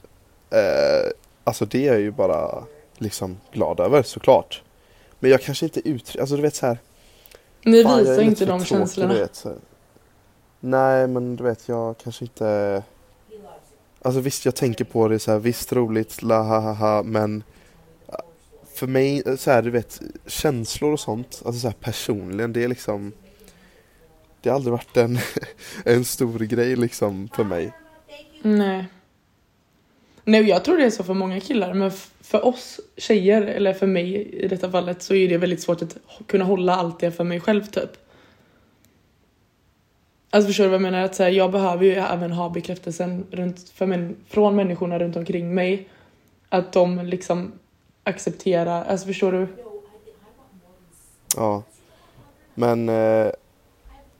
eh, 0.50 1.10
alltså 1.44 1.64
det 1.64 1.88
är 1.88 1.92
jag 1.92 2.00
ju 2.00 2.10
bara 2.10 2.64
liksom 2.98 3.38
glad 3.52 3.80
över 3.80 4.02
såklart. 4.02 4.62
Men 5.18 5.30
jag 5.30 5.42
kanske 5.42 5.66
inte 5.66 5.88
uttrycker, 5.88 6.20
alltså 6.20 6.36
du 6.36 6.42
vet 6.42 6.54
så 6.54 6.66
här. 6.66 6.78
Ni 7.64 7.76
visar 7.76 8.20
inte 8.20 8.44
de 8.44 8.46
tråkig, 8.46 8.66
känslorna. 8.66 9.14
Vet. 9.14 9.46
Nej 10.60 11.06
men 11.06 11.36
du 11.36 11.44
vet 11.44 11.68
jag 11.68 11.98
kanske 11.98 12.24
inte 12.24 12.82
Alltså 14.06 14.20
visst 14.20 14.44
jag 14.44 14.54
tänker 14.54 14.84
på 14.84 15.08
det 15.08 15.18
så 15.18 15.30
här, 15.32 15.38
visst 15.38 15.72
roligt, 15.72 16.22
la 16.22 16.42
ha 16.42 16.60
ha 16.60 16.72
ha 16.72 17.02
men 17.02 17.42
eh, 18.08 18.14
För 18.74 18.86
mig, 18.86 19.22
eh, 19.26 19.36
så 19.36 19.50
här, 19.50 19.62
du 19.62 19.70
vet 19.70 20.00
känslor 20.26 20.92
och 20.92 21.00
sånt, 21.00 21.42
alltså 21.44 21.60
så 21.60 21.68
här, 21.68 21.74
personligen 21.80 22.52
det 22.52 22.64
är 22.64 22.68
liksom 22.68 23.12
Det 24.40 24.48
har 24.48 24.56
aldrig 24.56 24.72
varit 24.72 24.96
en, 24.96 25.18
en 25.84 26.04
stor 26.04 26.38
grej 26.38 26.76
liksom 26.76 27.28
för 27.36 27.44
mig 27.44 27.72
Nej. 28.42 28.86
Nej, 30.24 30.42
jag 30.42 30.64
tror 30.64 30.76
det 30.76 30.84
är 30.84 30.90
så 30.90 31.04
för 31.04 31.14
många 31.14 31.40
killar, 31.40 31.74
men 31.74 31.90
för 32.20 32.46
oss 32.46 32.80
tjejer, 32.96 33.42
eller 33.42 33.74
för 33.74 33.86
mig 33.86 34.28
i 34.44 34.48
detta 34.48 34.70
fallet, 34.70 35.02
så 35.02 35.14
är 35.14 35.28
det 35.28 35.38
väldigt 35.38 35.62
svårt 35.62 35.82
att 35.82 35.96
kunna 36.26 36.44
hålla 36.44 36.76
allt 36.76 37.00
det 37.00 37.12
för 37.12 37.24
mig 37.24 37.40
själv 37.40 37.64
typ. 37.64 37.90
Alltså 40.36 40.46
förstår 40.46 40.64
du 40.64 40.70
vad 40.70 40.74
jag 40.74 40.82
menar? 40.82 41.04
Att 41.04 41.14
så 41.14 41.22
här, 41.22 41.30
jag 41.30 41.52
behöver 41.52 41.84
ju 41.84 41.92
även 41.92 42.32
ha 42.32 42.48
bekräftelsen 42.48 43.26
runt, 43.30 43.68
för 43.68 43.86
män, 43.86 44.16
från 44.28 44.56
människorna 44.56 44.98
runt 44.98 45.16
omkring 45.16 45.54
mig. 45.54 45.88
Att 46.48 46.72
de 46.72 46.98
liksom 47.06 47.52
accepterar, 48.04 48.84
alltså 48.84 49.06
förstår 49.06 49.32
du? 49.32 49.46
Ja 51.36 51.62
Men 52.54 52.88
eh, 52.88 53.30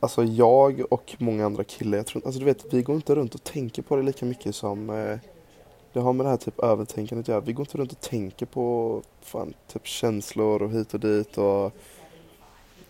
Alltså 0.01 0.25
jag 0.25 0.93
och 0.93 1.17
många 1.19 1.47
andra 1.47 1.65
killar, 1.65 1.99
jag 1.99 2.07
tror, 2.07 2.23
alltså 2.27 2.39
du 2.39 2.45
vet 2.45 2.75
vi 2.75 2.83
går 2.83 2.97
inte 2.97 3.15
runt 3.15 3.35
och 3.35 3.45
tänker 3.45 3.83
på 3.83 3.97
det 3.97 4.03
lika 4.03 4.27
mycket 4.27 4.55
som 4.55 4.91
eh, 4.91 5.19
Det 5.93 6.01
har 6.01 6.13
med 6.13 6.27
det 6.27 6.31
här 6.31 6.37
typ 6.37 6.61
övertänkandet 6.61 7.25
att 7.25 7.29
göra. 7.29 7.41
Vi 7.41 7.53
går 7.53 7.67
inte 7.67 7.79
runt 7.79 7.93
och 7.93 8.01
tänker 8.01 8.47
på 8.47 9.03
fan, 9.21 9.55
typ 9.73 9.87
känslor 9.87 10.63
och 10.63 10.71
hit 10.71 10.95
och 10.95 11.01
dit 11.01 11.39
och 11.39 11.73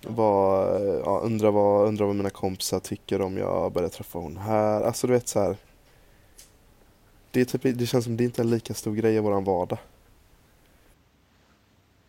vad, 0.02 0.80
ja, 1.04 1.20
undrar 1.24 1.50
vad, 1.50 1.88
undrar 1.88 2.06
vad 2.06 2.16
mina 2.16 2.30
kompisar 2.30 2.80
tycker 2.80 3.20
om 3.20 3.36
jag 3.36 3.72
börjar 3.72 3.88
träffa 3.88 4.18
hon 4.18 4.36
här. 4.36 4.82
Alltså 4.82 5.06
du 5.06 5.12
vet 5.12 5.28
så 5.28 5.40
här. 5.40 5.56
Det, 7.30 7.40
är 7.40 7.44
typ, 7.44 7.78
det 7.78 7.86
känns 7.86 8.04
som 8.04 8.16
det 8.16 8.24
inte 8.24 8.42
är 8.42 8.44
en 8.44 8.50
lika 8.50 8.74
stor 8.74 8.94
grej 8.94 9.14
i 9.14 9.18
våran 9.18 9.44
vardag. 9.44 9.78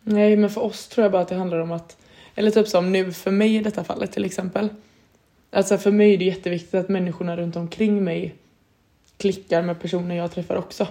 Nej, 0.02 0.36
men 0.36 0.50
för 0.50 0.60
oss 0.60 0.88
tror 0.88 1.04
jag 1.04 1.12
bara 1.12 1.22
att 1.22 1.28
det 1.28 1.34
handlar 1.34 1.58
om 1.58 1.72
att, 1.72 1.96
eller 2.34 2.50
typ 2.50 2.68
som 2.68 2.92
nu 2.92 3.12
för 3.12 3.30
mig 3.30 3.56
i 3.56 3.60
detta 3.60 3.84
fallet 3.84 4.12
till 4.12 4.24
exempel. 4.24 4.68
Alltså 5.50 5.78
för 5.78 5.90
mig 5.90 6.14
är 6.14 6.18
det 6.18 6.24
jätteviktigt 6.24 6.74
att 6.74 6.88
människorna 6.88 7.36
runt 7.36 7.56
omkring 7.56 8.04
mig 8.04 8.34
klickar 9.16 9.62
med 9.62 9.80
personer 9.80 10.14
jag 10.14 10.32
träffar 10.32 10.56
också. 10.56 10.86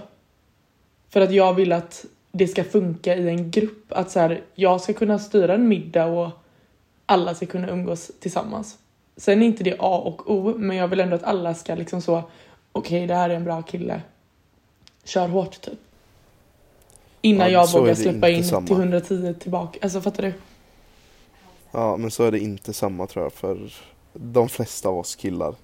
För 1.08 1.20
att 1.20 1.32
jag 1.32 1.54
vill 1.54 1.72
att 1.72 2.04
det 2.32 2.48
ska 2.48 2.64
funka 2.64 3.16
i 3.16 3.28
en 3.28 3.50
grupp. 3.50 3.92
Att 3.92 4.10
så 4.10 4.20
här, 4.20 4.40
jag 4.54 4.80
ska 4.80 4.92
kunna 4.92 5.18
styra 5.18 5.54
en 5.54 5.68
middag 5.68 6.06
och 6.06 6.30
alla 7.08 7.34
ska 7.34 7.46
kunna 7.46 7.68
umgås 7.68 8.10
tillsammans. 8.20 8.78
Sen 9.16 9.42
är 9.42 9.46
inte 9.46 9.64
det 9.64 9.76
A 9.78 9.98
och 10.04 10.30
O, 10.30 10.54
men 10.56 10.76
jag 10.76 10.88
vill 10.88 11.00
ändå 11.00 11.16
att 11.16 11.22
alla 11.22 11.54
ska 11.54 11.74
liksom 11.74 12.02
så, 12.02 12.22
okej 12.72 13.06
det 13.06 13.14
här 13.14 13.30
är 13.30 13.34
en 13.34 13.44
bra 13.44 13.62
kille. 13.62 14.02
Kör 15.04 15.28
hårt 15.28 15.60
typ. 15.60 15.78
Innan 17.20 17.52
Ja, 17.52 17.60
jag 17.72 17.80
vågar 17.80 17.94
släppa 17.94 18.28
in 18.28 18.44
samma. 18.44 18.66
till 18.66 18.76
110 18.76 19.34
tillbaka. 19.40 19.78
Alltså 19.82 20.00
fattar 20.00 20.22
du? 20.22 20.32
Ja, 21.70 21.96
men 21.96 22.10
så 22.10 22.24
är 22.24 22.32
det 22.32 22.38
inte 22.38 22.72
samma 22.72 23.06
tror 23.06 23.24
jag 23.24 23.32
för 23.32 23.72
de 24.12 24.48
flesta 24.48 24.88
av 24.88 24.98
oss 24.98 25.14
killar. 25.16 25.54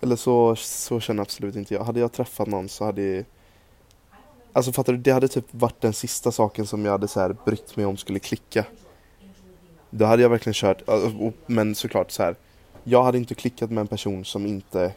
Eller 0.00 0.16
så, 0.16 0.56
så 0.56 1.00
känner 1.00 1.22
absolut 1.22 1.56
inte 1.56 1.74
jag. 1.74 1.84
Hade 1.84 2.00
jag 2.00 2.12
träffat 2.12 2.48
någon 2.48 2.68
så 2.68 2.84
hade 2.84 3.24
Alltså 4.52 4.72
fattar 4.72 4.92
du, 4.92 4.98
det 4.98 5.10
hade 5.10 5.28
typ 5.28 5.46
varit 5.50 5.80
den 5.80 5.92
sista 5.92 6.32
saken 6.32 6.66
som 6.66 6.84
jag 6.84 6.92
hade 6.92 7.08
så 7.08 7.20
här 7.20 7.36
brytt 7.44 7.76
mig 7.76 7.86
om 7.86 7.96
skulle 7.96 8.18
klicka. 8.18 8.64
Då 9.94 10.04
hade 10.04 10.22
jag 10.22 10.30
verkligen 10.30 10.54
kört, 10.54 10.82
men 11.46 11.74
såklart 11.74 12.10
så 12.10 12.22
här. 12.22 12.36
Jag 12.84 13.02
hade 13.02 13.18
inte 13.18 13.34
klickat 13.34 13.70
med 13.70 13.80
en 13.80 13.86
person 13.86 14.24
som 14.24 14.46
inte 14.46 14.92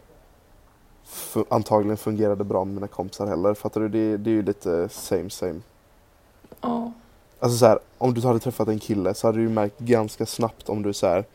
antagligen 1.49 1.97
fungerade 1.97 2.43
bra 2.43 2.65
med 2.65 2.73
mina 2.73 2.87
kompisar 2.87 3.27
heller. 3.27 3.53
Fattar 3.53 3.81
du? 3.81 3.89
Det, 3.89 4.17
det 4.17 4.29
är 4.29 4.33
ju 4.33 4.43
lite 4.43 4.89
same 4.89 5.29
same. 5.29 5.61
Ja. 6.61 6.91
Alltså 7.39 7.57
så 7.57 7.65
här, 7.65 7.79
om 7.97 8.13
du 8.13 8.21
hade 8.21 8.39
träffat 8.39 8.67
en 8.67 8.79
kille 8.79 9.13
så 9.13 9.27
hade 9.27 9.37
du 9.37 9.43
ju 9.43 9.49
märkt 9.49 9.79
ganska 9.79 10.25
snabbt 10.25 10.69
om 10.69 10.81
du 10.83 10.93
så 10.93 11.07
här, 11.07 11.25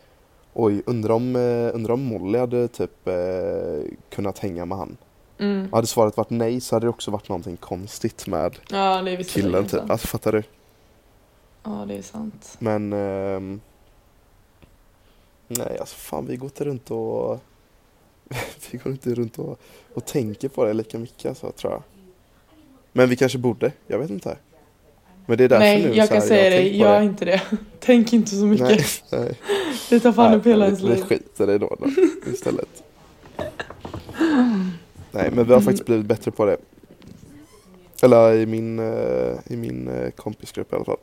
oj, 0.52 0.82
undrar 0.86 1.14
om, 1.14 1.36
eh, 1.36 1.74
undrar 1.74 1.94
om 1.94 2.04
Molly 2.04 2.38
hade 2.38 2.68
typ 2.68 3.08
eh, 3.08 3.14
kunnat 4.10 4.38
hänga 4.38 4.64
med 4.64 4.78
han. 4.78 4.96
Mm. 5.38 5.68
Hade 5.72 5.86
svaret 5.86 6.16
varit 6.16 6.30
nej 6.30 6.60
så 6.60 6.76
hade 6.76 6.86
det 6.86 6.90
också 6.90 7.10
varit 7.10 7.28
någonting 7.28 7.56
konstigt 7.56 8.26
med 8.26 8.56
Ja, 8.70 9.04
killen 9.28 9.66
typ. 9.66 9.90
Alltså 9.90 10.06
fattar 10.06 10.32
du? 10.32 10.42
Ja, 11.62 11.84
det 11.88 11.94
är 11.94 12.02
sant. 12.02 12.56
Men 12.58 12.92
ehm, 12.92 13.60
Nej 15.48 15.76
alltså 15.80 15.96
fan 15.96 16.26
vi 16.26 16.36
går 16.36 16.46
inte 16.46 16.64
runt 16.64 16.90
och 16.90 17.40
Vi 18.70 18.78
går 18.78 18.92
inte 18.92 19.14
runt 19.14 19.38
och, 19.38 19.60
och 19.94 20.04
tänker 20.04 20.48
på 20.48 20.64
det 20.64 20.72
lika 20.72 20.98
mycket 20.98 21.26
alltså, 21.26 21.52
tror 21.52 21.72
jag 21.72 21.82
Men 22.92 23.08
vi 23.08 23.16
kanske 23.16 23.38
borde, 23.38 23.72
jag 23.86 23.98
vet 23.98 24.10
inte 24.10 24.36
Men 25.26 25.38
det 25.38 25.44
är 25.44 25.48
därför 25.48 25.64
Nej, 25.64 25.82
nu 25.82 25.94
jag 25.94 26.08
så 26.08 26.14
kan 26.14 26.20
här, 26.22 26.28
säga 26.28 26.50
tänkt 26.50 26.72
på 26.72 26.76
gör 26.76 27.02
inte 27.02 27.24
det. 27.24 27.42
Tänk 27.80 28.12
inte 28.12 28.30
så 28.36 28.44
mycket. 28.46 28.68
Nej, 28.68 28.84
nej. 29.10 29.38
Det 29.90 30.00
tar 30.00 30.12
fan 30.12 30.30
Nej, 30.30 30.38
upp 30.40 30.46
hela 30.46 30.58
vi- 30.64 30.64
ens 30.66 30.82
Vi 30.82 30.88
liv. 30.88 31.02
skiter 31.04 31.44
i 31.44 31.46
det 31.46 31.58
då, 31.58 31.76
då 31.80 31.88
istället 32.32 32.82
Nej 35.12 35.30
men 35.30 35.46
vi 35.46 35.52
har 35.52 35.60
faktiskt 35.60 35.86
blivit 35.86 36.06
bättre 36.06 36.30
på 36.30 36.44
det 36.44 36.56
Eller 38.02 38.34
i 38.34 38.46
min, 38.46 38.78
eh, 38.78 39.38
i 39.46 39.56
min 39.56 39.88
eh, 39.88 40.10
kompisgrupp 40.10 40.72
i 40.72 40.76
alla 40.76 40.84
fall 40.84 40.96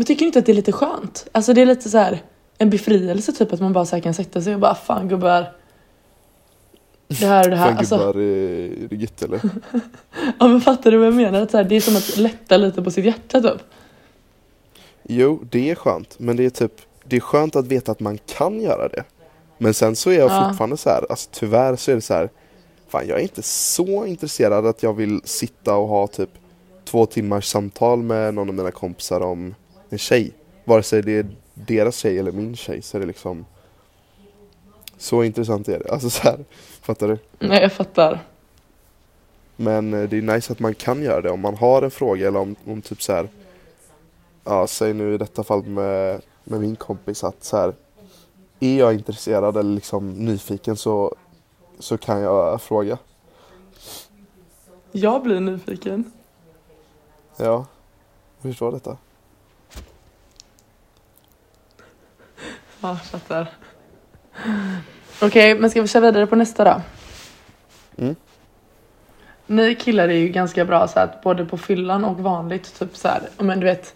Men 0.00 0.04
tycker 0.06 0.22
ni 0.22 0.26
inte 0.26 0.38
att 0.38 0.46
det 0.46 0.52
är 0.52 0.54
lite 0.54 0.72
skönt? 0.72 1.26
Alltså 1.32 1.52
det 1.52 1.60
är 1.62 1.66
lite 1.66 1.90
så 1.90 1.98
här 1.98 2.22
en 2.58 2.70
befrielse 2.70 3.32
typ 3.32 3.52
att 3.52 3.60
man 3.60 3.72
bara 3.72 3.86
så 3.86 4.00
kan 4.00 4.14
sätta 4.14 4.42
sig 4.42 4.54
och 4.54 4.60
bara 4.60 4.74
fan 4.74 5.08
gubbar. 5.08 5.52
Det 7.08 7.26
här 7.26 7.44
och 7.44 7.50
det 7.50 7.56
här. 7.56 7.68
Fan 7.68 7.78
Alltså, 7.78 7.96
gubbar, 7.96 8.16
är 8.20 8.88
det 8.88 8.96
gött 8.96 9.22
eller? 9.22 9.40
ja 10.38 10.48
men 10.48 10.60
fattar 10.60 10.90
du 10.90 10.96
vad 10.96 11.06
jag 11.06 11.14
menar? 11.14 11.42
Att 11.42 11.50
så 11.50 11.56
här, 11.56 11.64
det 11.64 11.76
är 11.76 11.80
som 11.80 11.96
att 11.96 12.16
lätta 12.16 12.56
lite 12.56 12.82
på 12.82 12.90
sitt 12.90 13.04
hjärta 13.04 13.40
typ. 13.40 13.60
Jo, 15.02 15.44
det 15.50 15.70
är 15.70 15.74
skönt. 15.74 16.18
Men 16.18 16.36
det 16.36 16.44
är 16.44 16.50
typ 16.50 16.72
Det 17.04 17.16
är 17.16 17.20
skönt 17.20 17.56
att 17.56 17.66
veta 17.66 17.92
att 17.92 18.00
man 18.00 18.18
kan 18.26 18.60
göra 18.60 18.88
det. 18.88 19.04
Men 19.58 19.74
sen 19.74 19.96
så 19.96 20.10
är 20.10 20.18
jag 20.18 20.30
Ja. 20.30 20.48
fortfarande 20.48 20.76
så 20.76 20.88
här, 20.90 21.06
alltså 21.10 21.30
tyvärr 21.32 21.76
så 21.76 21.90
är 21.90 21.94
det 21.94 22.00
så 22.00 22.14
här 22.14 22.30
Fan 22.88 23.06
jag 23.06 23.18
är 23.18 23.22
inte 23.22 23.42
så 23.42 24.06
intresserad 24.06 24.66
att 24.66 24.82
jag 24.82 24.92
vill 24.92 25.20
sitta 25.24 25.76
och 25.76 25.88
ha 25.88 26.06
typ 26.06 26.30
två 26.84 27.06
timmars 27.06 27.44
samtal 27.46 28.02
med 28.02 28.34
någon 28.34 28.48
av 28.48 28.54
mina 28.54 28.70
kompisar 28.70 29.20
om 29.20 29.54
en 29.90 29.98
tjej. 29.98 30.32
Vare 30.64 30.82
sig 30.82 31.02
det 31.02 31.18
är 31.18 31.26
deras 31.54 31.96
tjej 31.96 32.18
eller 32.18 32.32
min 32.32 32.56
tjej 32.56 32.82
så 32.82 32.96
är 32.96 33.00
det 33.00 33.06
liksom 33.06 33.44
Så 34.98 35.24
intressant 35.24 35.68
är 35.68 35.78
det. 35.78 35.92
Alltså 35.92 36.10
så 36.10 36.22
här, 36.22 36.44
fattar 36.80 37.08
du? 37.08 37.18
Nej 37.38 37.62
jag 37.62 37.72
fattar. 37.72 38.20
Men 39.56 39.94
eh, 39.94 40.08
det 40.08 40.18
är 40.18 40.22
nice 40.22 40.52
att 40.52 40.60
man 40.60 40.74
kan 40.74 41.02
göra 41.02 41.20
det 41.20 41.30
om 41.30 41.40
man 41.40 41.56
har 41.56 41.82
en 41.82 41.90
fråga 41.90 42.28
eller 42.28 42.40
om, 42.40 42.56
om 42.66 42.82
typ 42.82 43.02
så 43.02 43.12
här. 43.12 43.28
Ja, 44.44 44.66
säg 44.66 44.94
nu 44.94 45.14
i 45.14 45.18
detta 45.18 45.44
fall 45.44 45.62
med, 45.64 46.22
med 46.44 46.60
min 46.60 46.76
kompis 46.76 47.24
att 47.24 47.44
så 47.44 47.56
här. 47.56 47.74
Är 48.60 48.78
jag 48.78 48.94
intresserad 48.94 49.56
eller 49.56 49.74
liksom 49.74 50.12
nyfiken 50.12 50.76
så, 50.76 51.14
så 51.78 51.98
kan 51.98 52.20
jag 52.20 52.62
fråga. 52.62 52.98
Jag 54.92 55.22
blir 55.22 55.40
nyfiken. 55.40 56.12
Ja, 57.36 57.66
jag 58.40 58.50
förstår 58.50 58.72
detta. 58.72 58.96
Ja, 62.80 62.96
fattar. 62.96 63.48
Okej, 65.22 65.58
men 65.58 65.70
ska 65.70 65.82
vi 65.82 65.88
köra 65.88 66.00
vidare 66.00 66.26
på 66.26 66.36
nästa 66.36 66.64
då? 66.64 66.82
Mm. 67.98 68.16
Ni 69.46 69.74
killar 69.74 70.08
är 70.08 70.18
ju 70.18 70.28
ganska 70.28 70.64
bra 70.64 70.88
så 70.88 71.00
att 71.00 71.22
både 71.22 71.44
på 71.44 71.58
fyllan 71.58 72.04
och 72.04 72.18
vanligt 72.18 72.78
typ 72.78 72.96
så 72.96 73.08
här, 73.08 73.22
men 73.38 73.60
du 73.60 73.66
vet 73.66 73.94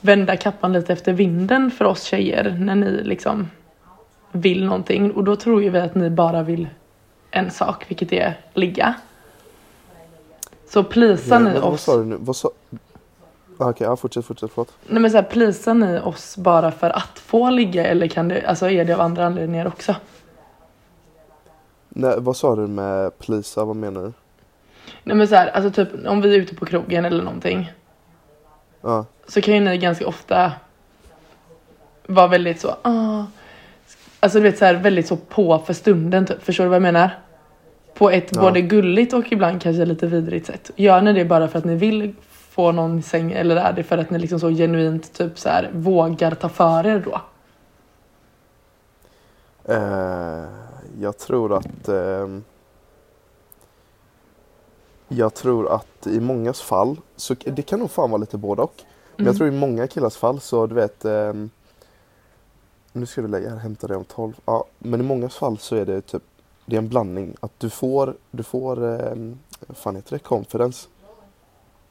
vända 0.00 0.36
kappan 0.36 0.72
lite 0.72 0.92
efter 0.92 1.12
vinden 1.12 1.70
för 1.70 1.84
oss 1.84 2.02
tjejer 2.02 2.56
när 2.60 2.74
ni 2.74 3.02
liksom 3.02 3.50
vill 4.32 4.64
någonting 4.64 5.12
och 5.12 5.24
då 5.24 5.36
tror 5.36 5.62
ju 5.62 5.70
vi 5.70 5.78
att 5.78 5.94
ni 5.94 6.10
bara 6.10 6.42
vill 6.42 6.68
en 7.30 7.50
sak 7.50 7.84
vilket 7.88 8.12
är 8.12 8.40
ligga. 8.54 8.94
Så 10.68 10.84
plisar 10.84 11.40
ni 11.40 11.52
vad 11.52 11.72
oss 11.72 11.82
sa 11.82 11.96
du 11.96 12.04
nu? 12.04 12.16
Vad 12.20 12.36
sa... 12.36 12.50
Ah, 13.58 13.70
Okej, 13.70 13.86
ja, 13.86 13.96
fortsätt, 13.96 14.24
fortsätt, 14.24 14.50
förlåt. 14.54 14.72
Nej 14.86 15.02
men 15.02 15.10
så 15.10 15.16
här, 15.16 15.24
plisar 15.24 15.74
ni 15.74 16.00
oss 16.00 16.36
bara 16.36 16.70
för 16.70 16.90
att 16.90 17.18
få 17.18 17.50
ligga 17.50 17.86
eller 17.86 18.06
kan 18.06 18.28
det, 18.28 18.46
alltså 18.46 18.70
är 18.70 18.84
det 18.84 18.94
av 18.94 19.00
andra 19.00 19.26
anledningar 19.26 19.66
också? 19.66 19.94
Nej, 21.88 22.14
vad 22.18 22.36
sa 22.36 22.56
du 22.56 22.66
med 22.66 23.18
plisa, 23.18 23.64
vad 23.64 23.76
menar 23.76 24.02
du? 24.02 24.12
Nej 25.04 25.16
men 25.16 25.28
så 25.28 25.34
här, 25.34 25.48
alltså 25.48 25.70
typ 25.70 25.88
om 26.06 26.20
vi 26.20 26.34
är 26.34 26.38
ute 26.38 26.54
på 26.54 26.66
krogen 26.66 27.04
eller 27.04 27.24
någonting 27.24 27.72
Ja, 28.80 29.06
så 29.28 29.40
kan 29.40 29.54
ju 29.54 29.60
ni 29.60 29.78
ganska 29.78 30.06
ofta 30.06 30.52
vara 32.06 32.26
väldigt 32.28 32.60
så, 32.60 32.68
ah. 32.82 33.24
Alltså 34.20 34.38
du 34.38 34.42
vet 34.42 34.58
så 34.58 34.64
här 34.64 34.74
väldigt 34.74 35.06
så 35.06 35.16
på 35.16 35.58
för 35.58 35.72
stunden 35.74 36.26
typ, 36.26 36.42
förstår 36.42 36.64
du 36.64 36.68
vad 36.70 36.76
jag 36.76 36.82
menar? 36.82 37.10
På 37.94 38.10
ett 38.10 38.28
Ja. 38.34 38.40
både 38.40 38.60
gulligt 38.60 39.12
och 39.12 39.32
ibland 39.32 39.62
kanske 39.62 39.84
lite 39.84 40.06
vidrigt 40.06 40.46
sätt. 40.46 40.70
Gör 40.76 41.00
ni 41.00 41.12
det 41.12 41.24
bara 41.24 41.48
för 41.48 41.58
att 41.58 41.64
ni 41.64 41.74
vill 41.74 42.14
få 42.52 42.72
någon 42.72 42.98
i 42.98 43.02
säng 43.02 43.32
eller 43.32 43.56
är 43.56 43.72
det 43.72 43.82
för 43.82 43.98
att 43.98 44.10
ni 44.10 44.18
liksom 44.18 44.40
så 44.40 44.48
genuint 44.50 45.12
typ 45.12 45.38
så 45.38 45.48
här 45.48 45.70
vågar 45.74 46.34
ta 46.34 46.48
för 46.48 46.86
er 46.86 47.02
då? 47.04 47.20
Eh, 49.64 50.44
jag 51.00 51.18
tror 51.18 51.52
att 51.56 51.88
ehm, 51.88 52.44
Jag 55.08 55.34
tror 55.34 55.72
att 55.74 56.06
i 56.06 56.20
mångas 56.20 56.60
fall, 56.60 56.96
så 57.16 57.34
det 57.44 57.62
kan 57.62 57.78
nog 57.78 57.90
fan 57.90 58.10
vara 58.10 58.20
lite 58.20 58.36
både 58.38 58.62
och. 58.62 58.74
Men 59.16 59.26
jag 59.26 59.34
Mm. 59.34 59.36
tror 59.38 59.48
i 59.48 59.50
många 59.60 59.86
killars 59.86 60.16
fall 60.16 60.40
så 60.40 60.66
du 60.66 60.74
vet 60.74 61.04
ehm, 61.04 61.50
Nu 62.92 63.06
ska 63.06 63.22
du 63.22 63.28
lägga 63.28 63.50
här, 63.50 63.56
hämta 63.56 63.86
det 63.86 63.96
om 63.96 64.04
12. 64.04 64.32
Ja, 64.44 64.64
men 64.78 65.00
i 65.00 65.02
mångas 65.04 65.36
fall 65.36 65.58
så 65.58 65.76
är 65.76 65.86
det 65.86 66.00
typ 66.00 66.22
Det 66.66 66.76
är 66.76 66.78
en 66.78 66.88
blandning. 66.88 67.36
Att 67.40 67.52
du 67.60 67.70
får, 67.70 68.14
du 68.30 68.42
får 68.42 68.76
Vad 69.66 69.76
fan 69.76 69.96
heter 69.96 70.10
det? 70.12 70.18
Confidence. 70.18 70.88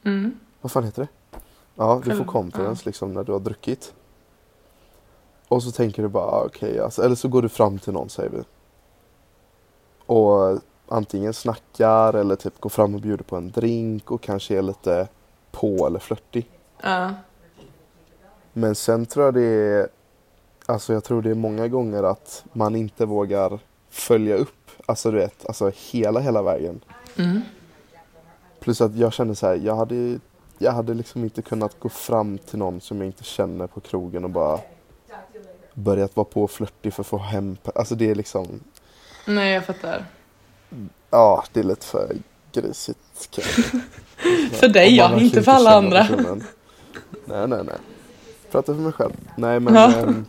Mm. 0.03 0.39
Vad 0.61 0.71
fan 0.71 0.83
heter 0.83 1.01
det? 1.01 1.37
Ja, 1.75 2.01
du 2.05 2.15
får 2.15 2.25
confidence 2.25 2.85
liksom 2.85 3.13
när 3.13 3.23
du 3.23 3.31
har 3.31 3.39
druckit. 3.39 3.93
Och 5.47 5.63
så 5.63 5.71
tänker 5.71 6.03
du 6.03 6.09
bara, 6.09 6.25
ah, 6.25 6.43
okej, 6.45 6.79
alltså, 6.79 7.03
eller 7.03 7.15
så 7.15 7.27
går 7.27 7.41
du 7.41 7.49
fram 7.49 7.79
till 7.79 7.93
någon 7.93 8.09
säger 8.09 8.29
vi. 8.29 8.43
Och 10.05 10.59
antingen 10.87 11.33
snackar 11.33 12.13
eller 12.13 12.35
typ 12.35 12.59
går 12.59 12.69
fram 12.69 12.95
och 12.95 13.01
bjuder 13.01 13.23
på 13.23 13.35
en 13.35 13.51
drink 13.51 14.11
och 14.11 14.21
kanske 14.21 14.57
är 14.57 14.61
lite 14.61 15.07
på 15.51 15.87
eller 15.87 15.99
flörtig. 15.99 16.49
Ja. 16.81 17.13
Men 18.53 18.75
sen 18.75 19.05
tror 19.05 19.25
jag 19.25 19.33
det 19.33 19.41
är, 19.41 19.87
alltså 20.65 20.93
jag 20.93 21.03
tror 21.03 21.21
det 21.21 21.29
är 21.29 21.35
många 21.35 21.67
gånger 21.67 22.03
att 22.03 22.43
man 22.53 22.75
inte 22.75 23.05
vågar 23.05 23.59
följa 23.89 24.35
upp, 24.35 24.71
alltså 24.85 25.11
du 25.11 25.17
vet, 25.17 25.45
alltså 25.45 25.71
hela, 25.75 26.19
hela 26.19 26.41
vägen. 26.41 26.81
Mm. 27.17 27.41
Plus 28.59 28.81
att 28.81 28.95
jag 28.95 29.13
kände 29.13 29.35
så 29.35 29.47
här, 29.47 29.55
jag 29.55 29.75
hade, 29.75 30.19
jag 30.61 30.71
hade 30.71 30.93
liksom 30.93 31.23
inte 31.23 31.41
kunnat 31.41 31.79
gå 31.79 31.89
fram 31.89 32.37
till 32.37 32.59
någon 32.59 32.81
som 32.81 32.97
jag 32.97 33.05
inte 33.05 33.23
känner 33.23 33.67
på 33.67 33.79
krogen 33.79 34.23
och 34.23 34.29
bara 34.29 34.59
börjat 35.73 36.15
vara 36.15 36.25
på 36.25 36.47
flörtig 36.47 36.93
för 36.93 37.03
att 37.03 37.07
få 37.07 37.17
hem, 37.17 37.57
alltså 37.75 37.95
det 37.95 38.09
är 38.11 38.15
liksom, 38.15 38.59
Nej 39.25 39.53
jag 39.53 39.65
fattar. 39.65 40.05
ja 41.09 41.43
det 41.53 41.59
är 41.59 41.63
lite 41.63 41.85
för 41.85 42.15
grisigt 42.53 42.99
kanske. 43.29 43.61
För 44.51 44.67
dig 44.67 44.95
ja, 44.95 45.19
inte 45.19 45.43
för 45.43 45.51
alla 45.51 45.75
andra. 45.75 46.05
personen. 46.05 46.43
Nej 47.25 47.47
nej 47.47 47.63
nej. 47.63 47.75
Pratar 48.51 48.73
för 48.73 48.81
mig 48.81 48.91
själv. 48.91 49.11
Nej 49.37 49.59
men 49.59 49.75
Ja. 49.75 49.93
ehm, 49.93 50.25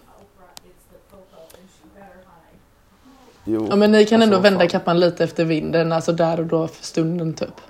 Jo, 3.44 3.66
Ja 3.70 3.76
men 3.76 3.92
ni 3.92 4.04
kan 4.06 4.22
alltså, 4.22 4.34
ändå 4.36 4.42
vända 4.42 4.58
fan. 4.60 4.68
kappan 4.68 5.00
lite 5.00 5.24
efter 5.24 5.44
vinden, 5.44 5.92
alltså 5.92 6.12
där 6.12 6.40
och 6.40 6.46
då 6.46 6.68
för 6.68 6.84
stunden 6.84 7.34
typ. 7.34 7.60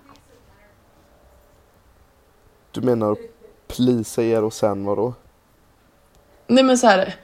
Du 2.72 2.80
menar 2.80 3.16
plisa 3.68 4.22
er 4.22 4.44
och 4.44 4.52
sen 4.52 4.84
vadå? 4.84 5.14
Nej 6.46 6.64
men 6.64 6.78
så 6.78 6.86
här. 6.86 7.14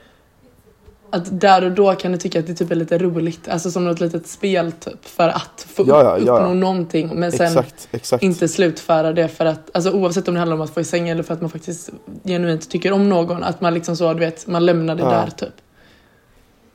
Att 1.11 1.41
där 1.41 1.63
och 1.63 1.71
då 1.71 1.95
kan 1.95 2.11
du 2.11 2.17
tycka 2.17 2.39
att 2.39 2.47
det 2.47 2.53
typ 2.53 2.71
är 2.71 2.75
lite 2.75 2.97
roligt, 2.97 3.47
alltså 3.47 3.71
som 3.71 3.85
något 3.85 3.99
litet 3.99 4.27
spel 4.27 4.71
typ 4.71 5.05
för 5.05 5.29
att 5.29 5.65
få 5.69 5.83
Ja, 5.87 6.03
ja, 6.03 6.17
upp, 6.17 6.27
ja, 6.27 6.33
uppnå 6.33 6.53
någonting 6.53 7.11
men 7.15 7.31
sen 7.31 7.47
Exakt, 7.47 7.87
exakt. 7.91 8.23
inte 8.23 8.47
slutföra 8.47 9.13
det 9.13 9.27
för 9.27 9.45
att, 9.45 9.69
alltså 9.73 9.91
oavsett 9.91 10.27
om 10.27 10.33
det 10.33 10.39
handlar 10.39 10.55
om 10.55 10.61
att 10.61 10.69
få 10.69 10.81
i 10.81 10.83
säng 10.83 11.09
eller 11.09 11.23
för 11.23 11.33
att 11.33 11.41
man 11.41 11.49
faktiskt 11.49 11.89
genuint 12.23 12.69
tycker 12.69 12.91
om 12.91 13.09
någon, 13.09 13.43
att 13.43 13.61
man 13.61 13.73
liksom 13.73 13.95
så 13.95 14.13
du 14.13 14.19
vet, 14.19 14.47
man 14.47 14.65
lämnar 14.65 14.95
det 14.95 15.03
där 15.03 15.29
typ. 15.29 15.53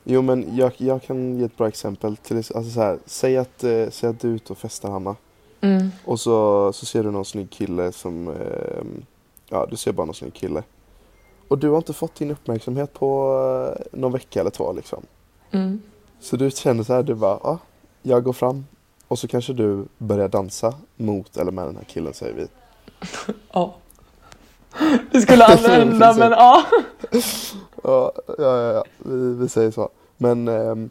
Jo 0.03 0.21
men 0.21 0.55
jag, 0.57 0.71
jag 0.77 1.03
kan 1.03 1.37
ge 1.37 1.45
ett 1.45 1.57
bra 1.57 1.67
exempel. 1.67 2.17
Till, 2.17 2.37
alltså 2.37 2.69
så 2.71 2.81
här, 2.81 2.99
säg, 3.05 3.37
att, 3.37 3.63
eh, 3.63 3.85
säg 3.91 4.09
att 4.09 4.19
du 4.19 4.31
är 4.31 4.35
ute 4.35 4.53
och 4.53 4.59
festar 4.59 4.89
Hanna. 4.89 5.15
Mm. 5.65 5.91
Och 6.05 6.19
så, 6.19 6.73
så 6.73 6.85
ser 6.85 7.03
du 7.03 7.11
någon 7.11 7.25
snygg 7.25 7.49
kille 7.49 7.91
som, 7.91 8.27
eh, 8.27 8.83
ja 9.49 9.67
du 9.69 9.77
ser 9.77 9.91
bara 9.91 10.05
någon 10.05 10.15
snygg 10.15 10.33
kille. 10.33 10.63
Och 11.47 11.57
du 11.57 11.69
har 11.69 11.77
inte 11.77 11.93
fått 11.93 12.15
din 12.15 12.31
uppmärksamhet 12.31 12.93
på 12.93 13.37
eh, 13.77 13.99
någon 13.99 14.11
vecka 14.11 14.39
eller 14.39 14.51
två 14.51 14.73
liksom. 14.73 15.03
Mm. 15.51 15.81
Så 16.19 16.35
du 16.37 16.51
känner 16.51 16.83
så 16.83 16.93
här, 16.93 17.03
du 17.03 17.15
bara, 17.15 17.39
ja, 17.43 17.59
jag 18.01 18.23
går 18.23 18.33
fram 18.33 18.65
och 19.07 19.19
så 19.19 19.27
kanske 19.27 19.53
du 19.53 19.85
börjar 19.97 20.27
dansa 20.27 20.73
mot 20.95 21.37
eller 21.37 21.51
med 21.51 21.65
den 21.65 21.75
här 21.75 21.83
killen 21.83 22.13
säger 22.13 22.33
vi. 22.33 22.47
Ja. 23.51 23.75
Det 25.11 25.21
skulle 25.21 25.45
aldrig 25.45 25.71
hända 25.71 26.13
men 26.17 26.31
ja. 26.31 26.65
Ja, 27.83 28.11
ja, 28.27 28.33
ja, 28.37 28.73
ja. 28.73 28.83
Vi, 28.97 29.33
vi 29.33 29.49
säger 29.49 29.71
så. 29.71 29.89
Men 30.17 30.47
ehm, 30.47 30.89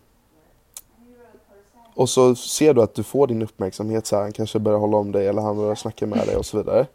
och 1.94 2.08
så 2.08 2.34
ser 2.34 2.74
du 2.74 2.82
att 2.82 2.94
du 2.94 3.02
får 3.02 3.26
din 3.26 3.42
uppmärksamhet 3.42 4.06
så 4.06 4.16
här, 4.16 4.22
han 4.22 4.32
kanske 4.32 4.58
börjar 4.58 4.78
hålla 4.78 4.96
om 4.96 5.12
dig 5.12 5.28
eller 5.28 5.42
han 5.42 5.56
börjar 5.56 5.74
snacka 5.74 6.06
med 6.06 6.26
dig 6.26 6.36
och 6.36 6.46
så 6.46 6.56
vidare. 6.56 6.86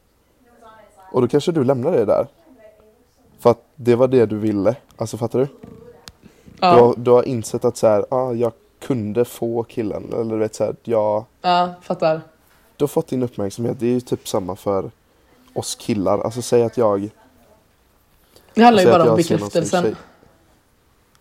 Och 1.11 1.21
då 1.21 1.27
kanske 1.27 1.51
du 1.51 1.63
lämnar 1.63 1.91
det 1.91 2.05
där. 2.05 2.27
För 3.39 3.49
att 3.49 3.63
det 3.75 3.95
var 3.95 4.07
det 4.07 4.25
du 4.25 4.37
ville. 4.37 4.75
Alltså 4.95 5.17
fattar 5.17 5.39
du? 5.39 5.45
Du, 5.45 5.51
Ja, 6.59 6.67
har, 6.67 6.93
du 6.97 7.11
har 7.11 7.23
insett 7.23 7.65
att 7.65 7.77
så 7.77 7.87
här, 7.87 8.05
ah, 8.09 8.33
jag 8.33 8.51
kunde 8.79 9.25
få 9.25 9.63
killen. 9.63 10.13
Eller 10.13 10.23
du 10.23 10.37
vet 10.37 10.55
så 10.55 10.63
här, 10.63 10.75
jag, 10.83 11.23
ja 11.41 11.73
fattar. 11.81 12.21
du 12.75 12.83
har 12.83 12.87
fått 12.87 13.07
din 13.07 13.23
uppmärksamhet. 13.23 13.79
Det 13.79 13.85
är 13.85 13.91
ju 13.91 14.01
typ 14.01 14.27
samma 14.27 14.55
för 14.55 14.91
oss 15.53 15.75
killar. 15.75 16.19
Alltså 16.19 16.41
säg 16.41 16.63
att 16.63 16.77
jag... 16.77 17.09
Det 18.53 18.63
handlar 18.63 18.83
ju 18.83 18.89
bara 18.89 19.11
om 19.11 19.17
bekräftelsen. 19.17 19.95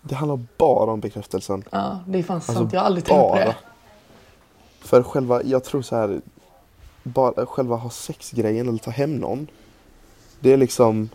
Det 0.03 0.15
handlar 0.15 0.41
bara 0.59 0.93
om 0.93 1.01
bekräftelsen. 1.01 1.65
Ja, 1.71 2.01
det 2.07 2.19
är 2.19 2.23
fan 2.23 2.41
sant. 2.41 2.59
Alltså, 2.59 2.77
jag 2.77 2.81
har 2.81 2.87
aldrig 2.87 3.05
tänkt 3.05 3.21
på 3.21 3.29
bara. 3.29 3.45
det. 3.45 3.57
För 4.81 5.03
själva, 5.03 5.43
jag 5.43 5.65
tror 5.65 5.83
så 5.83 5.97
här, 5.97 6.21
bara 7.03 7.47
själva 7.47 7.77
ha 7.77 7.91
sex-grejen 7.91 8.69
eller 8.69 8.79
ta 8.79 8.91
hem 8.91 9.17
någon. 9.17 9.47
Det 10.41 10.53
är 10.53 10.57
liksom, 10.57 11.09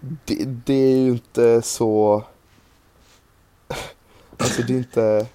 det, 0.00 0.44
det 0.44 0.74
är 0.74 0.96
ju 0.96 1.10
inte 1.10 1.62
så, 1.62 2.22
alltså 4.36 4.62
det 4.62 4.72
är 4.72 4.78
inte, 4.78 5.26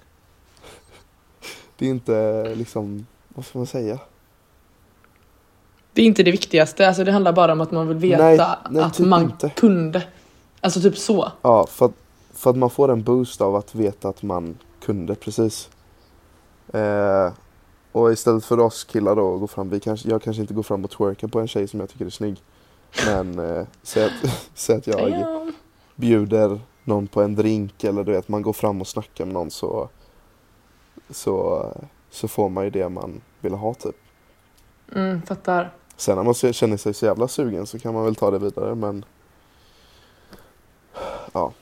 det 1.78 1.86
är 1.86 1.90
inte 1.90 2.46
liksom, 2.56 3.06
vad 3.28 3.46
ska 3.46 3.58
man 3.58 3.68
säga? 3.68 4.00
Det 5.94 6.02
är 6.02 6.06
inte 6.06 6.24
det 6.24 6.32
viktigaste. 6.32 6.88
Alltså 6.88 7.04
det 7.04 7.12
handlar 7.12 7.34
bara 7.34 7.52
om 7.52 7.62
att 7.62 7.72
man 7.72 7.88
vill 7.88 7.98
veta 7.98 8.24
Nej, 8.24 8.38
nej, 8.70 8.84
att 8.84 8.94
typ 8.94 9.08
man 9.08 9.24
inte. 9.24 9.50
kunde. 9.50 10.04
Alltså 10.68 10.82
typ 10.82 10.98
så. 10.98 11.32
Ja, 11.42 11.68
för 11.68 11.86
att, 11.86 11.92
för 12.34 12.50
att 12.50 12.58
man 12.58 12.70
får 12.70 12.92
en 12.92 13.04
boost 13.04 13.42
av 13.42 13.56
att 13.56 13.76
veta 13.76 14.10
att 14.10 14.24
man 14.24 14.58
kunde 14.82 15.16
precis. 15.16 15.70
Eh, 16.74 17.32
och 17.92 18.12
istället 18.12 18.46
för 18.46 18.60
oss 18.60 18.84
killar 18.84 19.16
då 19.16 19.34
att 19.34 19.40
gå 19.40 19.48
fram, 19.48 19.70
vi 19.70 19.80
kanske, 19.80 20.10
jag 20.10 20.22
kanske 20.22 20.42
inte 20.42 20.54
går 20.54 20.64
fram 20.64 20.84
och 20.84 20.92
twerkar 20.92 21.28
på 21.28 21.40
en 21.40 21.48
tjej 21.48 21.68
som 21.68 21.80
jag 21.80 21.90
tycker 21.90 22.06
är 22.06 22.10
snygg. 22.10 22.42
Men 23.06 23.40
eh, 23.40 23.66
säg, 23.84 24.06
att, 24.06 24.12
säg 24.54 24.76
att 24.76 24.88
jag 24.88 25.10
Ja. 25.10 25.52
bjuder 25.96 26.60
någon 26.84 27.08
på 27.08 27.22
en 27.22 27.36
drink 27.36 27.84
eller 27.84 28.04
du 28.04 28.12
vet 28.12 28.28
man 28.28 28.42
går 28.42 28.54
fram 28.54 28.82
och 28.82 28.88
snackar 28.88 29.26
med 29.26 29.34
någon 29.34 29.52
så 29.52 29.90
så, 31.10 31.66
så 32.10 32.28
får 32.28 32.50
man 32.50 32.64
ju 32.64 32.70
det 32.70 32.90
man 32.90 33.22
vill 33.40 33.54
ha 33.54 33.74
typ. 33.74 33.96
Mm, 34.96 35.22
fattar. 35.22 35.74
Sen 35.98 36.16
när 36.16 36.24
man 36.24 36.34
känner 36.34 36.78
sig 36.78 36.94
så 36.94 37.06
jävla 37.06 37.28
sugen 37.28 37.66
så 37.68 37.80
kan 37.80 37.94
man 37.94 38.04
väl 38.04 38.16
ta 38.16 38.32
det 38.32 38.40
vidare 38.40 38.76
men 38.76 39.06
ja. 41.34 41.54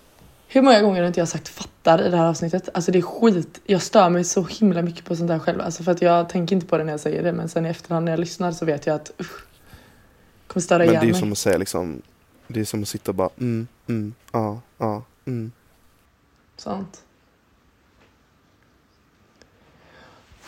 Hur 0.47 0.61
många 0.61 0.81
gånger 0.81 0.99
har 0.99 1.07
inte 1.07 1.19
jag 1.19 1.27
sagt 1.27 1.47
fattar 1.47 2.01
i 2.01 2.09
det 2.09 2.17
här 2.17 2.25
avsnittet? 2.25 2.69
Alltså 2.73 2.91
det 2.91 2.97
är 2.97 3.01
skit. 3.01 3.61
Jag 3.65 3.81
stör 3.81 4.09
mig 4.09 4.23
så 4.23 4.43
himla 4.43 4.81
mycket 4.81 5.05
på 5.05 5.15
sånt 5.15 5.27
där 5.27 5.39
själv. 5.39 5.61
Alltså 5.61 5.83
för 5.83 5.91
att 5.91 6.01
jag 6.01 6.29
tänker 6.29 6.55
inte 6.55 6.67
på 6.67 6.77
det 6.77 6.83
när 6.83 6.93
jag 6.93 6.99
säger 6.99 7.23
det. 7.23 7.33
Men 7.33 7.49
sen 7.49 7.65
i 7.65 7.69
efterhand 7.69 8.05
när 8.05 8.11
jag 8.11 8.19
lyssnar 8.19 8.51
så 8.51 8.65
vet 8.65 8.85
jag 8.85 8.95
att 8.95 9.11
usch, 9.21 9.43
kommer 10.47 10.61
störa 10.61 10.77
Men 10.77 10.87
det 10.87 10.93
är 10.93 11.01
ihjäl 11.01 11.11
mig. 11.11 11.19
som 11.19 11.31
att 11.31 11.37
säga 11.37 11.57
liksom 11.57 12.01
Det 12.47 12.59
är 12.59 12.65
som 12.65 12.81
att 12.81 12.87
sitta 12.87 13.11
och 13.11 13.15
bara 13.15 13.29
mm, 13.39 13.67
mm, 13.87 14.13
ja, 14.31 14.59
ja, 14.77 15.03
mm. 15.25 15.51
Sant. 16.57 17.01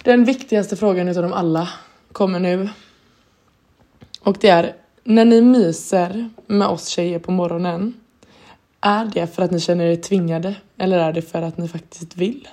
Den 0.03 0.25
viktigaste 0.25 0.75
frågan 0.75 1.07
utav 1.07 1.23
dem 1.23 1.33
alla 1.33 1.69
kommer 2.11 2.39
nu. 2.39 2.69
Och 4.21 4.37
det 4.41 4.49
är, 4.49 4.75
när 5.03 5.25
ni 5.25 5.41
myser 5.41 6.29
med 6.47 6.67
oss 6.67 6.87
tjejer 6.87 7.19
på 7.19 7.31
morgonen, 7.31 7.93
är 8.81 9.05
det 9.05 9.27
för 9.27 9.43
att 9.43 9.51
ni 9.51 9.59
känner 9.59 9.85
er 9.85 9.95
tvingade 9.95 10.55
eller 10.77 10.99
är 10.99 11.13
det 11.13 11.21
för 11.21 11.41
att 11.41 11.57
ni 11.57 11.67
faktiskt 11.67 12.17
vill? 12.17 12.47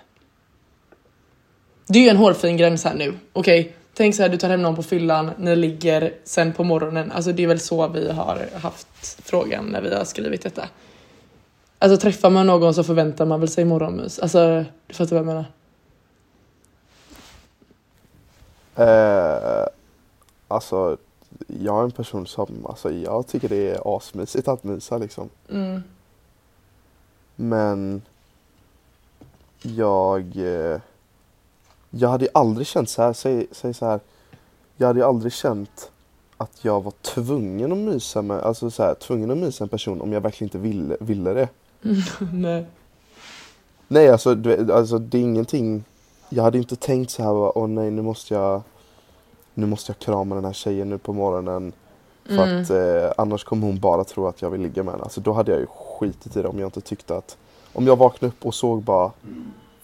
Det 1.86 1.98
är 1.98 2.02
ju 2.02 2.08
en 2.08 2.16
hårfin 2.16 2.56
gräns 2.56 2.84
här 2.84 2.94
nu. 2.94 3.14
Okej, 3.32 3.76
tänk 3.94 4.14
så 4.14 4.22
här, 4.22 4.28
du 4.28 4.36
tar 4.36 4.48
hem 4.48 4.62
någon 4.62 4.76
på 4.76 4.82
fyllan, 4.82 5.30
ni 5.38 5.56
ligger 5.56 6.14
sen 6.24 6.52
på 6.52 6.64
morgonen. 6.64 7.12
Alltså 7.12 7.32
det 7.32 7.42
är 7.42 7.46
väl 7.46 7.60
så 7.60 7.88
vi 7.88 8.10
har 8.12 8.48
haft 8.60 9.20
frågan 9.22 9.64
när 9.64 9.80
vi 9.80 9.94
har 9.94 10.04
skrivit 10.04 10.42
detta. 10.42 10.68
Alltså 11.78 11.96
träffar 12.00 12.30
man 12.30 12.46
någon 12.46 12.74
så 12.74 12.84
förväntar 12.84 13.26
man 13.26 13.40
väl 13.40 13.48
sig 13.48 13.64
morgonmys. 13.64 14.18
Alltså, 14.18 14.64
du 14.86 14.94
fattar 14.94 15.16
vad 15.16 15.18
jag 15.18 15.26
menar? 15.26 15.44
Eh, 18.76 19.66
Alltså 20.48 20.96
Jag 21.46 21.80
är 21.80 21.84
en 21.84 21.90
person 21.90 22.26
som, 22.26 22.66
alltså 22.66 22.92
jag 22.92 23.26
tycker 23.26 23.48
det 23.48 23.70
är 23.70 23.96
asmysigt 23.96 24.48
att 24.48 24.64
mysa 24.64 24.98
liksom 24.98 25.28
Mm. 25.50 25.82
Men 27.36 28.02
Jag 29.62 30.36
eh, 30.36 30.80
Jag 31.90 32.08
hade 32.08 32.24
ju 32.24 32.30
aldrig 32.34 32.66
känt 32.66 32.88
så 32.88 33.02
här, 33.02 33.12
säg, 33.12 33.46
säg 33.52 33.74
så 33.74 33.86
här 33.86 34.00
Jag 34.76 34.86
hade 34.86 35.00
ju 35.00 35.06
aldrig 35.06 35.32
känt 35.32 35.90
att 36.36 36.64
jag 36.64 36.80
var 36.80 36.92
tvungen 37.02 37.72
att 37.72 37.78
mysa 37.78 38.22
med, 38.22 38.40
alltså 38.40 38.70
så 38.70 38.82
här, 38.82 38.94
tvungen 38.94 39.30
att 39.30 39.38
mysa 39.38 39.64
en 39.64 39.68
person 39.68 40.00
om 40.00 40.12
jag 40.12 40.20
verkligen 40.20 40.46
inte 40.46 40.58
ville, 40.58 40.96
ville 41.00 41.32
det. 41.32 41.48
Nej. 42.32 42.66
Nej 43.88 44.08
alltså, 44.08 44.34
du, 44.34 44.72
alltså 44.72 44.98
det 44.98 45.18
är 45.18 45.22
ingenting 45.22 45.84
Jag 46.28 46.42
hade 46.42 46.58
inte 46.58 46.76
tänkt 46.76 47.10
så 47.10 47.22
här, 47.22 47.58
åh 47.58 47.68
nej 47.68 47.90
nu 47.90 48.02
måste 48.02 48.34
jag 48.34 48.62
Nu 49.54 49.66
måste 49.66 49.92
jag 49.92 49.98
krama 49.98 50.34
den 50.34 50.44
här 50.44 50.52
tjejen 50.52 50.90
nu 50.90 50.98
på 50.98 51.12
morgonen 51.12 51.72
För 52.26 52.32
Mm. 52.46 52.62
att 52.62 52.70
eh, 52.70 53.12
annars 53.22 53.44
kommer 53.44 53.66
hon 53.66 53.78
bara 53.80 54.04
tro 54.04 54.26
att 54.26 54.42
jag 54.42 54.50
vill 54.50 54.60
ligga 54.60 54.82
med 54.82 54.92
henne. 54.94 55.04
Alltså 55.04 55.20
då 55.20 55.32
hade 55.32 55.52
jag 55.52 55.60
ju 55.60 55.66
skitit 55.66 56.36
i 56.36 56.42
det 56.42 56.48
om 56.48 56.58
jag 56.58 56.66
inte 56.66 56.80
tyckte 56.80 57.16
att 57.16 57.36
Om 57.72 57.86
jag 57.86 57.96
vaknade 57.96 58.28
upp 58.34 58.46
och 58.46 58.54
såg 58.54 58.82
bara 58.82 59.10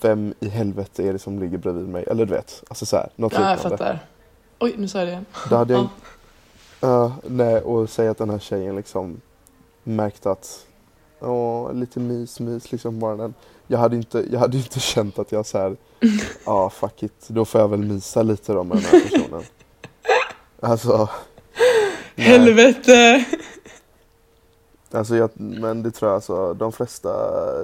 Vem 0.00 0.34
i 0.40 0.48
helvete 0.48 1.02
är 1.08 1.12
det 1.12 1.18
som 1.18 1.38
ligger 1.38 1.58
bredvid 1.58 1.88
mig? 1.88 2.04
Eller 2.10 2.26
du 2.26 2.32
vet, 2.32 2.62
alltså 2.68 2.86
så 2.86 2.96
här, 2.96 3.08
något 3.16 3.32
Ja, 3.32 3.40
jag 3.40 3.50
liknande. 3.56 3.76
fattar. 3.78 3.98
Oj, 4.58 4.74
nu 4.78 4.88
sa 4.88 4.98
jag 4.98 5.06
det 5.08 5.10
igen. 5.12 5.26
Då 5.50 5.56
hade 5.56 5.72
jag 5.74 5.82
Ja. 6.80 6.88
Ja, 6.88 7.12
nej, 7.28 7.60
och 7.60 7.90
säga 7.90 8.10
att 8.10 8.18
den 8.18 8.30
här 8.30 8.38
tjejen 8.38 8.76
liksom 8.76 9.20
märkte 9.82 10.30
att 10.30 10.66
Åh, 11.20 11.72
lite 11.74 12.00
mys, 12.00 12.40
mys 12.40 12.72
liksom 12.72 12.94
morgonen. 12.98 13.34
Jag 13.66 13.78
hade 13.78 13.96
inte, 13.96 14.24
jag 14.32 14.40
hade 14.40 14.56
inte 14.56 14.80
känt 14.80 15.18
att 15.18 15.32
jag 15.32 15.46
så 15.46 15.58
här, 15.58 15.76
ja 16.46 16.70
fuck 16.70 17.02
it, 17.02 17.24
då 17.28 17.44
får 17.44 17.60
jag 17.60 17.68
väl 17.68 17.80
mysa 17.82 18.22
lite 18.22 18.52
då 18.52 18.64
med 18.64 18.76
den 18.76 18.84
här 18.84 19.00
personen. 19.00 19.42
Alltså. 20.62 21.08
Helvete! 22.20 23.24
Alltså 24.90 25.16
jag, 25.16 25.30
men 25.34 25.82
det 25.82 25.90
tror 25.90 26.08
jag 26.10 26.14
alltså, 26.14 26.54
de 26.54 26.72
flesta, 26.72 27.12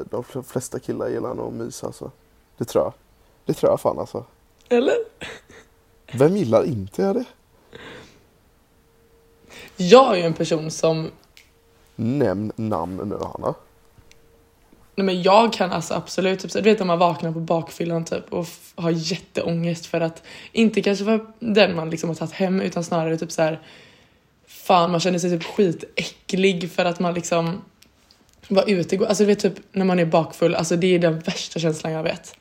de 0.05 0.25
flesta 0.47 0.79
killar 0.79 1.09
gillar 1.09 1.35
nog 1.35 1.47
att 1.47 1.53
mysa 1.53 1.87
alltså. 1.87 2.11
Det 2.59 2.65
tror 2.65 2.85
jag. 2.85 2.93
Det 3.45 3.53
tror 3.53 3.73
jag 3.73 3.81
fan 3.81 3.99
alltså. 3.99 4.25
Eller? 4.69 4.95
Vem 6.13 6.37
gillar 6.37 6.65
inte 6.65 7.03
jag 7.03 7.15
det? 7.15 7.25
Jag 9.77 10.13
är 10.13 10.17
ju 10.17 10.23
en 10.23 10.35
person 10.35 10.71
som... 10.71 11.11
Nämn 11.97 12.53
namn 12.57 12.97
nu 12.97 13.15
Hanna. 13.15 13.55
Nej 14.95 15.05
men 15.05 15.23
jag 15.23 15.53
kan 15.53 15.73
alltså 15.73 15.95
absolut, 15.95 16.41
typ, 16.41 16.53
du 16.53 16.61
vet 16.61 16.81
om 16.81 16.87
man 16.87 16.99
vaknar 16.99 17.33
på 17.33 17.41
bakfyllan 17.41 18.05
typ 18.05 18.33
och 18.33 18.47
har 18.75 18.91
jätteångest 18.91 19.87
för 19.87 20.01
att, 20.01 20.23
inte 20.53 20.83
kanske 20.83 21.05
för 21.05 21.27
den 21.39 21.77
man 21.77 21.91
liksom 21.91 22.11
har 22.11 22.15
tagit 22.15 22.33
hem 22.33 22.61
utan 22.61 22.85
snarare 22.85 23.19
typ 23.19 23.33
så 23.33 23.43
här. 23.43 23.63
Fan 24.67 24.91
man 24.91 25.01
känner 25.01 25.19
sig 25.19 25.31
typ 25.31 25.45
skitäcklig 25.45 26.71
för 26.71 26.85
att 26.85 27.01
man 27.01 27.15
liksom 27.15 27.63
var 28.49 28.71
ute 28.71 28.95
igår. 28.95 29.07
Alltså 29.07 29.23
du 29.23 29.27
vet 29.27 29.39
typ 29.39 29.55
när 29.73 29.85
man 29.85 29.99
är 29.99 30.07
bakfull, 30.07 30.55
alltså 30.55 30.77
det 30.77 30.95
är 30.95 30.99
den 30.99 31.19
värsta 31.19 31.61
känslan 31.61 31.93
jag 31.93 32.03
vet. 32.03 32.35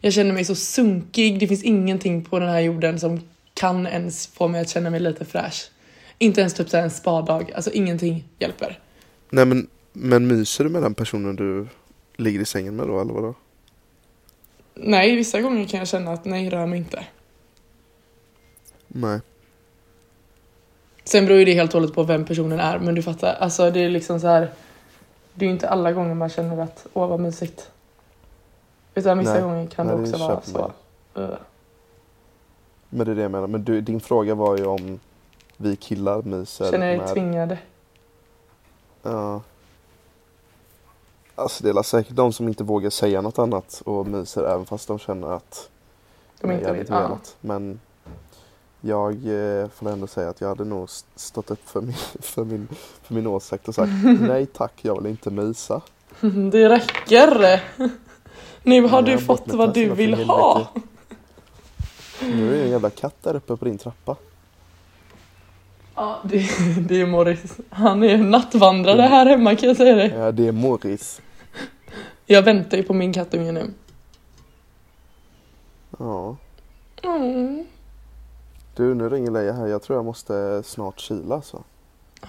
Jag 0.00 0.12
känner 0.12 0.32
mig 0.32 0.44
så 0.44 0.54
sunkig, 0.54 1.38
det 1.38 1.48
finns 1.48 1.62
ingenting 1.62 2.24
på 2.24 2.38
den 2.38 2.48
här 2.48 2.60
jorden 2.60 3.00
som 3.00 3.20
kan 3.54 3.86
ens 3.86 4.26
få 4.26 4.48
mig 4.48 4.60
att 4.60 4.68
känna 4.68 4.90
mig 4.90 5.00
lite 5.00 5.24
fräsch. 5.24 5.70
Inte 6.18 6.40
ens 6.40 6.54
typ 6.54 6.68
så 6.68 6.76
en 6.76 6.90
spadag, 6.90 7.52
alltså 7.52 7.70
ingenting 7.70 8.24
hjälper. 8.38 8.78
Nej 9.30 9.44
men, 9.44 9.68
men 9.92 10.26
myser 10.26 10.64
du 10.64 10.70
med 10.70 10.82
den 10.82 10.94
personen 10.94 11.36
du 11.36 11.66
ligger 12.16 12.40
i 12.40 12.44
sängen 12.44 12.76
med 12.76 12.86
då 12.86 13.00
eller 13.00 13.14
vadå? 13.14 13.34
Nej, 14.74 15.16
vissa 15.16 15.40
gånger 15.40 15.66
kan 15.66 15.78
jag 15.78 15.88
känna 15.88 16.12
att 16.12 16.24
nej, 16.24 16.50
rör 16.50 16.66
mig 16.66 16.78
inte. 16.78 17.06
Nej. 18.88 19.20
Sen 21.04 21.26
beror 21.26 21.38
ju 21.38 21.44
det 21.44 21.54
helt 21.54 21.74
och 21.74 21.80
hållet 21.80 21.94
på 21.94 22.02
vem 22.02 22.24
personen 22.24 22.60
är, 22.60 22.78
men 22.78 22.94
du 22.94 23.02
fattar. 23.02 23.34
Alltså 23.34 23.70
det 23.70 23.80
är 23.80 23.88
liksom 23.88 24.20
så 24.20 24.26
här. 24.26 24.50
Det 25.34 25.44
är 25.44 25.46
ju 25.46 25.52
inte 25.52 25.68
alla 25.68 25.92
gånger 25.92 26.14
man 26.14 26.28
känner 26.28 26.62
att 26.62 26.86
åh 26.92 27.06
vad 27.08 27.20
mysigt. 27.20 27.70
Utan 28.94 29.18
vissa 29.18 29.32
Nej, 29.32 29.42
gånger 29.42 29.66
kan 29.66 29.86
nej, 29.86 29.96
det 29.96 30.02
det 30.02 30.08
också 30.08 30.26
vara 30.26 30.40
så. 30.42 30.72
Uh. 31.20 31.36
Men 32.88 33.06
det 33.06 33.12
är 33.12 33.16
det 33.16 33.22
jag 33.22 33.30
menar. 33.30 33.46
Men 33.46 33.64
du, 33.64 33.80
din 33.80 34.00
fråga 34.00 34.34
var 34.34 34.58
ju 34.58 34.66
om 34.66 35.00
vi 35.56 35.76
killar 35.76 36.22
myser 36.22 36.70
Känner 36.70 36.86
dig 36.86 36.98
med... 36.98 37.08
tvingade. 37.12 37.58
Ja. 39.02 39.40
Alltså 41.34 41.64
det 41.64 41.70
är 41.70 41.82
säkert 41.82 42.16
de 42.16 42.32
som 42.32 42.48
inte 42.48 42.64
vågar 42.64 42.90
säga 42.90 43.20
något 43.20 43.38
annat 43.38 43.82
och 43.84 44.06
myser 44.06 44.44
även 44.44 44.66
fast 44.66 44.88
de 44.88 44.98
känner 44.98 45.28
att 45.28 45.68
De 46.40 46.50
inte 46.52 46.72
vill. 46.72 46.80
inte 46.80 46.92
Ja. 46.92 47.18
Men 47.40 47.80
jag 48.82 49.12
eh, 49.12 49.68
får 49.68 49.90
ändå 49.90 50.06
säga 50.06 50.28
att 50.28 50.40
jag 50.40 50.48
hade 50.48 50.64
nog 50.64 50.84
st- 50.84 51.08
stått 51.16 51.50
upp 51.50 51.68
för 51.68 51.80
min, 51.80 51.94
för 52.20 52.44
min, 52.44 52.68
för 53.02 53.14
min 53.14 53.26
åsikt 53.26 53.68
och 53.68 53.74
sagt 53.74 53.92
nej 54.20 54.46
tack, 54.46 54.72
jag 54.82 55.02
vill 55.02 55.10
inte 55.10 55.30
mysa. 55.30 55.80
Det 56.52 56.68
räcker! 56.68 57.60
Nu 58.62 58.82
har 58.86 59.02
du 59.02 59.18
fått 59.18 59.48
vad 59.48 59.74
du 59.74 59.88
vill 59.88 60.14
ha. 60.14 60.66
Nu 62.20 62.48
är 62.54 62.56
det 62.58 62.64
en 62.64 62.70
jävla 62.70 62.90
katt 62.90 63.22
där 63.22 63.36
uppe 63.36 63.56
på 63.56 63.64
din 63.64 63.78
trappa. 63.78 64.16
Ja, 65.94 66.20
det, 66.24 66.48
det 66.88 67.00
är 67.00 67.06
Morris. 67.06 67.56
Han 67.70 68.02
är 68.02 68.18
nattvandrare 68.18 69.02
här 69.02 69.26
hemma 69.26 69.56
kan 69.56 69.68
jag 69.68 69.76
säga 69.76 69.94
dig. 69.94 70.14
Ja, 70.16 70.32
det 70.32 70.48
är 70.48 70.52
Morris. 70.52 71.20
Jag 72.26 72.42
väntar 72.42 72.76
ju 72.76 72.82
på 72.82 72.94
min 72.94 73.12
kattunge 73.12 73.52
nu. 73.52 73.70
Ja. 75.98 76.36
Mm. 77.02 77.66
Du, 78.74 78.94
nu 78.94 79.08
ringer 79.08 79.30
Leia 79.30 79.52
här. 79.52 79.66
Jag 79.66 79.82
tror 79.82 79.98
jag 79.98 80.04
måste 80.04 80.62
snart 80.64 81.00
kila 81.00 81.34
alltså. 81.34 81.62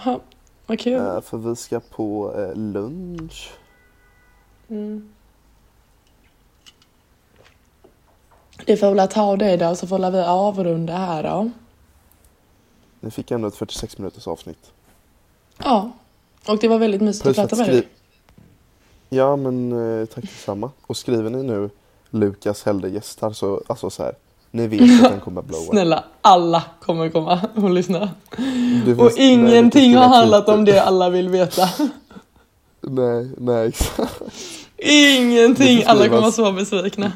Ja, 0.05 0.19
vad 0.65 0.79
kul. 0.79 0.93
Eh, 0.93 1.21
för 1.21 1.37
vi 1.37 1.55
ska 1.55 1.79
på 1.79 2.33
eh, 2.37 2.55
lunch. 2.55 3.51
Mm. 4.67 5.09
Det 8.65 8.77
får 8.77 8.93
väl 8.93 9.07
ta 9.07 9.35
det 9.35 9.57
då, 9.57 9.75
så 9.75 9.87
får 9.87 10.11
vi 10.11 10.21
avrunda 10.21 10.97
här 10.97 11.23
då. 11.23 11.51
Ni 12.99 13.11
fick 13.11 13.31
ändå 13.31 13.47
ett 13.47 13.55
46 13.55 13.97
minuters 13.97 14.27
avsnitt. 14.27 14.71
Ja, 15.57 15.91
och 16.47 16.57
det 16.57 16.67
var 16.67 16.79
väldigt 16.79 17.01
mysigt 17.01 17.23
Plus 17.23 17.37
att 17.37 17.49
prata 17.49 17.63
med 17.63 17.75
dig. 17.75 17.87
Ja, 19.09 19.35
men 19.35 19.71
eh, 19.71 20.05
tack 20.05 20.23
detsamma. 20.23 20.71
Och 20.81 20.97
skriver 20.97 21.29
ni 21.29 21.43
nu 21.43 21.69
Lukas 22.09 22.63
hellre 22.63 22.89
gästar 22.89 23.31
så, 23.31 23.61
alltså 23.67 23.89
så 23.89 24.03
här. 24.03 24.15
Ni 24.55 24.67
vet 24.67 25.05
att 25.05 25.11
den 25.11 25.19
kommer 25.19 25.41
blowa. 25.41 25.71
Snälla, 25.71 26.03
alla 26.21 26.63
kommer 26.81 27.09
komma 27.09 27.41
och 27.55 27.69
lyssna. 27.69 28.09
Och 28.97 29.11
ingenting 29.17 29.95
har 29.95 30.07
handlat 30.07 30.49
om 30.49 30.65
det 30.65 30.79
alla 30.79 31.09
vill 31.09 31.29
veta. 31.29 31.69
Nej, 32.81 33.29
nej 33.37 33.67
exakt. 33.67 34.21
Ingenting, 34.77 35.83
alla 35.85 36.07
kommer 36.07 36.21
vara 36.21 36.31
så 36.31 36.51
besvikna. 36.51 37.11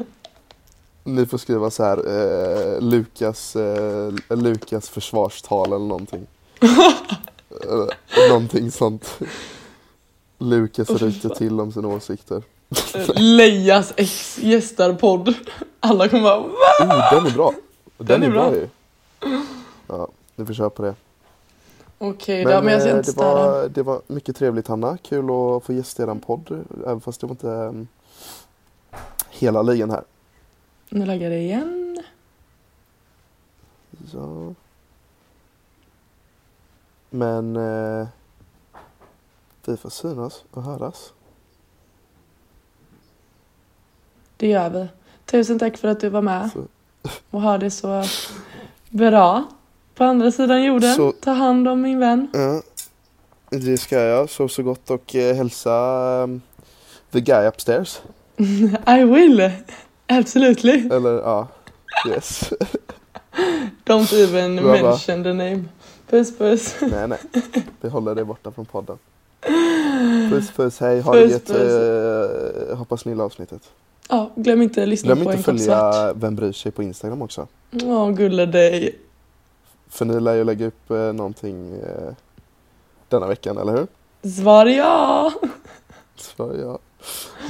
Ni 1.03 1.25
får 1.25 1.37
skriva 1.37 1.71
så 1.71 1.83
här, 1.83 1.97
eh, 1.97 2.81
Lukas, 2.81 3.55
eh, 3.55 4.13
Lukas 4.29 4.89
försvarstal 4.89 5.67
eller 5.67 5.85
någonting. 5.85 6.27
eh, 6.59 8.29
någonting 8.29 8.71
sånt. 8.71 9.19
Lukas 10.37 10.87
fy 10.87 10.93
ryter 10.93 11.29
till 11.29 11.59
om 11.59 11.71
sina 11.71 11.87
åsikter. 11.87 12.43
Lejas 13.15 13.93
ex 13.97 14.39
gästar 14.39 14.93
podd. 14.93 15.35
Alla 15.79 16.09
kommer 16.09 16.23
bara 16.23 16.39
va? 16.39 16.47
Oh, 16.81 17.13
den 17.13 17.25
är 17.25 17.31
bra! 17.31 17.53
Den, 17.97 18.07
Den 18.07 18.23
är 18.23 18.27
är 18.27 18.31
bra, 18.31 18.55
ju. 18.55 18.67
Ja, 19.87 20.07
ni 20.35 20.45
får 20.45 20.53
köra 20.53 20.69
på 20.69 20.83
det. 20.83 20.95
Okej 21.97 22.43
då, 22.43 22.61
men 22.61 22.73
jag 22.73 22.81
ska 22.81 22.91
eh, 22.91 22.97
inte 22.97 23.11
det, 23.11 23.17
var, 23.17 23.69
det 23.69 23.83
var 23.83 24.01
mycket 24.07 24.35
trevligt 24.35 24.67
Hanna, 24.67 24.97
kul 24.97 25.25
att 25.25 25.63
få 25.63 25.73
gästa 25.73 26.03
eran 26.03 26.19
podd. 26.19 26.65
Även 26.85 27.01
fast 27.01 27.21
det 27.21 27.27
var 27.27 27.31
inte 27.31 27.47
um, 27.47 27.87
hela 29.29 29.61
ligan 29.61 29.89
här. 29.89 30.03
Nu 30.89 31.05
jag 31.05 31.31
det 31.31 31.39
igen. 31.39 32.03
Så. 34.11 34.55
Men 37.09 37.55
eh, 37.55 38.07
vi 39.65 39.77
får 39.77 39.89
synas 39.89 40.43
och 40.51 40.63
höras. 40.63 41.13
Det 44.37 44.47
gör 44.47 44.69
vi. 44.69 44.87
Tusen 45.25 45.59
tack 45.59 45.77
för 45.77 45.87
att 45.87 45.99
du 45.99 46.09
var 46.09 46.21
med. 46.21 46.49
Så, 46.53 46.59
Och 47.31 47.41
ha 47.41 47.57
det 47.57 47.71
så 47.71 48.03
bra 48.89 49.43
på 49.95 50.03
andra 50.03 50.31
sidan 50.31 50.63
jorden. 50.63 50.95
Så- 50.95 51.11
Ta 51.11 51.31
hand 51.31 51.67
om 51.67 51.81
min 51.81 51.99
vän. 51.99 52.27
ja, 52.33 52.61
det 53.49 53.77
ska 53.77 53.99
jag. 53.99 54.29
Sov 54.29 54.47
så 54.47 54.63
gott 54.63 54.89
och 54.89 55.15
eh, 55.15 55.35
hälsa 55.35 55.71
um, 56.23 56.41
the 57.11 57.21
guy 57.21 57.47
upstairs. 57.47 58.01
I 58.87 59.03
will. 59.03 59.51
Absolutely. 60.07 60.87
Eller 60.91 61.13
ja, 61.13 61.47
yes. 62.09 62.53
Don't 63.85 64.13
even 64.23 64.55
mention 64.55 65.23
the 65.23 65.33
name. 65.33 65.63
Puss 66.09 66.37
puss. 66.37 66.75
nej, 66.81 67.07
nej. 67.07 67.19
Vi 67.81 67.89
håller 67.89 68.15
det 68.15 68.25
borta 68.25 68.51
från 68.51 68.65
podden. 68.65 68.97
Puss 70.29 70.51
puss, 70.51 70.79
hej. 70.79 71.01
Ha 71.01 71.13
Puss, 71.13 71.31
det 71.33 71.53
puss. 71.53 72.69
Eh, 72.71 72.77
hoppas 72.77 73.05
ni 73.05 73.11
gillar 73.11 73.25
avsnittet. 73.25 73.61
Ja, 74.09 74.31
glöm 74.35 74.61
inte 74.61 74.83
att 74.83 74.89
lyssna 74.89 75.07
Glöm 75.07 75.17
på 75.17 75.33
inte 75.33 75.51
en 75.51 75.57
kopp 75.57 75.65
följa. 75.65 76.13
Vem 76.13 76.35
bryr 76.35 76.51
sig 76.51 76.71
på 76.71 76.83
Instagram 76.83 77.21
också. 77.21 77.47
Åh, 77.83 78.11
gulle 78.11 78.45
dig. 78.45 78.95
För 79.89 80.05
ni 80.05 80.19
lär 80.19 80.35
ju 80.35 80.43
lägga 80.43 80.65
upp 80.65 80.91
eh, 80.91 81.13
någonting 81.13 81.73
eh, 81.73 82.13
denna 83.09 83.27
veckan, 83.27 83.57
eller 83.57 83.73
hur? 83.73 83.87
Svar 84.29 84.65
ja. 84.65 85.33
Så 86.15 86.55
ja. 86.61 86.79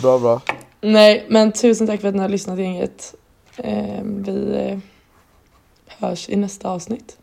Bra, 0.01 0.19
bra. 0.19 0.41
Nej, 0.81 1.25
men 1.29 1.51
tusen 1.51 1.87
tack 1.87 2.01
för 2.01 2.07
att 2.07 2.15
ni 2.15 2.21
har 2.21 2.29
lyssnat 2.29 2.59
gänget. 2.59 3.15
Eh, 3.57 4.03
vi 4.03 4.55
eh, 4.55 4.79
hörs 5.87 6.29
i 6.29 6.35
nästa 6.35 6.69
avsnitt. 6.69 7.17